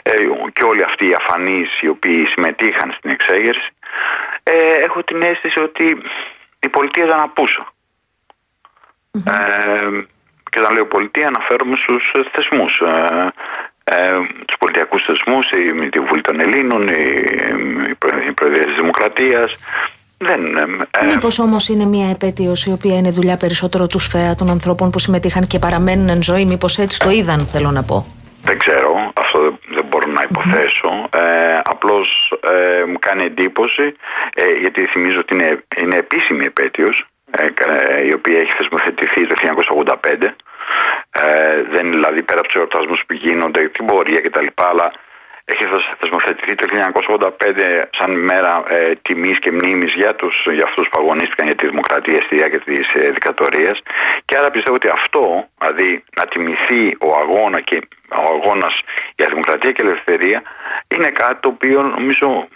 ε, 0.02 0.12
και 0.52 0.64
όλοι 0.64 0.82
αυτοί 0.82 1.06
οι 1.06 1.14
αφανείς 1.16 1.80
οι 1.80 1.88
οποίοι 1.88 2.26
συμμετείχαν 2.26 2.94
στην 2.96 3.10
εξέγερση 3.10 3.70
ε, 4.42 4.84
έχω 4.84 5.02
την 5.02 5.22
αίσθηση 5.22 5.60
ότι 5.60 6.02
η 6.60 6.68
πολιτεία 6.68 7.04
ήταν 7.04 7.20
απούσα. 7.20 7.72
Ε, 9.26 10.04
και 10.50 10.60
όταν 10.60 10.72
λέω 10.72 10.86
πολιτεία 10.86 11.26
αναφέρομαι 11.26 11.76
στους 11.76 12.12
ε, 12.14 12.20
θεσμούς. 12.32 12.82
Ε, 13.98 14.04
ε, 14.04 14.10
τους 14.46 14.56
πολιτιακούς 14.58 15.02
θεσμούς, 15.02 15.50
η, 15.50 15.72
με 15.72 15.88
τη 15.88 15.98
Βουλή 15.98 16.20
των 16.20 16.40
Ελλήνων, 16.40 16.88
η, 16.88 16.92
η, 17.90 17.94
Προ- 17.94 18.22
η 18.28 18.32
Προεδρία 18.32 18.64
της 18.64 18.74
Δημοκρατίας. 18.74 19.56
Δεν, 20.18 20.56
ε, 20.56 20.66
ε, 21.00 21.06
Μήπως 21.06 21.38
όμως 21.38 21.68
είναι 21.68 21.84
μια 21.84 22.10
επέτειος 22.10 22.64
η 22.66 22.72
οποία 22.72 22.96
είναι 22.96 23.10
δουλειά 23.10 23.36
περισσότερο 23.36 23.86
τους 23.86 24.04
ΣΦΕΑ 24.04 24.34
των 24.34 24.50
ανθρώπων 24.50 24.90
που 24.90 24.98
συμμετείχαν 24.98 25.46
και 25.46 25.58
παραμένουν 25.58 26.08
εν 26.08 26.22
ζωή, 26.22 26.44
μήπως 26.44 26.78
έτσι 26.78 26.98
το 26.98 27.10
είδαν, 27.10 27.38
θέλω 27.40 27.70
να 27.70 27.82
πω. 27.82 28.06
Δεν 28.44 28.58
ξέρω, 28.58 29.10
αυτό 29.14 29.40
δεν, 29.42 29.58
δεν 29.74 29.84
μπορώ 29.88 30.10
να 30.10 30.22
υποθέσω. 30.30 30.88
Ε, 31.14 31.60
απλώς 31.64 32.32
ε, 32.80 32.84
μου 32.84 32.98
κάνει 32.98 33.24
εντύπωση, 33.24 33.94
ε, 34.34 34.44
γιατί 34.60 34.86
θυμίζω 34.86 35.18
ότι 35.18 35.34
είναι, 35.34 35.64
είναι 35.82 35.96
επίσημη 35.96 36.44
επέτειος, 36.44 37.06
ε, 37.30 37.44
κα- 37.54 38.02
η 38.04 38.12
οποία 38.12 38.38
έχει 38.38 38.52
θεσμοθετηθεί 38.52 39.26
το 39.26 39.34
1985. 39.34 40.34
Ε, 41.10 41.62
δεν 41.62 41.86
είναι 41.86 41.94
δηλαδή 41.94 42.22
πέρα 42.22 42.38
από 42.38 42.48
τους 42.48 42.56
εορτασμούς 42.56 43.02
που 43.06 43.14
γίνονται, 43.14 43.68
την 43.68 43.86
πορεία 43.86 44.20
κτλ. 44.20 44.46
Αλλά 44.54 44.92
έχει 45.44 45.64
θεσ- 45.64 45.94
θεσμοθετηθεί 45.98 46.54
το 46.54 46.66
1985 46.66 47.88
σαν 47.90 48.10
μέρα 48.24 48.62
ε, 48.68 48.92
τιμής 49.02 49.38
και 49.38 49.52
μνήμης 49.52 49.92
για, 49.94 50.14
τους, 50.14 50.46
για 50.52 50.64
αυτούς 50.64 50.88
που 50.88 50.98
αγωνίστηκαν 51.00 51.46
για 51.46 51.54
τη 51.54 51.68
δημοκρατία 51.68 52.20
στη 52.20 52.36
διάρκεια 52.36 52.60
της 52.60 52.94
ε, 52.94 53.10
δικτατορίας 53.10 53.80
και 54.24 54.36
άρα 54.36 54.50
πιστεύω 54.50 54.76
ότι 54.76 54.88
αυτό, 54.88 55.48
δηλαδή 55.58 56.04
να 56.16 56.26
τιμηθεί 56.26 56.96
ο 57.00 57.10
αγώνα 57.18 57.60
και 57.60 57.80
ο 58.16 58.34
αγώνας 58.34 58.82
για 59.16 59.26
δημοκρατία 59.28 59.72
και 59.72 59.82
ελευθερία 59.82 60.42
είναι 60.88 61.10
κάτι 61.10 61.40
το 61.40 61.48
οποίο 61.48 61.82
νομίζω 61.82 62.48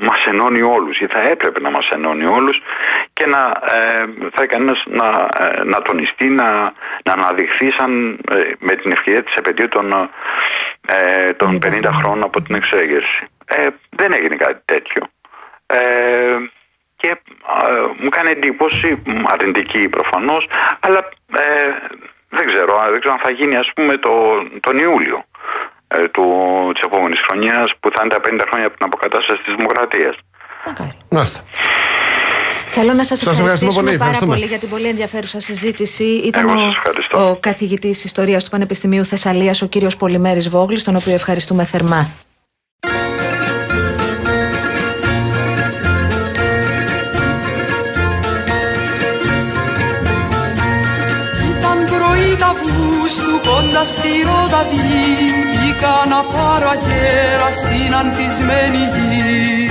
μας 0.00 0.24
ενώνει 0.24 0.62
όλους 0.62 0.98
ή 0.98 1.06
θα 1.06 1.20
έπρεπε 1.20 1.60
να 1.60 1.70
μας 1.70 1.88
ενώνει 1.88 2.24
όλους 2.24 2.62
και 3.12 3.26
να 3.26 3.60
ε, 3.70 4.04
θα 4.32 4.46
κανένας 4.46 4.84
να, 4.86 5.28
ε, 5.38 5.64
να 5.64 5.82
τονιστεί, 5.82 6.28
να, 6.28 6.72
να 7.04 7.12
αναδειχθεί 7.12 7.70
σαν 7.70 8.20
ε, 8.32 8.40
με 8.58 8.74
την 8.74 8.90
ευκαιρία 8.90 9.22
της 9.22 9.34
επαιτίου 9.34 9.68
των, 9.68 10.10
ε, 10.86 11.32
των 11.32 11.58
50 11.66 11.90
χρόνων 11.92 12.22
από 12.22 12.40
την 12.40 12.54
εξέγερση. 12.54 13.26
Ε, 13.46 13.66
δεν 13.90 14.12
έγινε 14.12 14.36
κάτι 14.36 14.60
τέτοιο. 14.64 15.02
Ε, 15.66 16.36
και 16.96 17.08
ε, 17.08 17.16
μου 17.98 18.08
κάνει 18.08 18.30
εντύπωση, 18.30 19.02
μ, 19.06 19.22
αρνητική 19.26 19.88
προφανώς, 19.88 20.48
αλλά 20.80 21.08
ε, 21.34 21.70
δεν, 22.36 22.46
ξέρω, 22.46 22.72
δεν 22.90 23.00
ξέρω 23.00 23.14
αν 23.14 23.20
θα 23.26 23.30
γίνει 23.30 23.56
ας 23.56 23.70
πούμε 23.74 23.96
το, 23.96 24.12
τον 24.60 24.78
Ιούλιο 24.78 25.24
ε, 25.88 26.08
του, 26.08 26.24
της 26.74 26.82
επόμενης 26.82 27.20
χρονιάς 27.26 27.72
που 27.80 27.90
θα 27.94 28.00
είναι 28.04 28.14
τα 28.14 28.20
50 28.24 28.46
χρόνια 28.48 28.66
από 28.66 28.76
την 28.76 28.86
αποκατάσταση 28.86 29.42
της 29.42 29.54
δημοκρατίας. 29.54 30.16
Μακάρι. 30.66 30.92
Μάλιστα. 31.10 31.40
Θέλω 32.70 32.92
να 32.92 33.04
σας 33.04 33.18
Σας 33.18 33.38
ευχαριστούμε 33.38 33.50
ευχαριστήσουμε 33.52 33.84
πολύ, 33.84 33.98
πάρα 33.98 34.10
ευχαριστούμε. 34.10 34.34
πολύ 34.34 34.46
για 34.46 34.58
την 34.58 34.68
πολύ 34.68 34.88
ενδιαφέρουσα 34.88 35.40
συζήτηση. 35.40 36.04
Ήταν 36.04 36.48
Εγώ 36.48 36.58
ο, 36.58 36.64
σας 36.64 36.76
ευχαριστώ. 36.76 37.30
ο 37.30 37.36
καθηγητής 37.40 38.04
Ιστορίας 38.04 38.44
του 38.44 38.50
Πανεπιστημίου 38.50 39.04
Θεσσαλίας, 39.04 39.62
ο 39.62 39.66
κύριος 39.66 39.96
Πολυμέρης 39.96 40.48
Βόγλης, 40.48 40.84
τον 40.84 40.96
οποίο 40.96 41.14
ευχαριστούμε 41.14 41.64
θερμά. 41.64 42.10
Κοντά 53.46 53.84
στη 53.84 54.12
Ρόδαβη 54.28 54.78
Είχα 55.66 55.96
να 56.12 56.20
πάρω 56.32 56.68
αγέρα 56.76 57.50
στην 57.60 57.94
ανθισμένη 58.00 58.82
γη. 58.94 59.70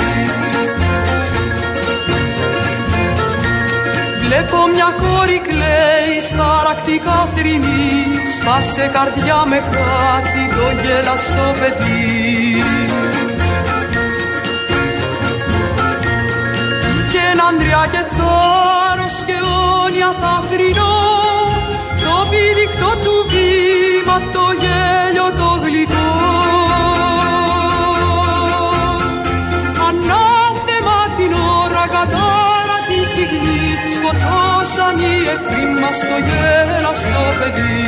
Βλέπω 4.24 4.57
μια 4.74 4.89
κόρη 5.01 5.39
κλαίει 5.47 6.15
σπαρακτικά 6.28 7.30
θρυνή 7.36 7.95
Σπάσε 8.36 8.89
καρδιά 8.93 9.39
με 9.49 9.59
χάτι 9.70 10.43
το 10.55 10.68
γελαστό 10.82 11.47
παιδί. 11.59 12.63
Είχε 16.97 17.26
άντρια 17.49 17.88
και 17.91 18.03
θάρρος 18.15 19.18
και 19.28 19.38
όνια 19.86 20.11
θα 20.22 20.43
θρυνώ 20.49 20.95
Το 22.03 22.28
πηδηχτό 22.30 22.91
του 23.03 23.27
βήμα 23.58 24.18
το 24.36 24.45
γέλιο 24.62 25.28
το 25.39 25.49
γλυκό. 25.64 26.10
Ανάθεμα 29.88 30.99
την 31.18 31.32
ώρα 31.62 31.86
κατάρα 31.95 32.78
τη 32.88 32.99
στιγμή. 33.12 33.62
Σκοτώσαν 33.95 34.95
οι 35.05 35.16
εχθροί 35.34 35.66
μας 35.82 35.99
το 36.10 36.18
γέλαστο 36.28 37.24
παιδί. 37.39 37.86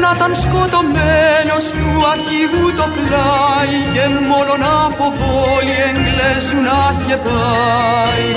Να 0.00 0.14
ήταν 0.16 0.34
σκοτωμένος 0.34 1.66
του 1.78 1.90
αρχηγού 2.12 2.66
το 2.76 2.86
κλάι 2.96 3.76
και 3.94 4.04
μόνον 4.28 4.62
από 4.84 5.04
πόλη 5.18 5.76
Εγγλέζου 5.88 6.60
να 6.68 6.80
είχε 6.98 7.16
πάει. 7.16 8.28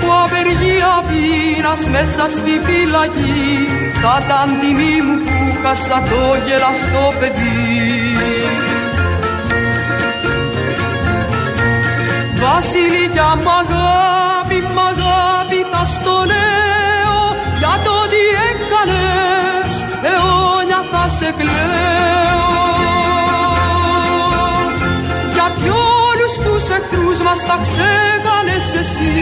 Κι 0.00 0.04
από 0.04 0.24
απεργία 0.24 0.94
πείνας 1.08 1.82
μέσα 1.88 2.24
στη 2.36 2.54
φυλακή. 2.64 3.68
Θα 4.02 4.22
ήταν 4.24 4.58
τιμή 4.58 4.96
μου 5.04 5.16
που 5.24 5.46
χάσα 5.62 5.98
το 6.10 6.22
γελαστό 6.46 7.04
παιδί. 7.18 7.58
Βασιλικιά 12.42 13.30
μ' 13.44 13.50
αγάπη, 13.60 14.58
μ' 14.74 14.82
αγάπη 14.90 15.60
θα 15.70 15.84
στο 15.84 16.16
λέω. 16.30 17.20
Για 17.58 17.74
το 17.84 17.94
τι 18.10 18.22
έκανες 18.48 19.74
αιώνια 20.08 20.80
θα 20.90 21.08
σε 21.08 21.34
κλαίω 21.38 22.67
εχθρούς 26.76 27.18
μας 27.26 27.40
τα 27.48 27.56
ξέχανες 27.66 28.66
εσύ 28.80 29.12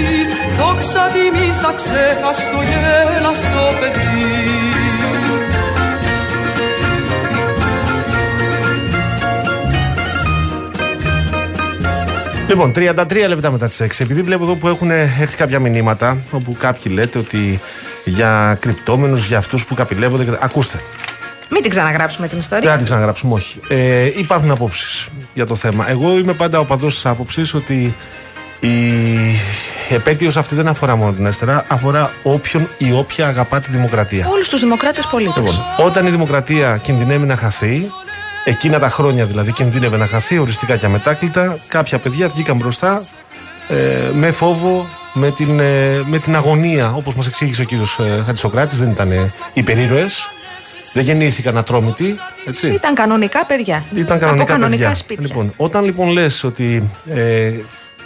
δόξα 0.59 1.03
τιμής 1.15 1.61
τα 1.65 1.73
ξέχας 1.81 2.39
το 2.53 2.59
γέλαστο 2.69 3.65
παιδί 3.81 4.35
Λοιπόν, 12.49 12.73
33 12.75 13.25
λεπτά 13.29 13.51
μετά 13.51 13.67
τις 13.67 13.81
6. 13.81 14.01
Επειδή 14.05 14.23
βλέπω 14.23 14.43
εδώ 14.43 14.55
που 14.55 14.69
έχουν 14.69 14.91
έρθει 14.91 15.37
κάποια 15.37 15.59
μηνύματα, 15.59 16.17
όπου 16.31 16.57
κάποιοι 16.59 16.93
λέτε 16.95 17.19
ότι 17.19 17.61
για 18.05 18.57
κρυπτόμενους, 18.61 19.27
για 19.27 19.39
αυτούς 19.39 19.65
που 19.67 19.75
καπηλεύονται. 19.75 20.25
και 20.25 20.31
τα- 20.31 20.39
Ακούστε. 20.41 20.81
Μην 21.51 21.63
την 21.63 21.71
ξαναγράψουμε 21.71 22.27
την 22.29 22.37
Δεν 22.37 22.41
ιστορία. 22.41 22.71
θα 22.71 22.77
την 22.77 22.85
ξαναγράψουμε, 22.85 23.35
όχι. 23.35 23.61
Ε, 23.69 24.05
υπάρχουν 24.17 24.51
απόψεις 24.51 25.09
για 25.35 25.47
το 25.47 25.55
θέμα. 25.55 25.91
Εγώ 25.91 26.19
είμαι 26.19 26.33
πάντα 26.33 26.59
οπαδός 26.59 26.95
της 26.95 27.07
άποψης 27.07 27.55
ότι 27.55 27.95
η 28.61 28.71
επέτειος 29.89 30.37
αυτή 30.37 30.55
δεν 30.55 30.69
αφορά 30.69 30.97
μόνο 30.97 31.13
την 31.13 31.25
αριστερά, 31.25 31.65
αφορά 31.69 32.11
όποιον 32.23 32.69
ή 32.79 32.93
όποια 32.93 33.27
αγαπά 33.27 33.61
τη 33.61 33.71
δημοκρατία. 33.71 34.29
Όλους 34.29 34.49
τους 34.49 34.61
δημοκράτες 34.61 35.07
πολίτες. 35.07 35.37
Λοιπόν, 35.37 35.55
όταν 35.77 36.07
η 36.07 36.11
δημοκρατία 36.11 36.77
κινδυνεύει 36.83 37.27
να 37.27 37.37
χαθεί, 37.37 37.91
εκείνα 38.45 38.79
τα 38.79 38.89
χρόνια 38.89 39.25
δηλαδή 39.25 39.53
κινδύνευε 39.53 39.97
να 39.97 40.07
χαθεί 40.07 40.39
οριστικά 40.39 40.77
και 40.77 40.87
αμετάκλητα, 40.87 41.59
κάποια 41.69 41.99
παιδιά 41.99 42.29
βγήκαν 42.29 42.57
μπροστά 42.57 43.03
ε, 43.69 43.75
με 44.15 44.31
φόβο, 44.31 44.87
με 45.13 45.31
την, 45.31 45.61
ε, 45.61 46.03
με 46.07 46.19
την 46.19 46.37
αγωνία, 46.37 46.93
όπως 46.93 47.15
μας 47.15 47.27
εξήγησε 47.27 47.63
ο 47.63 47.65
κύριος 47.65 47.99
ε, 47.99 48.23
Χατζησοκράτης, 48.27 48.79
δεν 48.79 48.91
ήταν 48.91 49.11
ε, 49.11 49.33
υπερήρωες, 49.53 50.31
δεν 50.97 51.05
γεννήθηκαν 51.05 51.59
ατρόμητοι, 51.59 52.17
έτσι. 52.47 52.67
Ήταν 52.67 52.95
κανονικά 52.95 53.47
παιδιά. 53.47 53.85
Ήταν 53.95 54.19
κανονικά, 54.19 54.43
Από 54.43 54.53
κανονικά 54.53 54.79
παιδιά. 54.79 54.95
σπίτια. 54.95 55.27
Λοιπόν, 55.27 55.53
όταν 55.57 55.85
λοιπόν 55.85 56.09
λες 56.09 56.45
ότι 56.45 56.91
ε, 57.11 57.53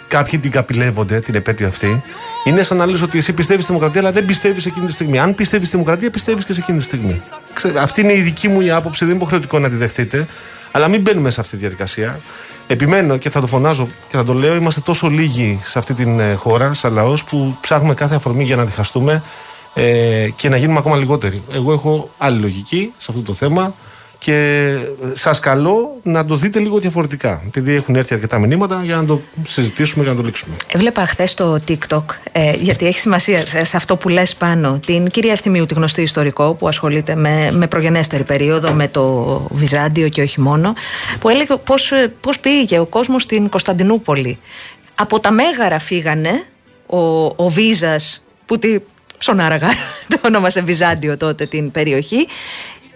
κάποιοι 0.09 0.39
την 0.39 0.51
καπηλεύονται, 0.51 1.21
την 1.21 1.35
επέτειο 1.35 1.67
αυτή, 1.67 2.03
είναι 2.45 2.63
σαν 2.63 2.77
να 2.77 2.87
λες 2.87 3.03
ότι 3.03 3.19
εσύ 3.19 3.33
πιστεύεις 3.33 3.65
στη 3.65 3.73
δημοκρατία, 3.73 4.01
αλλά 4.01 4.13
δεν 4.13 4.25
πιστεύεις 4.25 4.67
εκείνη 4.67 4.87
τη 4.87 4.93
στιγμή. 4.93 5.19
Αν 5.19 5.35
πιστεύεις 5.35 5.69
στη 5.69 5.77
δημοκρατία, 5.77 6.11
πιστεύεις 6.11 6.45
και 6.45 6.53
σε 6.53 6.61
εκείνη 6.61 6.79
τη 6.79 6.85
στιγμή. 6.85 7.21
Ξέ, 7.55 7.73
αυτή 7.79 8.01
είναι 8.01 8.13
η 8.13 8.21
δική 8.21 8.49
μου 8.49 8.61
η 8.61 8.71
άποψη, 8.71 8.99
δεν 8.99 9.09
είναι 9.09 9.17
υποχρεωτικό 9.17 9.59
να 9.59 9.69
τη 9.69 9.77
δεχτείτε. 9.77 10.27
Αλλά 10.73 10.89
μην 10.89 11.01
μπαίνουμε 11.01 11.31
σε 11.31 11.41
αυτή 11.41 11.53
τη 11.53 11.61
διαδικασία. 11.61 12.21
Επιμένω 12.67 13.17
και 13.17 13.31
θα 13.31 13.41
το 13.41 13.47
φωνάζω 13.47 13.89
και 14.09 14.17
θα 14.17 14.25
το 14.25 14.33
λέω: 14.33 14.55
είμαστε 14.55 14.81
τόσο 14.81 15.09
λίγοι 15.09 15.61
σε 15.63 15.79
αυτή 15.79 15.95
την 15.95 16.21
ε, 16.21 16.35
χώρα, 16.35 16.75
σαν 16.75 16.93
λαός, 16.93 17.25
που 17.25 17.57
ψάχνουμε 17.61 17.95
κάθε 17.95 18.15
αφορμή 18.15 18.45
για 18.45 18.57
να 18.57 18.65
διχαστούμε 18.65 19.23
ε, 19.75 20.29
και 20.37 20.49
να 20.49 20.57
γίνουμε 20.57 20.79
ακόμα 20.79 20.97
λιγότεροι. 20.97 21.43
Εγώ 21.53 21.73
έχω 21.73 22.11
άλλη 22.19 22.41
λογική 22.41 22.93
σε 22.97 23.07
αυτό 23.11 23.23
το 23.23 23.33
θέμα 23.33 23.75
και 24.21 24.77
σας 25.13 25.41
καλώ 25.41 25.97
να 26.03 26.25
το 26.27 26.35
δείτε 26.35 26.59
λίγο 26.59 26.79
διαφορετικά. 26.79 27.43
Επειδή 27.47 27.75
έχουν 27.75 27.95
έρθει 27.97 28.15
αρκετά 28.15 28.39
μηνύματα 28.39 28.81
για 28.85 28.97
να 28.97 29.05
το 29.05 29.21
συζητήσουμε 29.45 30.05
και 30.05 30.11
να 30.11 30.17
το 30.17 30.23
λήξουμε. 30.23 30.57
Έβλεπα 30.73 31.07
χθες 31.07 31.31
στο 31.31 31.59
TikTok, 31.69 32.03
ε, 32.33 32.53
γιατί 32.61 32.87
έχει 32.87 32.99
σημασία 32.99 33.47
σε, 33.47 33.65
σε 33.65 33.77
αυτό 33.77 33.97
που 33.97 34.09
λες 34.09 34.35
πάνω, 34.35 34.81
την 34.87 35.07
κυρία 35.07 35.33
Ευθυμίου, 35.33 35.67
τη 35.67 35.75
γνωστή 35.75 36.03
ιστορικό 36.03 36.55
που 36.55 36.69
ασχολείται 36.69 37.15
με, 37.15 37.51
με 37.53 37.67
προγενέστερη 37.67 38.25
περίοδο, 38.25 38.73
με 38.73 38.89
το 38.89 39.37
Βυζάντιο 39.51 40.09
και 40.09 40.23
όχι 40.23 40.41
μόνο, 40.41 40.75
που 41.21 41.29
έλεγε 41.29 41.57
πώς 41.65 41.93
πώς 42.21 42.41
πήγε 42.41 42.79
ο 42.79 42.87
κόσμος 42.87 43.23
στην 43.23 43.49
Κωνσταντινούπολη. 43.49 44.39
Από 44.95 45.21
τα 45.21 45.31
Μέγαρα 45.31 45.79
φύγανε 45.79 46.45
ο, 46.87 47.25
ο 47.25 47.49
Βίζας 47.49 48.23
που 48.47 48.59
τη 48.59 48.79
ψωνάραγα, 49.21 49.69
το 50.11 50.19
ονόμασε 50.25 50.63
Βυζάντιο 50.63 51.17
τότε 51.17 51.47
την 51.47 51.71
περιοχή, 51.71 52.27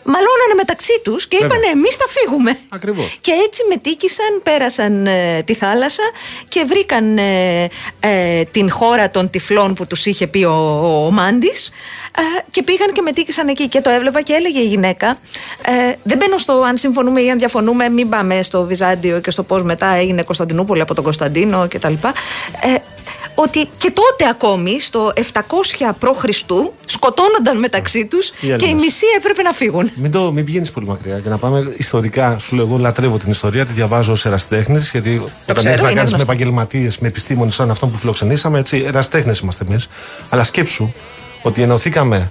μαλώνανε 0.04 0.54
μεταξύ 0.56 1.00
τους 1.04 1.26
και 1.26 1.38
Βέβαια. 1.40 1.56
είπανε 1.56 1.72
εμείς 1.72 1.94
θα 1.96 2.04
φύγουμε. 2.08 2.58
Ακριβώς. 2.68 3.18
Και 3.20 3.32
έτσι 3.46 3.62
μετήκησαν, 3.68 4.40
πέρασαν 4.42 5.06
ε, 5.06 5.42
τη 5.44 5.54
θάλασσα 5.54 6.02
και 6.48 6.64
βρήκαν 6.68 7.18
ε, 7.18 7.68
ε, 8.00 8.44
την 8.44 8.70
χώρα 8.70 9.10
των 9.10 9.30
τυφλών 9.30 9.74
που 9.74 9.86
τους 9.86 10.06
είχε 10.06 10.26
πει 10.26 10.44
ο, 10.44 10.52
ο, 10.52 11.06
ο 11.06 11.10
Μάντης 11.10 11.70
ε, 12.16 12.22
και 12.50 12.62
πήγαν 12.62 12.92
και 12.92 13.02
μετήκησαν 13.02 13.48
εκεί 13.48 13.68
και 13.68 13.80
το 13.80 13.90
έβλεπα 13.90 14.22
και 14.22 14.32
έλεγε 14.32 14.60
η 14.60 14.66
γυναίκα 14.66 15.18
ε, 15.66 15.94
δεν 16.02 16.16
μπαίνω 16.18 16.38
στο 16.38 16.62
αν 16.62 16.76
συμφωνούμε 16.76 17.20
ή 17.20 17.30
αν 17.30 17.38
διαφωνούμε 17.38 17.88
μην 17.88 18.08
πάμε 18.08 18.42
στο 18.42 18.64
Βυζάντιο 18.64 19.20
και 19.20 19.30
στο 19.30 19.42
πώς 19.42 19.62
μετά 19.62 19.86
έγινε 19.86 20.22
Κωνσταντινούπολη 20.22 20.80
από 20.80 20.94
τον 20.94 21.04
Κωνσταντίνο 21.04 21.66
κτλ. 21.68 21.92
Ε, 21.92 22.74
ότι 23.34 23.68
και 23.78 23.90
τότε 23.90 24.30
ακόμη 24.30 24.80
στο 24.80 25.12
700 25.16 25.20
π.Χ. 25.98 26.24
σκοτώνονταν 26.84 27.58
μεταξύ 27.58 28.06
τους 28.06 28.28
Οι 28.28 28.32
και 28.40 28.46
οι 28.46 28.50
Έλληνες. 28.50 28.82
μισοί 28.82 29.06
έπρεπε 29.16 29.42
να 29.42 29.52
φύγουν. 29.52 29.90
Μην, 29.94 30.10
το, 30.10 30.32
μην 30.32 30.44
πηγαίνεις 30.44 30.70
πολύ 30.70 30.86
μακριά. 30.86 31.18
Για 31.18 31.30
να 31.30 31.38
πάμε 31.38 31.74
ιστορικά, 31.76 32.38
σου 32.38 32.56
λέω: 32.56 32.64
Εγώ 32.64 32.76
λατρεύω 32.78 33.16
την 33.16 33.30
ιστορία, 33.30 33.64
τη 33.64 33.72
διαβάζω 33.72 34.12
ως 34.12 34.26
εραστέχνη. 34.26 34.78
Γιατί 34.92 35.22
όταν 35.42 35.56
ξέρω, 35.56 35.72
έχει 35.72 35.82
να 35.82 35.90
είναι 35.90 35.98
κάνεις 35.98 36.12
με 36.12 36.16
γνωστό. 36.16 36.32
επαγγελματίες, 36.32 36.98
με 36.98 37.08
επιστήμονες 37.08 37.54
σαν 37.54 37.70
αυτόν 37.70 37.90
που 37.90 37.96
φιλοξενήσαμε, 37.96 38.58
έτσι, 38.58 38.84
εραστέχνες 38.86 39.38
είμαστε 39.38 39.64
εμείς. 39.68 39.88
Αλλά 40.28 40.44
σκέψου 40.44 40.92
ότι 41.42 41.62
ενωθήκαμε 41.62 42.30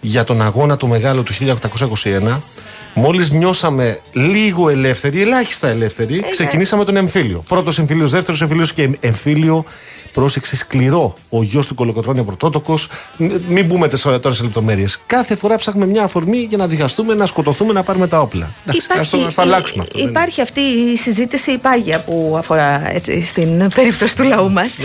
για 0.00 0.24
τον 0.24 0.42
αγώνα 0.42 0.76
του 0.76 0.88
μεγάλου 0.88 1.22
του 1.22 1.32
1821. 1.32 2.40
Μόλις 2.94 3.30
νιώσαμε 3.30 3.98
λίγο 4.12 4.68
ελεύθεροι, 4.68 5.20
ελάχιστα 5.22 5.68
ελεύθεροι, 5.68 6.24
ξεκινήσαμε 6.30 6.84
τον 6.84 6.96
εμφύλιο. 6.96 7.42
Πρώτος 7.48 7.78
εμφύλιος, 7.78 8.10
δεύτερος 8.10 8.40
εμφύλιος 8.42 8.72
και 8.72 8.88
εμφύλιο. 9.00 9.64
Πρόσεξε 10.12 10.56
σκληρό. 10.56 11.14
Ο 11.28 11.42
γιος 11.42 11.66
του 11.66 11.74
Κολοκοτρόνια 11.74 12.22
Πρωτότοκος. 12.22 12.88
Μην 13.48 13.66
μπούμε 13.66 13.88
τεσσερα- 13.88 14.20
τώρα 14.20 14.34
σε 14.34 14.42
λεπτομέρειες. 14.42 14.98
Κάθε 15.06 15.34
φορά 15.36 15.56
ψάχνουμε 15.56 15.86
μια 15.86 16.02
αφορμή 16.02 16.36
για 16.48 16.56
να 16.56 16.66
διχαστούμε, 16.66 17.14
να 17.14 17.26
σκοτωθούμε, 17.26 17.72
να 17.72 17.82
πάρουμε 17.82 18.08
τα 18.08 18.20
όπλα. 18.20 18.50
Εντάξει, 18.66 18.88
ας 18.98 19.08
το, 19.10 19.24
ας 19.24 19.34
το 19.34 19.42
αλλάξουμε 19.42 19.82
αυτό. 19.82 19.98
δεν 19.98 20.02
είναι. 20.08 20.18
Υπάρχει 20.18 20.40
αυτή 20.40 20.60
η 20.60 20.96
συζήτηση 20.96 21.50
η 21.52 21.58
πάγια 21.58 22.00
που 22.00 22.34
αφορά 22.38 22.94
έτσι, 22.94 23.22
στην 23.22 23.68
περίπτωση 23.74 24.16
του 24.16 24.22
λαού 24.22 24.50
μας. 24.50 24.78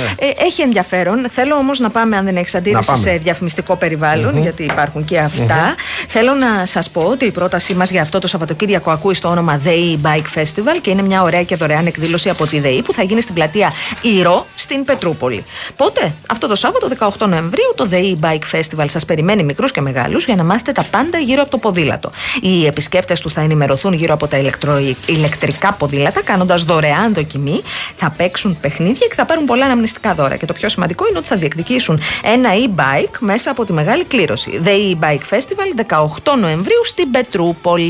έχει 0.47 0.62
ενδιαφέρον. 0.62 1.26
Θέλω 1.30 1.55
όμως 1.55 1.80
να 1.80 1.89
πάμε, 1.89 2.18
αν 2.18 2.26
δεν 2.26 2.36
έχεις 2.38 2.53
Ναι. 2.53 2.60
Να 2.60 2.66
αντίρρηση, 2.68 2.91
πάμε. 2.91 3.03
σε 3.03 3.18
διαφημιστικό 3.18 3.76
περιβάλλον, 3.76 4.41
γιατί 4.41 4.64
υπάρχουν 4.64 5.05
και 5.05 5.20
αυτα 5.20 5.76
Θέλω 6.07 6.34
να 6.34 6.66
σας 6.66 6.89
πω 6.89 7.01
ότι 7.01 7.26
η 7.26 7.32
πρότασή 7.32 7.74
μας 7.74 7.89
για 7.91 7.99
αυτό 8.00 8.20
το 8.20 8.28
Σαββατοκύριακο 8.28 8.91
ακούει 8.91 9.14
στο 9.14 9.30
όνομα 9.30 9.58
ΔΕΗ 9.58 10.00
Bike 10.04 10.39
Festival 10.39 10.78
και 10.82 10.89
είναι 10.89 11.02
μια 11.02 11.22
ωραία 11.22 11.43
και 11.43 11.56
δωρεάν 11.56 11.86
εκδήλωση 11.86 12.30
από 12.30 12.47
τη 12.47 12.60
ΔΕΗ 12.60 12.82
που 12.82 12.93
θα 12.93 13.04
γίνει 13.04 13.22
στην 13.22 13.34
πλατεία 13.34 13.72
Ηρώ 14.02 14.45
στην 14.56 14.86
Πετρούπολη. 14.86 15.45
Πότε; 15.76 16.14
Αυτό 16.28 16.47
το 16.47 16.56
Σάββατο 16.56 16.88
18 17.20 17.28
Νοεμβρίου 17.28 17.74
το 17.76 17.86
ΔΕΗ 17.86 18.20
Bike 18.24 18.58
Festival 18.58 18.86
σας 18.88 19.06
περιμένει 19.06 19.43
μικρούς 19.43 19.72
και 19.72 19.82
μεγάλους 19.82 20.26
για 20.26 20.36
να 20.36 20.43
μάθετε 20.43 20.72
τα 20.72 20.84
πάντα 20.91 21.18
γύρω 21.18 21.41
από 21.41 21.52
το 21.52 21.58
ποδήλατο. 21.58 22.12
Οι 22.41 22.66
επισκέπτες 22.66 23.20
του 23.20 23.32
θα 23.32 23.41
ενημερωθούν 23.41 23.93
γύρω 23.93 24.14
από 24.14 24.28
τα 24.28 24.38
ηλεκτρο... 24.38 24.78
ηλεκτρικά 25.06 25.74
ποδήλατα, 25.74 26.22
κάνοντας 26.22 26.64
δωρεάν 26.64 27.14
δοκιμή, 27.14 27.62
θα 27.95 28.10
παίξουν 28.10 28.58
παιχνίδια 28.62 29.08
και 29.08 29.16
θα 29.16 29.26
πάρουν 29.26 29.45
πολλά 29.45 29.66
αναμνηστικά 29.66 30.14
δώρα. 30.14 30.36
Και 30.36 30.45
το 30.45 30.54
πιο 30.54 30.70
σημαντικό 30.70 31.08
είναι 31.08 31.18
ότι 31.18 31.28
θα 31.28 31.36
διεκδικήσουν 31.36 32.02
ένα 32.24 32.50
e-bike 32.66 33.16
μέσα 33.20 33.52
από 33.52 33.66
τη 33.66 33.74
μεγάλη 33.74 34.04
κλήρωση. 34.04 34.62
The 34.66 34.70
e-bike 34.70 35.36
festival 35.38 35.97
18 36.34 36.38
Νοεμβρίου 36.39 36.86
στην 36.86 37.12
Πετρούπολη. 37.12 37.89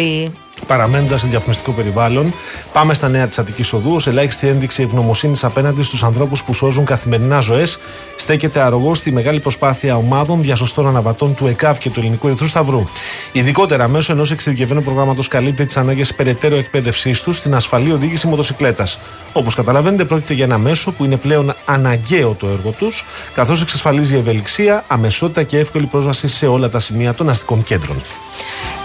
Παραμένοντας 0.67 1.21
σε 1.21 1.27
διαφημιστικό 1.27 1.71
περιβάλλον. 1.71 2.33
Πάμε 2.73 2.93
στα 2.93 3.09
νέα 3.09 3.27
της 3.27 3.39
Αττικής 3.39 3.73
Οδού. 3.73 3.93
Ω 3.93 3.99
ελάχιστη 4.05 4.47
ένδειξη 4.47 4.83
ευγνωμοσύνης 4.83 5.43
απέναντι 5.43 5.83
στους 5.83 6.03
ανθρώπους 6.03 6.43
που 6.43 6.53
σώζουν 6.53 6.85
καθημερινά 6.85 7.39
ζωές, 7.39 7.79
στέκεται 8.15 8.59
αρρωγός 8.59 8.97
στη 8.97 9.11
μεγάλη 9.11 9.39
προσπάθεια 9.39 9.95
ομάδων 9.95 10.41
διασωστών 10.41 10.87
αναβατών 10.87 11.35
του 11.35 11.47
ΕΚΑΒ 11.47 11.77
και 11.77 11.89
του 11.89 11.99
Ελληνικού 11.99 12.27
Ερυθρού 12.27 12.47
Σταυρού. 12.47 12.85
Ειδικότερα, 13.31 13.87
μέσω 13.87 14.11
ενός 14.11 14.31
εξειδικευμένου 14.31 14.83
προγράμματος 14.83 15.27
καλύπτει 15.27 15.65
τις 15.65 15.77
ανάγκες 15.77 16.13
περαιτέρω 16.13 16.55
εκπαίδευσής 16.55 17.21
τους 17.21 17.37
στην 17.37 17.55
ασφαλή 17.55 17.91
οδήγηση 17.91 18.27
μοτοσυκλέτας. 18.27 18.99
Όπως 19.33 19.55
καταλαβαίνετε, 19.55 20.05
πρόκειται 20.05 20.33
για 20.33 20.45
ένα 20.45 20.57
μέσο 20.57 20.91
που 20.91 21.03
είναι 21.05 21.17
πλέον 21.17 21.53
αναγκαίο 21.65 22.35
το 22.39 22.47
έργο 22.47 22.69
τους, 22.69 23.05
καθώς 23.33 23.61
εξασφαλίζει 23.61 24.15
ευελιξία, 24.15 24.83
αμεσότητα 24.87 25.43
και 25.43 25.57
εύκολη 25.57 25.85
πρόσβαση 25.85 26.27
σε 26.27 26.47
όλα 26.47 26.69
τα 26.69 26.79
σημεία 26.79 27.13
των 27.13 27.29
αστικών 27.29 27.63
κέντρων. 27.63 28.01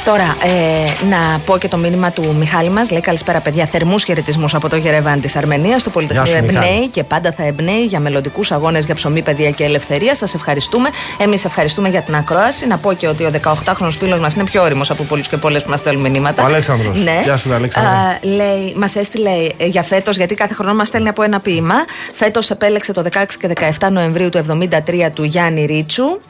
Τώρα, 0.05 0.37
ε, 0.43 1.05
να 1.05 1.39
πω 1.47 1.59
και 1.59 1.69
το 1.69 1.77
μήνυμα 1.77 2.11
του 2.11 2.35
Μιχάλη 2.39 2.71
μας. 2.71 2.91
Λέει 2.91 3.01
καλησπέρα, 3.01 3.41
παιδιά. 3.41 3.67
Θερμούς 3.67 4.05
χαιρετισμούς 4.05 4.55
από 4.55 4.69
το 4.69 4.77
Γερεβάν 4.77 5.21
της 5.21 5.37
Αρμενίας. 5.37 5.83
Το 5.83 5.91
Πολυτεχνείο 5.91 6.25
Γεια 6.25 6.37
σου, 6.37 6.45
Μιχάλη. 6.45 6.67
εμπνέει 6.67 6.89
και 6.89 7.05
πάντα 7.05 7.33
θα 7.33 7.45
εμπνέει 7.45 7.85
για 7.85 8.01
μελλοντικούς 8.01 8.53
αγώνες 8.53 8.85
για 8.85 8.95
ψωμί, 8.95 9.23
παιδεία 9.23 9.51
και 9.51 9.65
ελευθερία. 9.65 10.15
Σας 10.15 10.35
ευχαριστούμε. 10.35 10.89
Εμείς 11.19 11.45
ευχαριστούμε 11.45 11.89
για 11.89 12.03
την 12.03 12.15
ακρόαση. 12.15 12.67
Να 12.67 12.79
πω 12.79 12.93
και 12.93 13.09
ότι 13.09 13.25
ο 13.25 13.31
18χρονο 13.31 13.91
φίλος 13.91 14.19
μας 14.19 14.35
είναι 14.35 14.45
πιο 14.45 14.63
όριμος 14.63 14.91
από 14.91 15.03
πολλούς 15.03 15.29
και 15.29 15.37
πολλές 15.37 15.63
που 15.63 15.71
μας 15.71 15.79
στέλνουν 15.79 16.11
μηνύματα. 16.11 16.43
Ο 16.43 16.47
Αλέξανδρος. 16.47 17.03
Ναι. 17.03 17.21
Γεια 17.23 17.37
σου, 17.37 17.55
Αλέξανδρε. 17.55 17.93
Α, 17.93 18.19
λέει, 18.23 18.75
μας 18.77 18.97
έστειλε 18.97 19.31
ε, 19.57 19.67
για 19.67 19.83
φέτος, 19.83 20.17
γιατί 20.17 20.35
κάθε 20.35 20.55
χρόνο 20.55 20.75
μας 20.75 20.89
στέλνει 20.89 21.09
από 21.09 21.23
ένα 21.23 21.41
ποίημα. 21.41 21.75
Φέτος 22.13 22.51
επέλεξε 22.51 22.93
το 22.93 23.03
16 23.13 23.25
και 23.41 23.53
17 23.81 23.91
Νοεμβρίου 23.91 24.29
του 24.29 24.39
73 24.39 25.11
του 25.15 25.25
Γιάννη 25.25 25.65
Ρίτσου. 25.65 26.21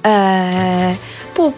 Ε, 0.00 0.94
που 1.32 1.54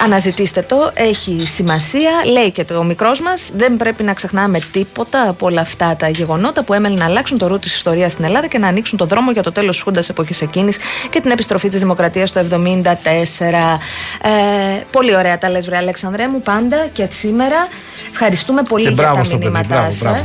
Αναζητήστε 0.00 0.62
το, 0.62 0.90
έχει 0.94 1.42
σημασία. 1.46 2.10
Λέει 2.32 2.50
και 2.50 2.64
το 2.64 2.82
μικρός 2.82 3.20
μας, 3.20 3.50
δεν 3.56 3.76
πρέπει 3.76 4.02
να 4.02 4.12
ξεχνάμε 4.14 4.58
τίποτα 4.72 5.28
από 5.28 5.46
όλα 5.46 5.60
αυτά 5.60 5.96
τα 5.98 6.08
γεγονότα 6.08 6.62
που 6.64 6.72
έμελε 6.74 6.94
να 6.94 7.04
αλλάξουν 7.04 7.38
το 7.38 7.46
ρου 7.46 7.58
της 7.58 7.74
ιστορίας 7.74 8.12
στην 8.12 8.24
Ελλάδα 8.24 8.46
και 8.46 8.58
να 8.58 8.68
ανοίξουν 8.68 8.98
τον 8.98 9.08
δρόμο 9.08 9.30
για 9.30 9.42
το 9.42 9.52
τέλος 9.52 9.76
τη 9.76 9.82
Χούντας 9.82 10.08
εποχής 10.08 10.40
εκείνης 10.40 10.76
και 11.10 11.20
την 11.20 11.30
επιστροφή 11.30 11.68
της 11.68 11.78
Δημοκρατίας 11.80 12.32
το 12.32 12.40
1974. 12.40 13.78
Ε, 14.22 14.82
πολύ 14.90 15.16
ωραία 15.16 15.38
τα 15.38 15.50
λες, 15.50 15.66
βρε 15.66 15.76
Αλέξανδρέ 15.76 16.28
μου, 16.28 16.40
πάντα 16.42 16.76
και 16.92 17.06
σήμερα. 17.10 17.68
Ευχαριστούμε 18.10 18.62
πολύ 18.62 18.82
Και 18.84 18.88
για 18.90 19.02
μπράβο 19.02 19.16
τα 19.18 19.24
στο 19.24 19.32
παιδί, 19.38 19.44
μηνύματά 19.44 19.68
μπράβο, 19.74 19.90
σας. 19.90 19.98
μπράβο. 20.02 20.20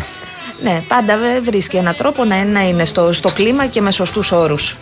Ναι, 0.63 0.83
πάντα 0.87 1.17
βε- 1.17 1.41
βρίσκει 1.43 1.75
έναν 1.77 1.95
τρόπο 1.95 2.23
να, 2.23 2.43
να 2.43 2.67
είναι 2.67 2.85
στο, 2.85 3.13
στο 3.13 3.29
κλίμα 3.31 3.65
και 3.65 3.81
με 3.81 3.91
σωστούς 3.91 4.31
όρους. 4.31 4.75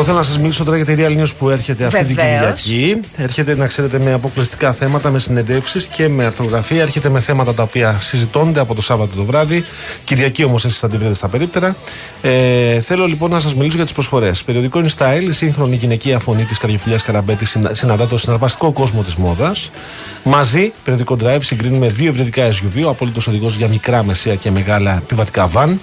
Εγώ 0.00 0.08
θέλω 0.08 0.20
να 0.20 0.26
σας 0.28 0.38
μιλήσω 0.38 0.64
τώρα 0.64 0.76
για 0.76 0.86
τη 0.86 0.94
Real 0.98 1.20
News 1.22 1.30
που 1.38 1.50
έρχεται 1.50 1.84
αυτή 1.84 2.04
την 2.04 2.14
Βεβαίως. 2.14 2.62
Κυριακή. 2.62 3.00
Έρχεται 3.16 3.56
να 3.56 3.66
ξέρετε 3.66 3.98
με 3.98 4.12
αποκλειστικά 4.12 4.72
θέματα, 4.72 5.10
με 5.10 5.18
συνεντεύξεις 5.18 5.84
και 5.84 6.08
με 6.08 6.24
αρθρογραφία. 6.24 6.82
Έρχεται 6.82 7.08
με 7.08 7.20
θέματα 7.20 7.54
τα 7.54 7.62
οποία 7.62 7.96
συζητώνται 8.00 8.60
από 8.60 8.74
το 8.74 8.82
Σάββατο 8.82 9.16
το 9.16 9.24
βράδυ. 9.24 9.64
Κυριακή 10.04 10.44
όμως 10.44 10.64
εσεί 10.64 10.78
θα 10.78 10.88
την 10.88 10.98
βρείτε 10.98 11.14
στα 11.14 11.28
περίπτερα. 11.28 11.76
Ε, 12.22 12.80
θέλω 12.80 13.06
λοιπόν 13.06 13.30
να 13.30 13.40
σας 13.40 13.54
μιλήσω 13.54 13.76
για 13.76 13.84
τις 13.84 13.92
προσφορές. 13.94 14.42
Περιοδικό 14.42 14.82
InStyle, 14.84 15.24
η 15.28 15.32
σύγχρονη 15.32 15.76
γυναικεία 15.76 16.18
φωνή 16.18 16.44
της 16.44 16.58
Καρδιοφιλιά 16.58 16.98
Καραμπέτη, 17.04 17.44
συνα- 17.46 17.74
συναντά 17.74 18.06
το 18.06 18.16
συναρπαστικό 18.16 18.72
κόσμο 18.72 19.02
της 19.02 19.14
μόδας. 19.16 19.70
Μαζί, 20.22 20.72
περιοδικό 20.84 21.16
Drive 21.24 21.42
συγκρίνουμε 21.42 21.88
δύο 21.88 22.08
ευρετικά 22.10 22.48
SUV, 22.48 22.84
ο 22.84 22.88
απόλυτος 22.88 23.26
οδηγός 23.26 23.56
για 23.56 23.68
μικρά, 23.68 24.04
μεσαία 24.04 24.34
και 24.34 24.50
μεγάλα 24.50 24.96
επιβατικά 24.96 25.46
βαν. 25.46 25.80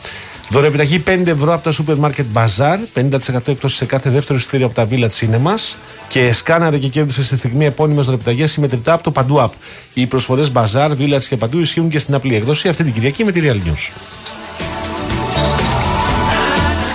Δωρεοπιταγή 0.49 1.03
5 1.07 1.27
ευρώ 1.27 1.53
από 1.53 1.63
τα 1.63 1.71
σούπερ 1.71 1.95
μάρκετ 1.95 2.25
Bazaar, 2.33 2.77
50% 2.93 3.11
έκπτωση 3.45 3.75
σε 3.75 3.85
κάθε 3.85 4.09
δεύτερο 4.09 4.39
εισιτήριο 4.39 4.65
από 4.65 4.75
τα 4.75 4.87
Village 4.91 5.19
Cinemas 5.19 5.75
και 6.07 6.31
σκάναρε 6.31 6.77
και 6.77 6.87
κέρδισε 6.87 7.23
στη 7.23 7.37
στιγμή 7.37 7.65
επώνυμες 7.65 8.05
δωρεοπιταγέ 8.05 8.47
συμμετρητά 8.47 8.93
από 8.93 9.03
το 9.03 9.11
Παντού 9.11 9.37
App. 9.39 9.51
Οι 9.93 10.05
προσφορές 10.05 10.51
Bazaar, 10.53 10.91
Village 10.97 11.23
και 11.29 11.37
Παντού 11.37 11.59
ισχύουν 11.59 11.89
και 11.89 11.99
στην 11.99 12.13
απλή 12.13 12.35
έκδοση 12.35 12.67
αυτή 12.67 12.83
την 12.83 12.93
Κυριακή 12.93 13.23
με 13.23 13.31
τη 13.31 13.41
Real 13.43 13.67
News. 13.67 13.91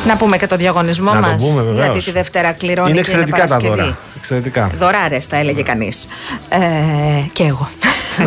Να 0.07 0.17
πούμε 0.17 0.37
και 0.37 0.47
το 0.47 0.57
διαγωνισμό 0.57 1.13
Να 1.15 1.21
το 1.21 1.27
μας. 1.27 1.43
πούμε, 1.47 1.63
βεβαίως. 1.63 1.85
Γιατί 1.85 2.05
τη 2.05 2.11
Δευτέρα 2.11 2.53
κληρώνει 2.53 2.91
Είναι 2.91 3.01
και 3.01 3.11
είναι 3.11 3.21
εξαιρετικά 3.23 3.47
τα 3.47 3.57
Παρασκευή. 3.57 3.81
δώρα. 3.81 3.99
Εξαιρετικά. 4.17 4.71
Δωράρες, 4.79 5.27
τα 5.27 5.37
έλεγε 5.37 5.63
κανείς. 5.63 6.09
Ε, 6.49 6.59
και 7.33 7.43
εγώ. 7.43 7.69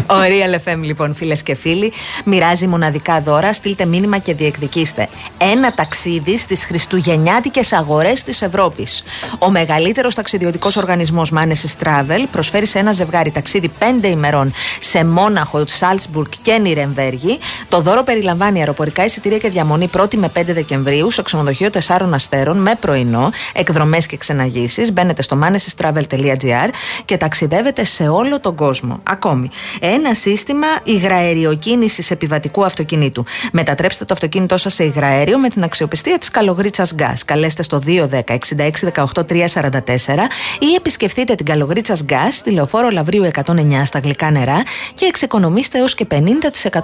Ο 0.08 0.16
Real 0.16 0.56
FM, 0.74 0.78
λοιπόν, 0.82 1.16
φίλες 1.16 1.44
και 1.44 1.56
φίλοι, 1.56 1.92
μοιράζει 2.24 2.68
μοναδικά 2.68 3.22
δώρα. 3.22 3.54
Στείλτε 3.54 3.86
μήνυμα 3.86 4.18
και 4.18 4.34
διεκδικήστε. 4.34 5.08
Ένα 5.38 5.74
ταξίδι 5.74 6.38
στις 6.38 6.66
Χριστουγεννιάτικες 6.66 7.74
αγορές 7.74 8.24
της 8.24 8.42
Ευρώπης. 8.42 9.04
Ο 9.40 9.50
μεγαλύτερος 9.52 10.16
ταξιδιωτικός 10.16 10.76
οργανισμός 10.76 11.32
Manesis 11.36 11.84
Travel 11.86 12.26
προσφέρει 12.32 12.66
σε 12.66 12.80
ένα 12.80 12.92
ζευγάρι 12.92 13.32
ταξίδι 13.32 13.72
5 13.80 14.08
ημερών 14.08 14.54
σε 14.80 15.06
Μόναχο, 15.06 15.64
Σάλτσμπουργκ 15.68 16.32
και 16.42 16.58
Νιρεμβέργη. 16.62 17.40
Το 17.70 17.82
δώρο 17.82 18.04
περιλαμβάνει 18.04 18.60
αεροπορικά 18.60 19.06
εισιτήρια 19.06 19.38
και 19.38 19.50
διαμονή 19.50 19.90
1η 19.98 20.16
με 20.16 20.32
5 20.40 20.42
Δεκεμβρίου 20.46 21.12
σε 21.12 21.22
ξενοδοχείο 21.22 21.65
4 21.70 22.10
αστέρων 22.14 22.58
με 22.58 22.76
πρωινό, 22.80 23.32
εκδρομές 23.54 24.06
και 24.06 24.18
ξεναγήσεις. 24.18 24.94
Μπαίνετε 24.94 25.22
στο 25.22 25.40
manesystravel.gr 25.44 26.70
και 27.06 27.18
ταξιδεύετε 27.18 27.84
σε 27.84 28.08
όλο 28.08 28.40
τον 28.40 28.56
κόσμο. 28.56 29.00
Ακόμη, 29.04 29.50
ένα 29.80 30.14
σύστημα 30.14 30.68
υγραεριοκίνησης 30.84 32.12
επιβατικού 32.12 32.66
αυτοκινήτου. 32.66 33.26
Μετατρέψτε 33.52 34.06
το 34.06 34.14
αυτοκίνητό 34.14 34.58
σας 34.58 34.74
σε 34.74 34.84
υγραέριο 34.84 35.38
με 35.38 35.50
την 35.50 35.64
αξιοπιστία 35.64 36.18
της 36.18 36.30
Καλογρίτσας 36.30 36.96
Gas. 37.00 37.20
Καλέστε 37.26 37.64
στο 37.64 37.82
210 37.86 38.24
66 38.24 38.72
18 38.94 39.26
344 39.26 40.28
ή 40.60 40.74
επισκεφτείτε 40.78 41.36
την 41.36 41.46
Καλογρίτσας 41.46 42.06
Gas 42.10 42.32
στη 42.32 42.52
λεωφόρο 42.52 42.90
Λαβρίου 42.90 43.30
109 43.46 43.82
στα 43.86 44.00
γλυκά 44.00 44.32
νερά 44.32 44.64
και 44.94 45.06
εξοικονομήστε 45.06 45.78
έως 45.78 45.96
και 45.96 46.08
50% 46.12 46.18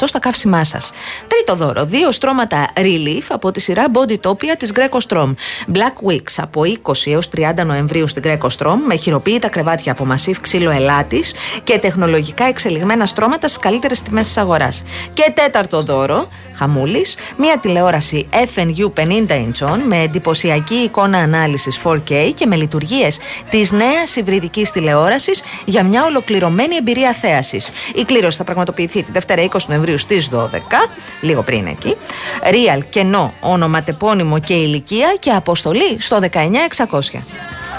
στα 0.06 0.20
καύσιμά 0.20 0.64
σας. 0.64 0.92
Τρίτο 1.28 1.56
δώρο, 1.56 1.86
δύο 1.86 2.12
στρώματα 2.12 2.70
Relief 2.76 3.24
από 3.30 3.52
τη 3.52 3.60
σειρά 3.60 3.86
Body 3.94 4.16
Topia 4.22 4.56
της 4.58 4.71
Greco 4.76 4.98
Strom. 5.08 5.34
Black 5.74 6.12
Weeks 6.12 6.34
από 6.38 6.62
20 6.84 6.94
έως 7.06 7.30
30 7.36 7.66
Νοεμβρίου 7.66 8.08
στην 8.08 8.24
Greco 8.26 8.48
Strom 8.58 8.76
με 8.88 8.96
χειροποίητα 8.96 9.48
κρεβάτια 9.48 9.92
από 9.92 10.06
μασίφ 10.06 10.40
ξύλο 10.40 10.72
ελάτης 10.72 11.34
και 11.64 11.80
τεχνολογικά 11.80 12.46
εξελιγμένα 12.46 13.06
στρώματα 13.06 13.48
στις 13.48 13.60
καλύτερες 13.60 14.02
τιμές 14.02 14.26
της 14.26 14.38
αγοράς. 14.38 14.84
Και 15.14 15.32
τέταρτο 15.34 15.82
δώρο, 15.82 16.28
χαμούλης, 16.62 17.16
μία 17.38 17.58
τηλεόραση 17.58 18.28
FNU 18.32 18.92
50 18.94 19.04
inch 19.30 19.78
με 19.88 19.98
εντυπωσιακή 20.02 20.74
εικόνα 20.74 21.18
ανάλυσης 21.18 21.80
4K 21.84 22.32
και 22.34 22.46
με 22.46 22.56
λειτουργίες 22.56 23.20
της 23.50 23.72
νέας 23.72 24.16
υβριδικής 24.16 24.72
τηλεόρασης 24.72 25.44
για 25.66 25.84
μια 25.84 26.06
ολοκληρωμένη 26.06 26.76
εμπειρία 26.76 27.14
θέασης. 27.14 27.72
Η 27.96 28.04
κλήρωση 28.04 28.38
θα 28.38 28.44
πραγματοποιηθεί 28.44 29.04
τη 29.04 29.12
Δευτέρα 29.12 29.48
20 29.52 29.58
Νοεμβρίου 29.68 29.98
στις 29.98 30.30
12, 30.30 30.90
λίγο 31.22 31.42
πριν 31.42 31.66
εκεί. 31.68 31.96
Real, 32.44 32.80
κενό, 32.90 33.34
ονοματεπώνυμο 33.40 34.40
και 34.40 34.54
ηλικία 34.54 35.16
και 35.20 35.30
αποστολή 35.30 36.02
στο 36.02 36.20
19600. 36.20 37.61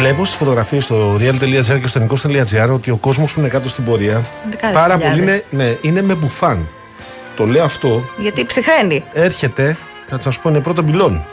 Βλέπω 0.00 0.24
στις 0.24 0.36
φωτογραφίες 0.38 0.84
στο 0.84 1.16
real.gr 1.20 1.80
και 1.80 1.86
στο 1.86 1.98
ελληνικό.gr 1.98 2.68
ότι 2.72 2.90
ο 2.90 2.96
κόσμος 2.96 3.32
που 3.34 3.40
είναι 3.40 3.48
κάτω 3.48 3.68
στην 3.68 3.84
πορεία 3.84 4.24
Δεκάδες 4.50 4.76
πάρα 4.76 4.94
χιλιάδες. 4.94 5.08
πολύ 5.18 5.22
είναι, 5.22 5.64
ναι, 5.64 5.76
είναι 5.80 6.02
με 6.02 6.14
μπουφάν. 6.14 6.68
Το 7.36 7.46
λέω 7.46 7.64
αυτό, 7.64 8.04
Γιατί 8.18 8.44
ψυχραίνει. 8.44 9.04
έρχεται, 9.12 9.76
θα 10.08 10.20
σας 10.20 10.38
πω, 10.38 10.48
είναι 10.48 10.60
πρώτο 10.60 10.82
πυλόν. 10.82 11.24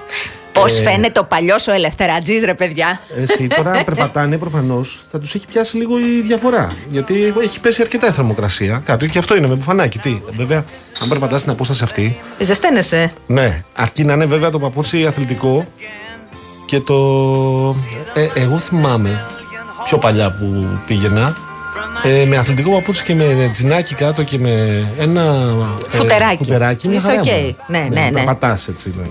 Πώς 0.53 0.77
Ε, 0.79 0.81
φαίνεται 0.81 1.19
ο 1.19 1.23
παλιός 1.25 1.67
ο 1.67 1.71
ελευθερατζή, 1.71 2.39
ρε 2.39 2.53
παιδιά; 2.53 3.01
Εσύ 3.21 3.47
τώρα, 3.47 3.71
αν 3.71 3.83
περπατάνε, 3.89 4.37
προφανώς 4.37 5.05
θα 5.11 5.19
τους 5.19 5.35
έχει 5.35 5.45
πιάσει 5.45 5.77
λίγο 5.77 5.99
η 5.99 6.21
διαφορά. 6.25 6.75
Γιατί 6.89 7.33
έχει 7.43 7.59
πέσει 7.59 7.81
αρκετά 7.81 8.07
η 8.07 8.11
θερμοκρασία 8.11 8.81
κάτω 8.85 9.05
και 9.05 9.17
αυτό 9.19 9.35
είναι 9.35 9.47
με 9.47 9.55
μπουφανάκι. 9.55 9.99
Τι, 9.99 10.21
βέβαια, 10.31 10.63
αν 11.01 11.09
περπατάς 11.09 11.39
στην 11.39 11.51
απόσταση 11.51 11.83
αυτή, 11.83 12.17
Ζεσταίνεσαι. 12.39 13.11
ναι, 13.27 13.63
αρκεί 13.75 14.03
να 14.03 14.13
είναι 14.13 14.25
βέβαια 14.25 14.49
το 14.49 14.59
παπούτσι 14.59 15.05
αθλητικό 15.05 15.65
και 16.67 16.79
το. 16.79 16.95
Ε, 18.13 18.27
εγώ 18.41 18.59
θυμάμαι 18.59 19.25
πιο 19.83 19.97
παλιά 19.97 20.29
που 20.39 20.65
πήγαινα. 20.87 21.35
Ε, 22.03 22.25
με 22.25 22.37
αθλητικό 22.37 22.71
παπούτσι 22.71 23.03
και 23.03 23.15
με 23.15 23.49
τζινάκι 23.51 23.95
κάτω 23.95 24.23
και 24.23 24.39
με 24.39 24.83
ένα. 24.99 25.21
ε, 25.91 25.97
Φουτεράκι. 25.97 26.37
φουτεράκι 26.37 26.87
μια 26.87 26.97
Είσαι 26.97 27.07
χαρά 27.07 27.19
οκ. 27.21 27.25
ήμουνα. 27.27 27.53
Ναι, 27.67 27.77
ναι, 27.79 27.99
ναι. 28.01 28.11
Περπατάς 28.11 28.67
έτσι. 28.67 28.93
Ναι. 28.97 29.03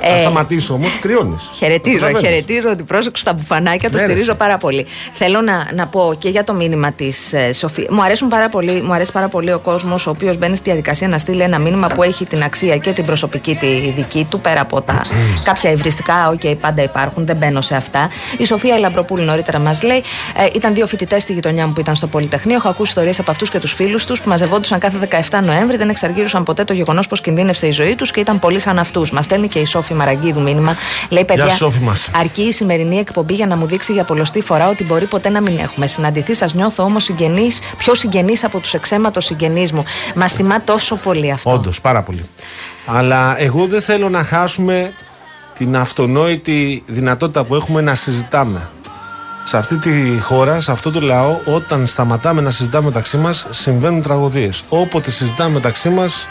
Ε, 0.00 0.10
Θα 0.10 0.18
σταματήσω 0.18 0.74
όμως, 0.74 0.98
κρυώνεις. 0.98 1.48
Χαιρετίζω, 1.52 2.06
χαιρετίζω 2.20 2.76
την 2.76 2.84
πρόσεξε 2.84 3.22
στα 3.22 3.32
μπουφανάκια, 3.32 3.90
το 3.90 3.96
Ναι, 3.96 4.02
ρε, 4.02 4.08
στηρίζω 4.08 4.30
εσύ. 4.30 4.38
πάρα 4.38 4.58
πολύ. 4.58 4.86
Θέλω 5.12 5.40
να, 5.40 5.68
να 5.74 5.86
πω 5.86 6.14
και 6.18 6.28
για 6.28 6.44
το 6.44 6.54
μήνυμα 6.54 6.92
της 6.92 7.32
ε, 7.32 7.52
Σοφία. 7.52 7.86
Μου, 7.90 8.02
αρέσουν 8.02 8.28
πάρα 8.28 8.48
πολύ, 8.48 8.82
μου 8.82 8.92
αρέσει 8.92 9.12
πάρα 9.12 9.28
πολύ 9.28 9.52
ο 9.52 9.58
κόσμος 9.58 10.06
ο 10.06 10.10
οποίος 10.10 10.38
μπαίνει 10.38 10.56
στη 10.56 10.64
διαδικασία 10.64 11.08
να 11.08 11.18
στείλει 11.18 11.42
ένα 11.42 11.58
μήνυμα 11.58 11.86
που 11.86 12.02
έχει 12.02 12.24
την 12.26 12.42
αξία 12.42 12.76
και 12.76 12.92
την 12.92 13.04
προσωπική 13.04 13.54
τη 13.54 13.92
δική 13.96 14.26
του, 14.30 14.40
πέρα 14.40 14.60
από 14.60 14.80
τα 14.82 15.02
κάποια 15.44 15.70
ευριστικά, 15.70 16.28
οκ, 16.28 16.56
πάντα 16.60 16.82
υπάρχουν, 16.82 17.26
δεν 17.26 17.36
μπαίνω 17.36 17.60
σε 17.60 17.74
αυτά. 17.74 18.10
Η 18.38 18.44
Σοφία 18.46 18.78
Λαμπροπούλη 18.78 19.24
νωρίτερα 19.24 19.58
μας 19.58 19.82
λέει: 19.82 20.02
ε, 20.36 20.46
Ήταν 20.54 20.74
δύο 20.74 20.86
φοιτητές 20.86 21.22
στη 21.22 21.32
γειτονιά 21.32 21.66
μου 21.66 21.72
που 21.72 21.80
ήταν 21.80 21.94
στο 21.94 22.06
Πολυτεχνείο. 22.06 22.56
Έχω 22.56 22.68
ακούσει 22.68 22.88
ιστορίες 22.88 23.18
από 23.18 23.30
αυτούς 23.30 23.50
και 23.50 23.58
τους 23.58 23.72
φίλους 23.72 24.04
τους 24.04 24.20
που 24.20 24.28
μαζευόντουσαν 24.28 24.78
κάθε 24.78 25.08
17 25.30 25.38
Νοέμβρη, 25.44 25.76
δεν 25.76 25.88
εξαργύρωσαν 25.88 26.44
ποτέ 26.44 26.64
το 26.64 26.72
γεγονός 26.72 27.06
πως 27.06 27.20
κινδύνευσε 27.20 27.66
η 27.66 27.70
ζωή 27.70 27.94
τους 27.94 28.10
και 28.10 28.20
ήταν 28.20 28.38
πολλοί 28.38 28.60
σαν 28.60 28.78
αυτούς. 28.78 29.10
Μας 29.10 29.24
στέλνει 29.24 29.48
και 29.48 29.58
η 29.58 29.64
Σόφη 29.78 29.94
Μαραγκίδου 29.94 30.42
μήνυμα. 30.42 30.76
Λέει: 31.08 31.24
Παιδιά, 31.24 31.48
Σόφη 31.48 31.80
μας. 31.80 32.10
αρκεί 32.14 32.42
η 32.42 32.52
σημερινή 32.52 32.98
εκπομπή 32.98 33.34
για 33.34 33.46
να 33.46 33.56
μου 33.56 33.66
δείξει 33.66 33.92
για 33.92 34.04
πολλοστή 34.04 34.42
φορά 34.42 34.68
ότι 34.68 34.84
μπορεί 34.84 35.06
ποτέ 35.06 35.28
να 35.28 35.40
μην 35.42 35.58
έχουμε 35.58 35.86
συναντηθεί. 35.86 36.34
Σας 36.34 36.54
νιώθω 36.54 36.82
όμως 36.82 37.04
συγγενή, 37.04 37.50
πιο 37.76 37.94
συγγενή 37.94 38.34
από 38.42 38.58
τους 38.60 38.74
εξ 38.74 38.84
αίματος 38.84 39.20
συγγενείς 39.20 39.72
μου. 39.72 39.84
Μας 40.14 40.32
τιμά 40.32 40.62
τόσο 40.62 40.96
πολύ 40.96 41.30
αυτό. 41.32 41.50
Όντως, 41.50 41.80
πάρα 41.80 42.02
πολύ. 42.02 42.24
Αλλά 42.86 43.40
εγώ 43.40 43.66
δεν 43.66 43.80
θέλω 43.80 44.08
να 44.08 44.24
χάσουμε 44.24 44.92
την 45.58 45.76
αυτονόητη 45.76 46.82
δυνατότητα 46.86 47.44
που 47.44 47.54
έχουμε 47.54 47.80
να 47.80 47.94
συζητάμε. 47.94 48.70
Σε 49.44 49.56
αυτή 49.56 49.76
τη 49.78 50.18
χώρα, 50.20 50.60
σε 50.60 50.72
αυτό 50.72 50.90
το 50.90 51.00
λαό, 51.00 51.36
όταν 51.44 51.86
σταματάμε 51.86 52.40
να 52.40 52.50
συζητάμε 52.50 52.86
μεταξύ 52.86 53.16
μας, 53.16 53.46
συμβαίνουν 53.50 54.02
τραγωδίες. 54.02 54.62
Όποτε 54.68 55.10
συζητάμε 55.10 55.50
μεταξύ 55.50 55.88
μας, 55.88 56.26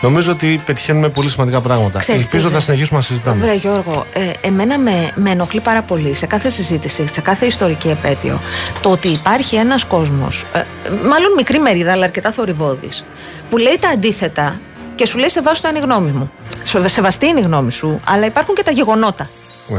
νομίζω 0.00 0.32
ότι 0.32 0.60
πετυχαίνουμε 0.64 1.08
πολύ 1.08 1.28
σημαντικά 1.30 1.60
πράγματα. 1.60 1.98
Ξέρεις 1.98 2.20
τι, 2.20 2.26
Ελπίζω 2.26 2.48
βρε. 2.48 2.58
θα 2.58 2.64
συνεχίσουμε 2.64 2.98
να 2.98 3.04
συζητάμε. 3.04 3.40
Βρε 3.44 3.54
Γιώργο, 3.54 4.06
ε, 4.12 4.30
εμένα 4.40 4.78
με, 4.78 5.10
με 5.14 5.30
ενοχλεί 5.30 5.60
πάρα 5.60 5.82
πολύ 5.82 6.14
σε 6.14 6.26
κάθε 6.26 6.50
συζήτηση, 6.50 7.06
σε 7.12 7.20
κάθε 7.20 7.46
ιστορική 7.46 7.88
επέτειο, 7.88 8.38
το 8.82 8.90
ότι 8.90 9.08
υπάρχει 9.08 9.56
ένας 9.56 9.84
κόσμος, 9.84 10.44
ε, 10.52 10.64
μάλλον 11.08 11.32
μικρή 11.36 11.58
μερίδα, 11.58 11.92
αλλά 11.92 12.04
αρκετά 12.04 12.32
θορυβόδης, 12.32 13.04
που 13.50 13.56
λέει 13.58 13.78
τα 13.80 13.88
αντίθετα 13.88 14.60
και 14.94 15.06
σου 15.06 15.18
λέει 15.18 15.28
σεβάσου 15.30 15.66
είναι 15.68 15.78
η 15.78 15.82
γνώμη 15.82 16.10
μου. 16.10 16.30
Σο- 16.64 16.88
Σεβαστή 16.88 17.26
είναι 17.26 17.40
η 17.40 17.42
γνώμη 17.42 17.72
σου, 17.72 18.00
αλλά 18.04 18.26
υπάρχουν 18.26 18.54
και 18.54 18.62
τα 18.62 18.70
γεγονότα. 18.70 19.28
Ναι. 19.68 19.78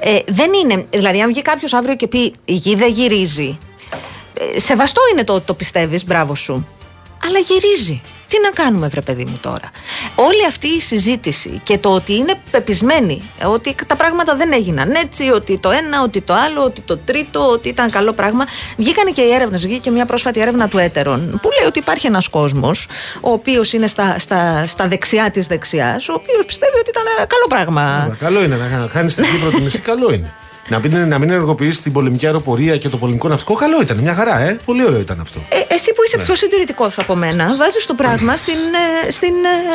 Ε, 0.00 0.18
δεν 0.28 0.50
είναι, 0.62 0.84
δηλαδή 0.90 1.20
αν 1.20 1.28
βγει 1.28 1.42
κάποιος 1.42 1.72
αύριο 1.72 1.94
και 1.94 2.06
πει 2.06 2.34
η 2.44 2.52
γη 2.54 2.74
δεν 2.76 2.90
γυρίζει, 2.92 3.58
ε, 4.56 4.60
σεβαστό 4.60 5.00
είναι 5.12 5.24
το 5.24 5.32
ότι 5.32 5.44
το 5.46 5.54
πιστεύεις, 5.54 6.04
μπράβο 6.06 6.34
σου, 6.34 6.66
αλλά 7.26 7.38
γυρίζει. 7.38 8.00
Τι 8.32 8.40
να 8.40 8.50
κάνουμε, 8.50 8.88
βρε 8.88 9.00
παιδί 9.00 9.24
μου 9.24 9.38
τώρα; 9.40 9.70
Όλη 10.14 10.46
αυτή 10.46 10.66
η 10.66 10.80
συζήτηση 10.80 11.60
και 11.62 11.78
το 11.78 11.88
ότι 11.88 12.14
είναι 12.14 12.34
πεπισμένοι 12.50 13.22
ότι 13.44 13.74
τα 13.86 13.96
πράγματα 13.96 14.36
δεν 14.36 14.52
έγιναν 14.52 14.90
έτσι, 14.90 15.30
ότι 15.30 15.58
το 15.58 15.70
ένα, 15.70 16.02
ότι 16.02 16.20
το 16.20 16.34
άλλο, 16.34 16.64
ότι 16.64 16.80
το 16.80 16.96
τρίτο, 16.96 17.48
ότι 17.48 17.68
ήταν 17.68 17.90
καλό 17.90 18.12
πράγμα. 18.12 18.46
Βγήκανε 18.76 19.10
και 19.10 19.22
οι 19.22 19.32
έρευνες. 19.32 19.62
Βγήκε 19.62 19.90
μια 19.90 20.06
πρόσφατη 20.06 20.40
έρευνα 20.40 20.68
του 20.68 20.78
Έτερον 20.78 21.38
που 21.42 21.48
λέει 21.58 21.68
ότι 21.68 21.78
υπάρχει 21.78 22.06
ένας 22.06 22.28
κόσμος, 22.28 22.86
ο 23.20 23.32
οποίος 23.32 23.72
είναι 23.72 23.86
στα, 23.86 24.18
στα, 24.18 24.66
στα 24.66 24.88
δεξιά 24.88 25.30
της 25.30 25.46
δεξιάς, 25.46 26.08
ο 26.08 26.12
οποίος 26.12 26.44
πιστεύει 26.44 26.78
ότι 26.78 26.90
ήταν 26.90 27.04
ε, 27.06 27.26
καλό 27.26 27.46
πράγμα. 27.48 28.16
Καλό 28.18 28.42
είναι 28.42 28.56
να 28.56 28.88
χάνεις 28.88 29.14
την 29.14 29.24
Κύπρο 29.24 29.50
τη 29.50 29.60
μισή, 29.60 29.78
καλό 29.78 30.12
είναι. 30.12 30.32
Να 30.68 30.78
μην, 30.78 31.08
να 31.08 31.18
μην 31.18 31.30
ενεργοποιήσει 31.30 31.82
την 31.82 31.92
πολεμική 31.92 32.26
αεροπορία 32.26 32.76
και 32.76 32.88
το 32.88 32.96
πολεμικό 32.96 33.28
ναυτικό, 33.28 33.54
καλό 33.54 33.80
ήταν. 33.80 33.96
Μια 33.98 34.14
χαρά, 34.14 34.38
ε. 34.40 34.60
Πολύ 34.64 34.84
ωραίο 34.84 35.00
ήταν 35.00 35.20
αυτό. 35.20 35.40
Ε, 35.48 35.74
εσύ 35.74 35.92
που 35.92 36.02
είσαι 36.06 36.16
Ναι. 36.16 36.22
πιο 36.22 36.34
συντηρητικός 36.34 36.98
από 36.98 37.14
μένα, 37.14 37.56
βάζεις 37.56 37.86
το 37.86 37.94
πράγμα 37.94 38.36
στην, 38.36 38.54
ε, 39.06 39.10
στην, 39.10 39.34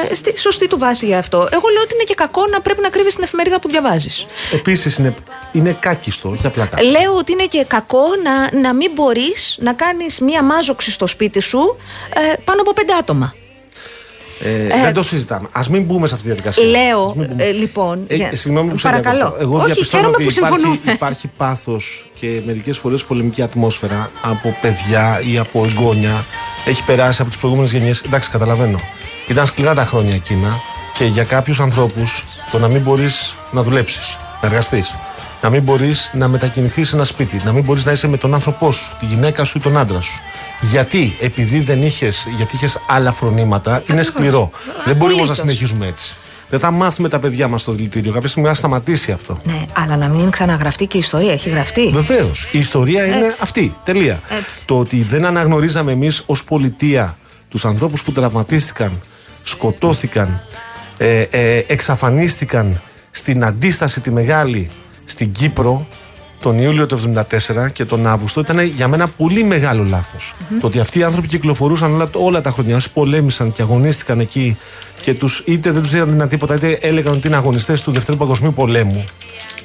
ε, 0.09 0.13
στη 0.15 0.39
σωστή 0.39 0.67
του 0.67 0.77
βάση 0.77 1.05
για 1.05 1.17
αυτό. 1.17 1.37
Εγώ 1.37 1.67
λέω 1.73 1.81
ότι 1.83 1.93
είναι 1.93 2.03
και 2.03 2.13
κακό 2.15 2.41
να 2.51 2.61
πρέπει 2.61 2.81
να 2.81 2.89
κρύβεις 2.89 3.15
την 3.15 3.23
εφημερίδα 3.23 3.59
που 3.59 3.69
διαβάζεις. 3.69 4.27
Επίσης 4.53 4.97
είναι, 4.97 5.15
είναι 5.51 5.77
κάκιστο, 5.79 6.29
όχι 6.29 6.47
απλά 6.47 6.65
κάκιστο. 6.65 6.99
Λέω 6.99 7.13
ότι 7.15 7.31
είναι 7.31 7.45
και 7.45 7.63
κακό 7.67 8.03
να, 8.23 8.59
να 8.59 8.73
μην 8.73 8.91
μπορείς 8.93 9.55
να 9.59 9.73
κάνεις 9.73 10.19
μία 10.19 10.43
μάζοξη 10.43 10.91
στο 10.91 11.07
σπίτι 11.07 11.39
σου 11.39 11.77
ε, 12.13 12.33
πάνω 12.45 12.61
από 12.61 12.73
πέντε 12.73 12.93
άτομα. 12.93 13.33
Ε, 14.41 14.67
δεν 14.83 14.93
το 14.93 15.03
συζητάμε. 15.03 15.47
Α 15.51 15.61
μην 15.69 15.83
μπούμε 15.83 16.07
σε 16.07 16.13
αυτή 16.13 16.27
τη 16.27 16.33
διαδικασία. 16.33 16.63
Λέω, 16.63 17.03
Ας 17.05 17.13
μην 17.15 17.27
μπούμε. 17.27 17.43
ε, 17.43 17.51
λοιπόν. 17.51 18.03
Ε, 18.07 18.15
για- 18.15 18.35
συγγνώμη 18.35 18.71
που 18.71 18.77
σε 18.77 18.87
παρακαλώ. 18.87 19.17
διακόπτω. 19.17 19.43
Εγώ 19.43 19.55
Όχι, 19.57 19.65
διαπιστώνω 19.65 20.01
χαίρομαι 20.03 20.15
ότι 20.25 20.25
που 20.33 20.33
υπάρχει, 20.37 20.59
συμφωνούμε. 20.59 20.91
υπάρχει 20.93 21.27
πάθος 21.37 22.11
και 22.15 22.41
μερικές 22.45 22.77
φορές 22.77 23.03
πολεμική 23.03 23.41
ατμόσφαιρα 23.41 24.11
από 24.21 24.57
παιδιά 24.61 25.21
ή 25.31 25.37
από 25.37 25.65
εγγόνια. 25.65 26.25
Έχει 26.65 26.83
περάσει 26.83 27.21
από 27.21 27.29
τις 27.29 27.39
προηγούμενες 27.39 27.71
γενιές. 27.73 28.01
Εντάξει, 28.05 28.29
καταλαβαίνω. 28.29 28.79
Ήταν 29.27 29.45
σκληρά 29.45 29.73
τα 29.73 29.83
χρόνια 29.85 30.13
εκείνα 30.13 30.59
και 30.93 31.05
για 31.05 31.23
κάποιους 31.23 31.59
ανθρώπους 31.59 32.23
το 32.51 32.59
να 32.59 32.67
μην 32.67 32.81
μπορείς 32.81 33.35
να 33.51 33.61
δουλέψεις, 33.63 34.17
να 34.41 34.47
εργαστείς, 34.47 34.95
να 35.41 35.49
μην 35.49 35.61
μπορείς 35.63 36.11
να 36.13 36.27
μετακινηθείς 36.27 36.89
σε 36.89 36.95
ένα 36.95 37.05
σπίτι, 37.05 37.41
να 37.45 37.51
μην 37.51 37.63
μπορείς 37.63 37.85
να 37.85 37.91
είσαι 37.91 38.07
με 38.07 38.17
τον 38.17 38.33
άνθρωπό 38.33 38.71
σου, 38.71 38.95
τη 38.99 39.05
γυναίκα 39.05 39.43
σου 39.43 39.57
ή 39.57 39.61
τον 39.61 39.77
άντρα 39.77 40.01
σου. 40.01 40.21
Γιατί, 40.61 41.15
επειδή 41.21 41.59
δεν 41.59 41.83
είχες, 41.83 42.27
γιατί 42.37 42.55
είχες 42.55 42.79
άλλα 42.87 43.11
φρονήματα, 43.11 43.83
είναι 43.89 44.01
σκληρό. 44.03 44.51
Δεν 44.85 44.95
μπορεί 44.95 45.13
όμω 45.13 45.23
να 45.25 45.31
Απολύτως. 45.31 45.37
συνεχίζουμε 45.37 45.87
έτσι. 45.87 46.15
Δεν 46.49 46.59
θα 46.59 46.71
μάθουμε 46.71 47.09
τα 47.09 47.19
παιδιά 47.19 47.47
μας 47.47 47.61
στο 47.61 47.71
δηλητήριο. 47.71 48.11
Κάποια 48.13 48.27
στιγμή 48.29 48.47
θα 48.47 48.53
σταματήσει 48.53 49.11
αυτό. 49.11 49.41
Ναι, 49.43 49.65
αλλά 49.73 49.97
να 49.97 50.07
μην 50.07 50.29
ξαναγραφτεί 50.29 50.85
και 50.85 50.97
η 50.97 50.99
ιστορία. 50.99 51.31
Έχει 51.31 51.49
γραφτεί. 51.49 51.89
Βεβαίως. 51.89 52.47
Η 52.51 52.59
ιστορία 52.59 53.05
είναι 53.05 53.25
Έτσι. 53.25 53.39
αυτή. 53.43 53.75
Τελεία. 53.83 54.21
Έτσι. 54.29 54.65
Το 54.65 54.79
ότι 54.79 55.03
δεν 55.03 55.25
αναγνωρίζαμε 55.25 55.91
εμείς 55.91 56.23
ως 56.25 56.43
πολιτεία 56.43 57.17
τους 57.49 57.65
ανθρώπους 57.65 58.03
που 58.03 58.11
τραυματίστηκαν, 58.11 59.01
σκοτώθηκαν, 59.43 60.41
ε, 60.97 61.21
ε, 61.21 61.63
εξαφανίστηκαν 61.67 62.81
στην 63.11 63.43
αντίσταση 63.43 64.01
τη 64.01 64.11
μεγάλη 64.11 64.69
στην 65.05 65.31
Κύπρο 65.31 65.87
τον 66.39 66.59
Ιούλιο 66.59 66.85
του 66.85 66.97
1974 66.97 67.71
και 67.73 67.85
τον 67.85 68.07
Αύγουστο 68.07 68.39
ήταν 68.39 68.59
για 68.59 68.87
μένα 68.87 69.07
πολύ 69.07 69.43
μεγάλο 69.43 69.83
λάθος. 69.83 70.33
Το 70.59 70.67
ότι 70.67 70.79
αυτοί 70.79 70.99
οι 70.99 71.03
άνθρωποι 71.03 71.27
κυκλοφορούσαν 71.27 71.93
όλα, 71.93 72.09
όλα 72.13 72.41
τα 72.41 72.49
χρόνια, 72.49 72.75
όσοι 72.75 72.91
πολέμησαν 72.91 73.51
και 73.51 73.61
αγωνίστηκαν 73.61 74.19
εκεί 74.19 74.57
και 75.01 75.13
τους, 75.13 75.43
είτε 75.45 75.71
δεν 75.71 75.81
τους 75.81 75.91
δίνανε 75.91 76.27
τίποτα, 76.27 76.55
είτε 76.55 76.77
έλεγαν 76.81 77.13
ότι 77.13 77.27
είναι 77.27 77.35
αγωνιστές 77.35 77.81
του 77.81 77.91
Δευτέρου 77.91 78.17
Παγκοσμίου 78.17 78.53
Πολέμου. 78.53 79.05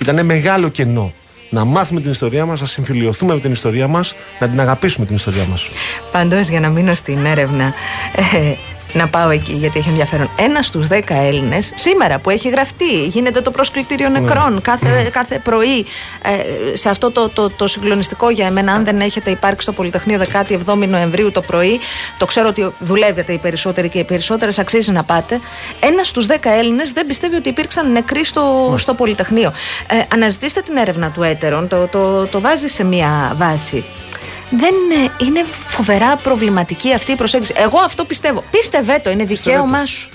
Ήταν 0.00 0.26
μεγάλο 0.26 0.68
κενό. 0.68 1.12
Να 1.50 1.64
μάθουμε 1.64 2.00
την 2.00 2.10
ιστορία 2.10 2.46
μας, 2.46 2.60
να 2.60 2.66
συμφιλειωθούμε 2.66 3.34
με 3.34 3.40
την 3.40 3.52
ιστορία 3.52 3.88
μας, 3.88 4.14
να 4.40 4.48
την 4.48 4.60
αγαπήσουμε 4.60 5.06
την 5.06 5.14
ιστορία 5.14 5.44
μας. 5.50 5.68
Πάντω, 6.12 6.38
για 6.40 6.60
να 6.60 6.68
μείνω 6.68 6.94
στην 6.94 7.24
έρευνα, 7.24 7.74
ε, 8.16 8.54
να 8.92 9.08
πάω 9.08 9.30
εκεί 9.30 9.52
γιατί 9.52 9.78
έχει 9.78 9.88
ενδιαφέρον. 9.88 10.30
Ένας 10.36 10.66
στους 10.66 10.86
δέκα 10.86 11.14
Έλληνες, 11.14 11.72
σήμερα 11.74 12.18
που 12.18 12.30
έχει 12.30 12.48
γραφτεί, 12.48 13.04
γίνεται 13.04 13.40
το 13.40 13.50
προσκλητήριο 13.50 14.08
νεκρών 14.08 14.60
κάθε, 14.60 15.08
κάθε 15.12 15.38
πρωί 15.38 15.86
ε, 16.22 16.76
σε 16.76 16.88
αυτό 16.88 17.10
το, 17.10 17.28
το, 17.28 17.50
το 17.50 17.66
συγκλονιστικό 17.66 18.30
για 18.30 18.46
εμένα. 18.46 18.72
Αν 18.72 18.84
δεν 18.84 19.00
έχετε 19.00 19.30
υπάρξει 19.30 19.62
στο 19.62 19.72
Πολυτεχνείο 19.72 20.20
17 20.48 20.88
Νοεμβρίου 20.88 21.32
το 21.32 21.40
πρωί, 21.40 21.80
το 22.18 22.26
ξέρω 22.26 22.48
ότι 22.48 22.72
δουλεύετε 22.78 23.32
οι 23.32 23.38
περισσότεροι 23.38 23.88
και 23.88 23.98
οι 23.98 24.04
περισσότερες 24.04 24.58
αξίζει 24.58 24.90
να 24.90 25.02
πάτε. 25.02 25.40
Ένας 25.80 26.08
στους 26.08 26.26
δέκα 26.26 26.52
Έλληνες 26.52 26.92
δεν 26.92 27.06
πιστεύει 27.06 27.36
ότι 27.36 27.48
υπήρξαν 27.48 27.92
νεκροί 27.92 28.24
στο, 28.24 28.74
στο 28.78 28.94
Πολυτεχνείο. 28.94 29.52
Ε, 29.86 30.02
αναζητήστε 30.14 30.60
την 30.60 30.76
έρευνα 30.76 31.10
του 31.10 31.22
Έτερον, 31.22 31.68
το, 31.68 31.86
το, 31.86 32.26
το 32.26 32.40
βάζει 32.40 32.68
σε 32.68 32.84
μία 32.84 33.32
βάση. 33.36 33.84
Δεν 34.56 34.74
ε, 35.04 35.24
είναι 35.24 35.44
φοβερά 35.68 36.16
προβληματική 36.16 36.94
αυτή 36.94 37.12
η 37.12 37.16
προσέγγιση. 37.16 37.52
Εγώ 37.56 37.78
αυτό 37.78 38.04
πιστεύω. 38.04 38.44
Πίστευε 38.50 39.00
το, 39.04 39.10
είναι 39.10 39.24
δικαίωμά 39.24 39.86
σου. 39.86 40.10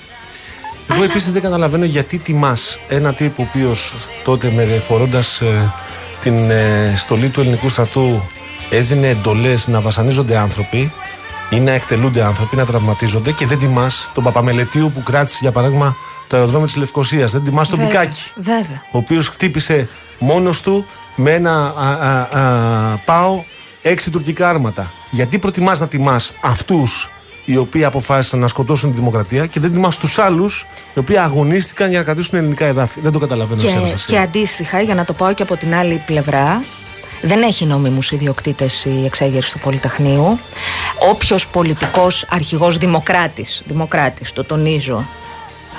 Εγώ 0.90 1.02
επίσης 1.02 1.32
δεν 1.32 1.42
καταλαβαίνω 1.42 1.84
γιατί 1.84 2.18
τιμάς 2.18 2.78
ένα 2.88 3.14
τύπο 3.14 3.42
ο 3.42 3.46
οποίος 3.48 3.94
τότε 4.24 4.50
με 4.50 4.62
φορώντας 4.62 5.42
την 6.20 6.50
ε, 6.50 6.92
στολή 6.96 7.28
του 7.28 7.40
ελληνικού 7.40 7.68
στρατού 7.68 8.22
έδινε 8.70 9.08
εντολές 9.08 9.68
να 9.68 9.80
βασανίζονται 9.80 10.36
άνθρωποι 10.36 10.92
ή 11.50 11.60
να 11.60 11.70
εκτελούνται 11.70 12.22
άνθρωποι, 12.22 12.56
να 12.56 12.64
τραυματίζονται 12.66 13.32
και 13.32 13.46
δεν 13.46 13.58
τιμάς 13.58 14.10
τον 14.14 14.24
Παπαμελετίου 14.24 14.92
που 14.94 15.02
κράτησε 15.02 15.38
για 15.40 15.52
παράδειγμα 15.52 15.96
το 16.28 16.36
αεροδρόμιο 16.36 16.66
της 16.66 16.76
Λευκοσίας. 16.76 17.32
Δεν 17.32 17.44
τιμάς 17.44 17.68
τον 17.68 17.78
Βέβαια, 17.78 18.00
Πικάκη, 18.00 18.30
Βέβαια. 18.36 18.82
ο 18.90 18.98
οποίος 18.98 19.28
χτύπησε 19.28 19.88
μόνος 20.18 20.60
του 20.60 20.86
με 21.14 21.32
ένα 21.32 21.74
α, 21.76 21.88
α, 21.88 22.40
α, 22.40 22.96
πάω 23.04 23.42
έξι 23.82 24.10
τουρκικά 24.10 24.48
άρματα. 24.48 24.92
Γιατί 25.10 25.38
προτιμάς 25.38 25.80
να 25.80 25.88
τιμάς 25.88 26.32
αυτούς 26.40 27.10
οι 27.44 27.56
οποίοι 27.56 27.84
αποφάσισαν 27.84 28.38
να 28.38 28.48
σκοτώσουν 28.48 28.90
τη 28.90 28.96
δημοκρατία 28.96 29.46
και 29.46 29.60
δεν 29.60 29.72
τιμάς 29.72 29.96
τους 29.96 30.18
άλλους 30.18 30.66
οι 30.94 30.98
οποίοι 30.98 31.18
αγωνίστηκαν 31.18 31.88
για 31.90 31.98
να 31.98 32.04
κρατήσουν 32.04 32.38
ελληνικά 32.38 32.64
εδάφη. 32.66 33.00
Δεν 33.00 33.12
το 33.12 33.18
καταλαβαίνω 33.18 33.60
σε 33.60 33.66
Και, 33.66 33.72
Αναστασία. 33.72 34.14
και 34.14 34.22
αντίστοιχα, 34.22 34.80
για 34.80 34.94
να 34.94 35.04
το 35.04 35.12
πάω 35.12 35.34
και 35.34 35.42
από 35.42 35.56
την 35.56 35.74
άλλη 35.74 36.02
πλευρά, 36.06 36.62
δεν 37.22 37.42
έχει 37.42 37.64
νόμιμους 37.64 38.10
ιδιοκτήτες 38.10 38.84
η 38.84 39.04
εξέγερση 39.04 39.52
του 39.52 39.58
Πολυτεχνείου. 39.58 40.38
Όποιος 41.10 41.46
πολιτικός 41.46 42.26
αρχηγός 42.30 42.78
δημοκράτης, 42.78 43.62
δημοκράτης, 43.66 44.32
το 44.32 44.44
τονίζω, 44.44 45.08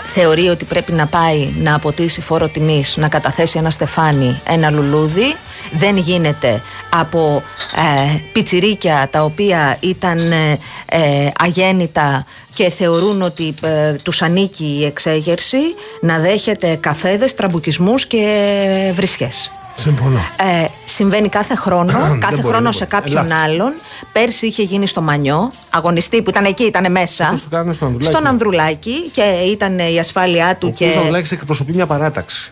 θεωρεί 0.04 0.48
ότι 0.48 0.66
πρέπει 0.66 0.92
να 0.92 1.06
πάει 1.06 1.50
να 1.58 1.76
αποτίσει 1.76 2.22
φόρο 2.22 2.48
τιμής, 2.48 2.98
να 2.98 3.08
καταθέσει 3.08 3.58
ένα 3.58 3.72
στεφάνι, 3.72 4.42
ένα 4.48 4.70
λουλούδι. 4.70 5.36
Δεν 5.72 5.98
γίνεται 5.98 6.62
από 6.90 7.44
ε, 7.76 8.20
πιτσιρίκια 8.34 9.08
τα 9.12 9.24
οποία 9.24 9.78
ήταν 9.80 10.32
ε, 10.32 10.60
ε, 10.86 11.32
αγέννητα 11.40 12.26
και 12.54 12.70
θεωρούν 12.70 13.22
ότι 13.22 13.54
ε, 13.64 13.94
τους 13.94 14.22
ανήκει 14.22 14.78
η 14.80 14.86
εξέγερση 14.86 15.58
να 16.02 16.18
δέχεται 16.20 16.78
καφέδες, 16.82 17.36
τραμπουκισμούς 17.36 18.06
και 18.06 18.92
βρισιές. 18.96 19.52
Συμφωνώ. 19.80 20.18
Ε, 20.38 20.66
συμβαίνει 20.86 21.30
κάθε 21.30 21.56
χρόνο, 21.56 21.92
Δεν 21.92 22.20
κάθε 22.20 22.36
μπορεί, 22.36 22.48
χρόνο 22.48 22.64
δεν 22.64 22.72
σε 22.72 22.88
μπορεί. 22.90 23.02
κάποιον 23.02 23.28
Λάθος. 23.28 23.44
άλλον. 23.46 23.74
Πέρσι 24.12 24.46
είχε 24.48 24.64
γίνει 24.64 24.88
στο 24.88 25.02
Μανιό, 25.02 25.52
αγωνιστή 25.70 26.22
που 26.22 26.30
ήταν 26.30 26.46
εκεί, 26.46 26.64
ήταν 26.64 26.92
μέσα. 26.92 27.28
Πώς 27.30 27.44
το 27.44 27.50
κάνανε 27.50 27.74
στο 27.74 27.86
Ανδρουλάκη. 27.86 28.14
Στον 28.16 28.28
Ανδρουλάκη 28.28 29.10
και 29.14 29.22
ήταν 29.52 29.80
η 29.80 30.00
ασφάλειά 30.00 30.56
του 30.56 30.68
Ο 30.72 30.76
και. 30.78 30.90
κ. 30.90 30.96
Ανδρουλάκης 30.98 31.32
εκπροσωπεί 31.32 31.74
μια 31.74 31.86
παράταξη. 31.86 32.52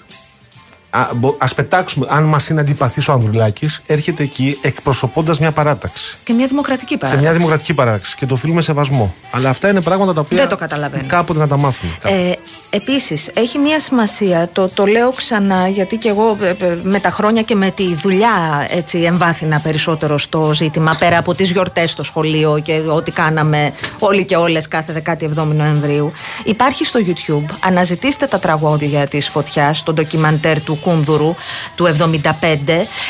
Α 0.98 1.08
ας 1.38 1.54
πετάξουμε, 1.54 2.06
αν 2.10 2.24
μας 2.24 2.50
είναι 2.50 2.62
αντιπαθής 2.62 3.08
ο 3.08 3.12
Ανδρουλάκης, 3.14 3.82
έρχεται 3.86 4.24
εκεί 4.24 4.58
εκπροσωπώντας 4.62 5.40
μια 5.40 5.52
παράταξη. 5.52 6.18
και 6.24 6.34
μια 6.34 6.48
δημοκρατική 6.48 6.92
Σε 6.92 6.98
παράδοση. 6.98 7.24
μια 7.24 7.34
δημοκρατική 7.34 7.74
παράταξη. 7.74 8.16
Και 8.16 8.26
το 8.26 8.34
οφείλουμε 8.34 8.62
σεβασμό. 8.62 9.16
Αλλά 9.32 9.50
αυτά 9.50 9.70
είναι 9.70 9.82
πράγματα 9.82 10.14
τα 10.14 10.22
οποία. 10.22 10.38
Δεν 10.38 10.48
το 10.48 10.56
καταλαβαίνω. 10.58 11.04
Κάποτε 11.08 11.40
να 11.40 11.48
τα 11.48 11.58
μάθουμε. 11.58 11.92
Ε, 12.04 12.32
επίσης 12.70 13.32
έχει 13.34 13.58
μία 13.58 13.80
σημασία, 13.80 14.50
το, 14.54 14.70
το 14.70 14.86
λέω 14.86 15.12
ξανά 15.12 15.68
γιατί 15.68 15.98
και 15.98 16.10
εγώ 16.10 16.38
ε, 16.42 16.50
ε, 16.66 16.78
με 16.84 17.00
τα 17.00 17.10
χρόνια 17.10 17.42
και 17.42 17.56
με 17.56 17.72
τη 17.72 17.94
δουλειά 17.94 18.68
έτσι 18.70 18.98
εμβάθυνα 18.98 19.60
περισσότερο 19.60 20.18
στο 20.18 20.54
ζήτημα 20.54 20.96
πέρα 21.00 21.18
από 21.18 21.34
τις 21.34 21.52
γιορτές 21.52 21.92
στο 21.92 22.04
σχολείο 22.04 22.60
και 22.64 22.82
ό,τι 22.88 23.12
κάναμε 23.12 23.74
όλοι 24.00 24.26
και 24.26 24.36
όλες 24.36 24.68
κάθε 24.68 25.02
17η 25.06 25.46
Νοεμβρίου. 25.54 26.12
Υπάρχει 26.44 26.86
στο 26.86 27.00
YouTube, 27.06 27.56
αναζητήστε 27.64 28.26
τα 28.26 28.40
τραγώδια 28.40 29.08
της 29.08 29.28
φωτιάς, 29.28 29.84
το 29.84 29.94
ντοκιμαντέρ 29.94 30.62
του 30.62 30.80
Κούνδουρου 30.88 31.36
του 31.76 31.96
75. 31.98 32.24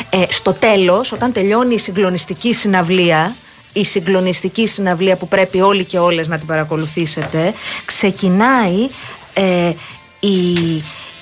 Ε, 0.10 0.24
στο 0.30 0.54
τέλος, 0.54 1.12
όταν 1.12 1.32
τελειώνει 1.32 1.74
η 1.74 1.80
συγκλονιστική 1.80 2.54
συναυλία, 2.54 3.36
η 3.74 3.86
συγκλονιστική 3.86 4.68
συναυλία 4.68 5.16
που 5.16 5.28
πρέπει 5.28 5.62
όλοι 5.62 5.84
και 5.84 6.00
όλες 6.00 6.28
να 6.28 6.38
την 6.38 6.48
παρακολουθήσετε 6.48 7.54
ξεκινάει 7.86 8.90
ε, 9.34 9.74
η, 10.20 10.76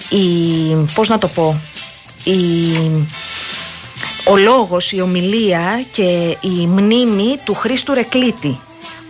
η 0.10 0.76
πώς 0.94 1.10
να 1.10 1.18
το 1.18 1.28
πω 1.28 1.60
η, 2.24 2.40
ο 4.26 4.36
λόγος, 4.38 4.92
η 4.92 5.02
ομιλία 5.02 5.86
και 5.92 6.38
η 6.42 6.68
μνήμη 6.68 7.38
του 7.44 7.54
Χρήστου 7.54 7.94
Ρεκλίτη 7.94 8.60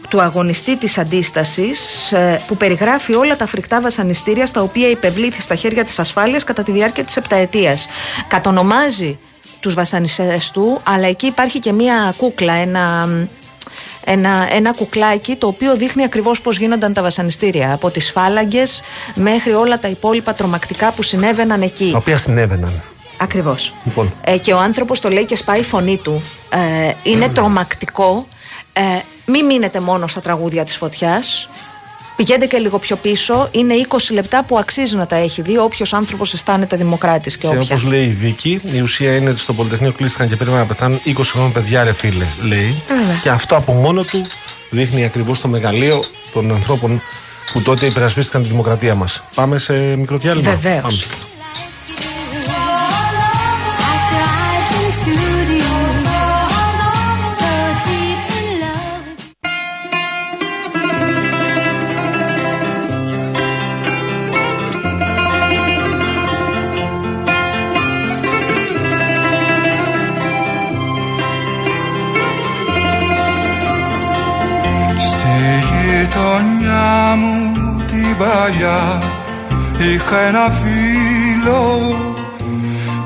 του 0.09 0.21
αγωνιστή 0.21 0.77
της 0.77 0.97
αντίστασης 0.97 2.11
ε, 2.11 2.41
που 2.47 2.57
περιγράφει 2.57 3.13
όλα 3.13 3.35
τα 3.35 3.45
φρικτά 3.45 3.81
βασανιστήρια 3.81 4.45
στα 4.45 4.61
οποία 4.61 4.89
υπευλήθη 4.89 5.41
στα 5.41 5.55
χέρια 5.55 5.83
της 5.83 5.99
ασφάλειας 5.99 6.43
κατά 6.43 6.63
τη 6.63 6.71
διάρκεια 6.71 7.03
της 7.03 7.17
επταετίας. 7.17 7.87
Κατονομάζει 8.27 9.17
τους 9.59 9.73
βασανιστές 9.73 10.51
του 10.51 10.79
αλλά 10.83 11.07
εκεί 11.07 11.25
υπάρχει 11.25 11.59
και 11.59 11.71
μία 11.71 12.13
κούκλα, 12.17 12.53
ένα, 12.53 13.09
ένα, 14.05 14.47
ένα 14.51 14.73
κουκλάκι 14.73 15.35
το 15.35 15.47
οποίο 15.47 15.75
δείχνει 15.75 16.03
ακριβώς 16.03 16.41
πώς 16.41 16.57
γίνονταν 16.57 16.93
τα 16.93 17.01
βασανιστήρια 17.01 17.73
από 17.73 17.89
τις 17.89 18.11
φάλαγγες 18.11 18.81
μέχρι 19.13 19.51
όλα 19.51 19.79
τα 19.79 19.87
υπόλοιπα 19.87 20.33
τρομακτικά 20.33 20.91
που 20.91 21.01
συνέβαιναν 21.03 21.61
εκεί. 21.61 21.89
Τα 21.91 21.97
οποία 21.97 22.17
συνέβαιναν. 22.17 22.83
Ακριβώς. 23.17 23.73
Λοιπόν. 23.83 24.13
Ε, 24.23 24.37
και 24.37 24.53
ο 24.53 24.59
άνθρωπος 24.59 24.99
το 24.99 25.09
λέει 25.09 25.25
και 25.25 25.35
σπάει 25.35 25.59
η 25.59 25.63
φωνή 25.63 25.97
του. 25.97 26.21
Ε, 26.49 26.93
είναι 27.03 27.29
τρομακτικό. 27.29 28.27
Ε, 28.73 28.81
μην 29.25 29.45
μείνετε 29.45 29.79
μόνο 29.79 30.07
στα 30.07 30.21
τραγούδια 30.21 30.63
της 30.63 30.75
φωτιάς. 30.75 31.49
Πηγαίνετε 32.15 32.45
και 32.45 32.57
λίγο 32.57 32.79
πιο 32.79 32.95
πίσω. 32.95 33.47
Είναι 33.51 33.73
20 33.89 33.97
λεπτά 34.11 34.43
που 34.43 34.57
αξίζει 34.57 34.95
να 34.95 35.07
τα 35.07 35.15
έχει 35.15 35.41
δει 35.41 35.57
όποιος 35.57 35.93
άνθρωπος 35.93 36.33
αισθάνεται 36.33 36.77
δημοκράτης 36.77 37.37
και 37.37 37.47
Και 37.47 37.55
όποια. 37.55 37.61
όπως 37.61 37.83
λέει 37.83 38.05
η 38.05 38.11
Βίκη, 38.13 38.61
η 38.73 38.79
ουσία 38.81 39.15
είναι 39.15 39.29
ότι 39.29 39.39
στο 39.39 39.53
Πολυτεχνείο 39.53 39.91
κλείστηκαν 39.91 40.29
και 40.29 40.35
περίμεναν 40.35 40.67
να 40.67 40.73
πεθάνουν 40.73 40.99
20 41.05 41.21
χρόνια 41.31 41.51
παιδιά, 41.51 41.83
ρε 41.83 41.93
φίλε, 41.93 42.25
λέει. 42.41 42.83
Βέβαια. 42.87 43.19
Και 43.21 43.29
αυτό 43.29 43.55
από 43.55 43.73
μόνο 43.73 44.03
του 44.03 44.25
δείχνει 44.69 45.03
ακριβώς 45.05 45.41
το 45.41 45.47
μεγαλείο 45.47 46.03
των 46.33 46.51
ανθρώπων 46.53 47.01
που 47.53 47.61
τότε 47.61 47.85
υπερασπίστηκαν 47.85 48.41
τη 48.41 48.47
δημοκρατία 48.47 48.95
μας. 48.95 49.23
Πάμε 49.35 49.57
σε 49.57 49.73
μικρό 49.73 50.17
διάλειμμα. 50.17 50.51
Βεβαίως. 50.55 51.05
Παλιά. 78.45 79.01
Είχα 79.77 80.19
ένα 80.19 80.49
φίλο 80.49 81.79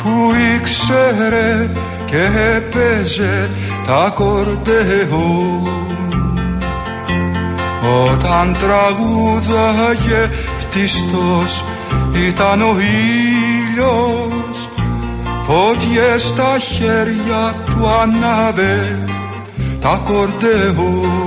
που 0.03 0.31
ήξερε 0.55 1.69
και 2.05 2.27
έπαιζε 2.55 3.49
τα 3.87 4.11
κορντεό 4.15 5.63
όταν 8.05 8.57
τραγούδαγε 8.59 10.29
φτιστός 10.57 11.63
ήταν 12.27 12.61
ο 12.61 12.75
ήλιος. 12.79 14.69
Φωτιές 15.41 16.21
στα 16.21 16.57
χέρια 16.59 17.55
του 17.65 17.87
ανάβε 18.01 19.07
τα 19.81 20.01
κορντεό 20.05 21.18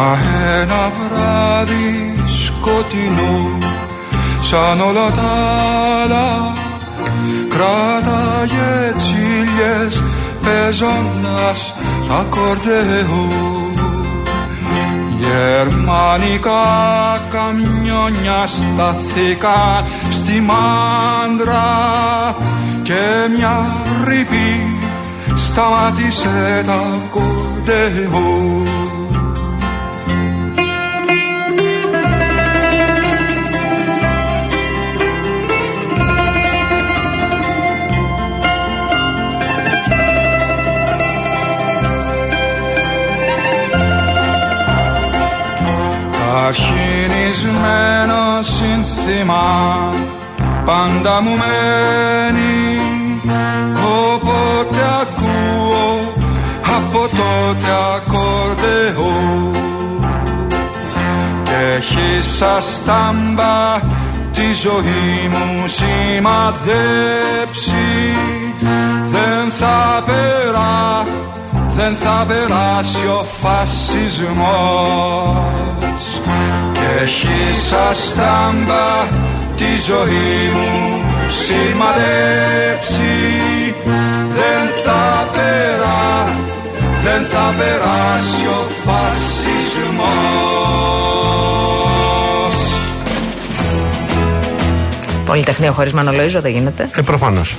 Μα 0.00 0.18
ένα 0.60 0.92
βράδυ 0.98 2.14
σκοτεινό 2.44 3.58
σαν 4.40 4.80
όλα 4.80 5.10
τα 5.10 5.30
άλλα. 6.02 6.52
Κράταγε 7.48 8.92
τσίλιες 8.96 10.02
παίζοντας 10.42 11.74
τα 12.08 12.26
κορδεό 12.30 13.28
Γερμανικά 15.20 16.52
καμιόνια 17.30 18.46
σταθήκαν 18.46 19.84
στη 20.10 20.40
μάντρα 20.40 21.66
και 22.82 23.28
μια 23.36 23.66
ρήπη 24.04 24.78
σταμάτησε 25.36 26.62
τα 26.66 26.82
κορδεό 27.10 28.59
Ταχυνισμένο 46.32 48.22
σύνθημα 48.42 49.48
πάντα 50.64 51.22
μου 51.22 51.30
μένει. 51.30 52.80
Όποτε 54.12 54.82
ακούω 55.00 56.14
από 56.76 57.00
τότε 57.00 57.70
ακορδεό 57.96 59.18
Και 61.44 61.58
έχει 61.76 62.08
σαν 62.38 62.62
στάμπα 62.62 63.58
τη 64.32 64.46
ζωή 64.62 65.28
μου 65.30 65.46
σημαδέψει. 65.66 67.08
Δεν 69.04 69.50
θα 69.58 70.02
περά, 70.06 71.06
δεν 71.74 71.94
θα 71.94 72.26
περάσει 72.28 73.06
ο 73.06 73.24
φασισμός. 73.40 74.90
Και 75.80 75.89
έχει 76.98 77.38
σαν 77.68 77.94
στάμπα 77.94 79.08
τη 79.56 79.76
ζωή 79.86 80.50
μου 80.52 81.02
σημαδέψει. 81.44 83.14
Δεν 84.28 84.68
θα 84.84 85.28
περά, 85.32 86.36
δεν 87.02 87.22
θα 87.24 87.54
περάσει 87.58 88.46
ο 88.46 88.66
φασισμός. 88.84 89.30
Πολυτεχνείο 95.26 95.72
χωρίς 95.72 95.92
Μανολοίζο 95.92 96.40
δεν 96.40 96.52
γίνεται. 96.52 96.88
Ε, 96.96 97.00
προφανώς. 97.02 97.56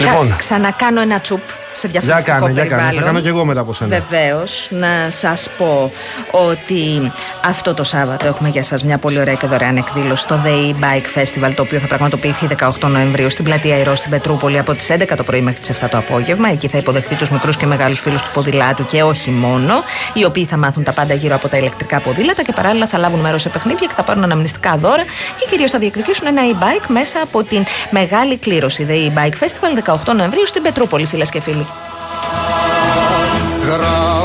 Λοιπόν. 0.00 0.28
Θα 0.28 0.36
ξανακάνω 0.36 1.00
ένα 1.00 1.20
τσουπ 1.20 1.40
σε 1.78 1.88
για 1.88 2.00
διαφορετικό 2.00 2.38
κάνε, 2.38 2.52
για 2.52 2.64
κάνε. 2.64 2.68
περιβάλλον. 2.68 3.00
Θα 3.00 3.06
κάνω 3.06 3.20
και 3.20 3.28
εγώ 3.28 3.44
μετά 3.44 3.60
από 3.60 3.72
σένα. 3.72 3.98
Βεβαίως, 4.00 4.68
να 4.70 5.10
σας 5.10 5.48
πω 5.58 5.92
ότι 6.30 7.12
αυτό 7.44 7.74
το 7.74 7.84
Σάββατο 7.84 8.26
έχουμε 8.26 8.48
για 8.48 8.62
σας 8.62 8.84
μια 8.84 8.98
πολύ 8.98 9.20
ωραία 9.20 9.34
και 9.34 9.46
δωρεάν 9.46 9.76
εκδήλωση 9.76 10.22
στο 10.22 10.40
The 10.44 10.48
E-Bike 10.48 11.18
Festival, 11.18 11.52
το 11.54 11.62
οποίο 11.62 11.78
θα 11.78 11.86
πραγματοποιηθεί 11.86 12.46
18 12.46 12.88
Νοεμβρίου 12.88 13.30
στην 13.30 13.44
πλατεία 13.44 13.78
Ηρώ 13.78 13.94
στην 13.94 14.10
Πετρούπολη 14.10 14.58
από 14.58 14.74
τις 14.74 14.90
11 14.90 15.16
το 15.16 15.24
πρωί 15.24 15.40
μέχρι 15.40 15.60
τις 15.60 15.70
7 15.82 15.88
το 15.90 15.98
απόγευμα. 15.98 16.48
Εκεί 16.50 16.68
θα 16.68 16.78
υποδεχθεί 16.78 17.14
τους 17.14 17.30
μικρούς 17.30 17.56
και 17.56 17.66
μεγάλους 17.66 18.00
φίλους 18.00 18.22
του 18.22 18.30
ποδηλάτου 18.34 18.86
και 18.86 19.02
όχι 19.02 19.30
μόνο, 19.30 19.74
οι 20.12 20.24
οποίοι 20.24 20.44
θα 20.44 20.56
μάθουν 20.56 20.82
τα 20.82 20.92
πάντα 20.92 21.14
γύρω 21.14 21.34
από 21.34 21.48
τα 21.48 21.56
ηλεκτρικά 21.56 22.00
ποδήλατα 22.00 22.42
και 22.42 22.52
παράλληλα 22.52 22.86
θα 22.86 22.98
λάβουν 22.98 23.20
μέρος 23.20 23.42
σε 23.42 23.48
παιχνίδια 23.48 23.86
και 23.86 23.94
θα 23.96 24.02
πάρουν 24.02 24.22
αναμνηστικά 24.22 24.76
δώρα 24.76 25.02
και 25.36 25.46
κυρίως 25.50 25.70
θα 25.70 25.78
διεκδικήσουν 25.78 26.26
ένα 26.26 26.42
e-bike 26.52 26.86
μέσα 26.88 27.20
από 27.22 27.42
την 27.42 27.64
μεγάλη 27.90 28.36
κλήρωση 28.36 28.86
The 28.88 28.92
E-Bike 28.92 29.44
Festival 29.44 29.94
18 30.10 30.14
Νοεμβρίου 30.16 30.46
στην 30.46 30.62
Πετρούπολη, 30.62 31.06
φίλες 31.06 31.30
και 31.30 31.40
φίλοι. 31.40 31.66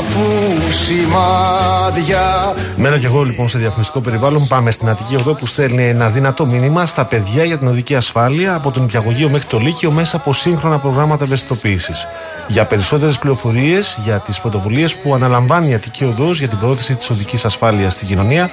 Γράφουν 0.04 0.72
σημάδια 0.72 2.54
Μένω 2.76 2.98
και 2.98 3.06
εγώ 3.06 3.22
λοιπόν 3.22 3.48
σε 3.48 3.58
διαφημιστικό 3.58 4.00
περιβάλλον. 4.00 4.46
Πάμε 4.46 4.70
στην 4.70 4.88
Αττική 4.88 5.14
Οδό 5.14 5.34
που 5.34 5.46
στέλνει 5.46 5.88
ένα 5.88 6.08
δυνατό 6.08 6.46
μήνυμα 6.46 6.86
στα 6.86 7.04
παιδιά 7.04 7.44
για 7.44 7.58
την 7.58 7.66
οδική 7.66 7.94
ασφάλεια 7.94 8.54
από 8.54 8.70
τον 8.70 8.86
Πιαγωγείο 8.86 9.28
μέχρι 9.28 9.46
το 9.46 9.58
Λύκειο 9.58 9.90
μέσα 9.90 10.16
από 10.16 10.32
σύγχρονα 10.32 10.78
προγράμματα 10.78 11.24
ευαισθητοποίησης. 11.24 12.06
Για 12.48 12.64
περισσότερες 12.64 13.18
πληροφορίες 13.18 13.98
για 14.04 14.18
τις 14.18 14.40
πρωτοβουλίες 14.40 14.94
που 14.94 15.14
αναλαμβάνει 15.14 15.68
η 15.68 15.74
Αττική 15.74 16.04
Οδό 16.04 16.32
για 16.32 16.48
την 16.48 16.58
πρόθεση 16.58 16.94
της 16.94 17.10
οδικής 17.10 17.44
ασφάλειας 17.44 17.92
στην 17.92 18.06
κοινωνία, 18.06 18.50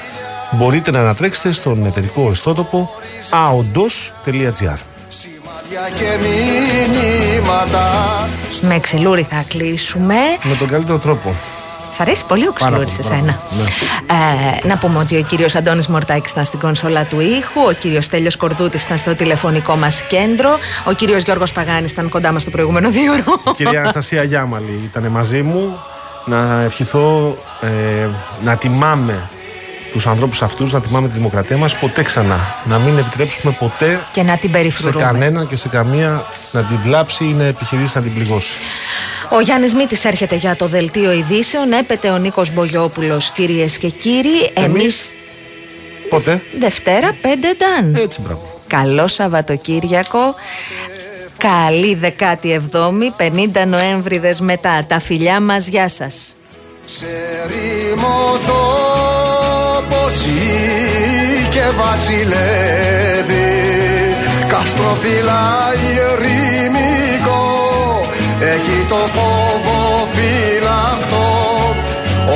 μπορείτε 0.52 0.91
να 0.91 0.99
ανατρέξετε 0.99 1.52
στον 1.52 1.86
εταιρικό 1.86 2.32
ιστότοπο 2.32 2.90
aondos.gr. 3.30 4.90
και 5.72 6.18
μηνύματα 6.22 7.84
Με 8.61 8.80
ξυλούρι 8.80 9.27
θα 9.30 9.43
κλείσουμε. 9.48 10.15
Με 10.43 10.56
τον 10.60 10.68
καλύτερο 10.68 10.98
τρόπο. 10.98 11.35
Σ' 11.91 11.99
αρέσει 11.99 12.26
πολύ 12.26 12.48
ο 12.48 12.53
Πάρα 12.60 12.72
ξυλούρις 12.72 12.93
σε 12.93 13.02
πολύ, 13.02 13.15
σένα. 13.15 13.39
Ε, 14.64 14.68
να 14.68 14.77
πούμε 14.77 14.99
ότι 14.99 15.18
ο 15.18 15.22
κύριος 15.22 15.56
Αντώνης 15.56 15.88
Μορτάκης 15.88 16.31
ήταν 16.31 16.45
στην 16.45 16.60
κονσόλα 16.60 17.03
του 17.03 17.19
ήχου, 17.19 17.61
ο 17.68 17.72
κύριος 17.72 18.07
Τέλειος 18.07 18.35
Κορδούτης 18.35 18.84
ήταν 18.84 18.98
στο 18.98 19.15
τηλεφωνικό 19.15 19.76
μας 19.76 20.06
κέντρο, 20.07 20.57
ο 20.85 20.91
κύριος 20.91 21.23
Γιώργος 21.23 21.52
Παγάνης 21.52 21.91
ήταν 21.91 22.10
κοντά 22.10 22.31
μας 22.31 22.43
το 22.43 22.49
προηγούμενο 22.49 22.89
δύο 22.89 23.11
ώρο. 23.11 23.41
Η 23.45 23.52
κυρία 23.52 23.80
Αναστασία 23.80 24.23
Γιάμαλη 24.23 24.81
ήταν 24.84 25.07
μαζί 25.07 25.41
μου. 25.41 25.80
Να 26.26 26.61
ευχηθώ 26.61 27.38
ε, 27.61 28.07
να 28.43 28.56
τιμάμε 28.56 29.30
τους 29.91 30.07
ανθρώπους 30.07 30.41
αυτούς, 30.41 30.72
να 30.73 30.81
τιμάμε 30.81 31.07
τη 31.07 31.13
δημοκρατία 31.13 31.57
μας 31.57 31.76
ποτέ 31.76 32.03
ξανά. 32.03 32.55
Να 32.65 32.80
μην 32.80 32.97
επιτρέψουμε 32.97 33.55
ποτέ 33.59 33.99
Και 34.13 34.23
να 34.23 34.38
την 34.38 34.49
σε 34.49 34.55
περιφρουρούμε. 34.57 35.03
κανέναν 35.05 35.47
και 35.47 35.55
σε 35.55 35.69
καμία 35.69 36.26
να 36.51 36.63
την 36.63 36.80
βλάψει 36.81 37.23
ή 37.23 37.34
να 37.34 37.43
επιχειρήσει 37.43 37.97
να 37.97 38.03
την 38.03 38.13
πληγώσει. 38.13 38.57
Ο 39.30 39.39
Γιάννης 39.39 39.73
Μήτης 39.73 40.05
έρχεται 40.05 40.35
για 40.35 40.55
το 40.55 40.68
δελτίο 40.68 41.11
ειδήσεων. 41.11 41.72
Έπεται 41.72 42.09
ο 42.09 42.18
Νίκος 42.18 42.53
Μπογιόπουλος, 42.53 43.30
κυρίες 43.30 43.77
και 43.77 43.89
κύριοι. 43.89 44.51
Εμείς 44.53 44.81
Εμείς 44.81 45.13
Ποτέ. 46.09 46.41
Δευτέρα 46.59 47.15
5 47.22 47.55
νταν. 47.57 47.95
Έτσι, 47.95 48.22
μπράβο. 48.22 48.59
Καλό 48.68 49.07
Σαββατοκύριακο. 49.07 50.35
Καλή 51.38 51.95
17η, 51.95 53.11
50 53.18 53.65
Νοέμβριδες 53.65 54.39
μετά. 54.39 54.85
Τα 54.88 54.99
φιλιά 54.99 55.41
μας, 55.41 55.68
γεια 55.68 55.88
σας. 55.89 56.35
Και 61.49 61.65
βασιλεύει. 61.78 63.52
Καστροφυλάει 64.52 65.88
ερημικό 66.11 67.45
Έχει 68.40 68.86
το 68.90 68.95
φόβο 69.15 70.07
φυλαχτό 70.14 71.30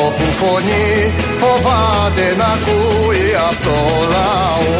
Όπου 0.05 0.23
φωνή 0.39 1.11
φοβάται 1.39 2.35
να 2.37 2.45
ακούει 2.45 3.25
από 3.49 3.63
το 3.63 3.77
λαό 4.11 4.75